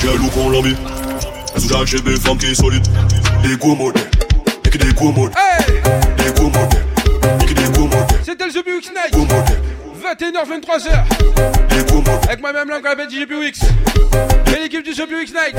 [0.01, 0.75] jaloux qu'on l'a mis
[1.57, 2.87] Sous j'ai des femmes qui sont solides
[3.43, 4.09] Des gros modèles
[4.65, 5.35] Et que des gros modèles
[6.17, 6.85] Des gros modèles
[7.41, 9.13] Et que des gros modèles C'était le Night.
[10.01, 10.91] 21h, 23h.
[12.23, 12.69] Avec moi-même,
[13.39, 13.61] Wix.
[14.47, 15.55] Et l'équipe du The Wix Night.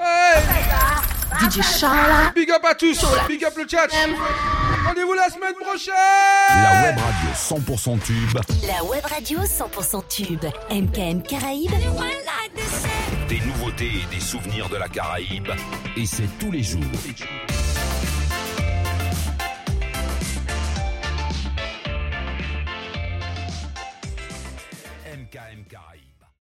[0.00, 0.42] Hey.
[1.40, 2.32] DJ Charla.
[2.34, 3.04] Big up à tous.
[3.28, 3.86] Big up le chat.
[4.86, 5.94] Rendez-vous la semaine prochaine.
[6.50, 8.38] La web radio 100% tube.
[8.66, 10.44] La web radio 100% tube.
[10.70, 11.70] MKM Caraïbes.
[13.28, 15.48] Des nouveautés et des souvenirs de la Caraïbe.
[15.96, 16.82] Et c'est tous les jours.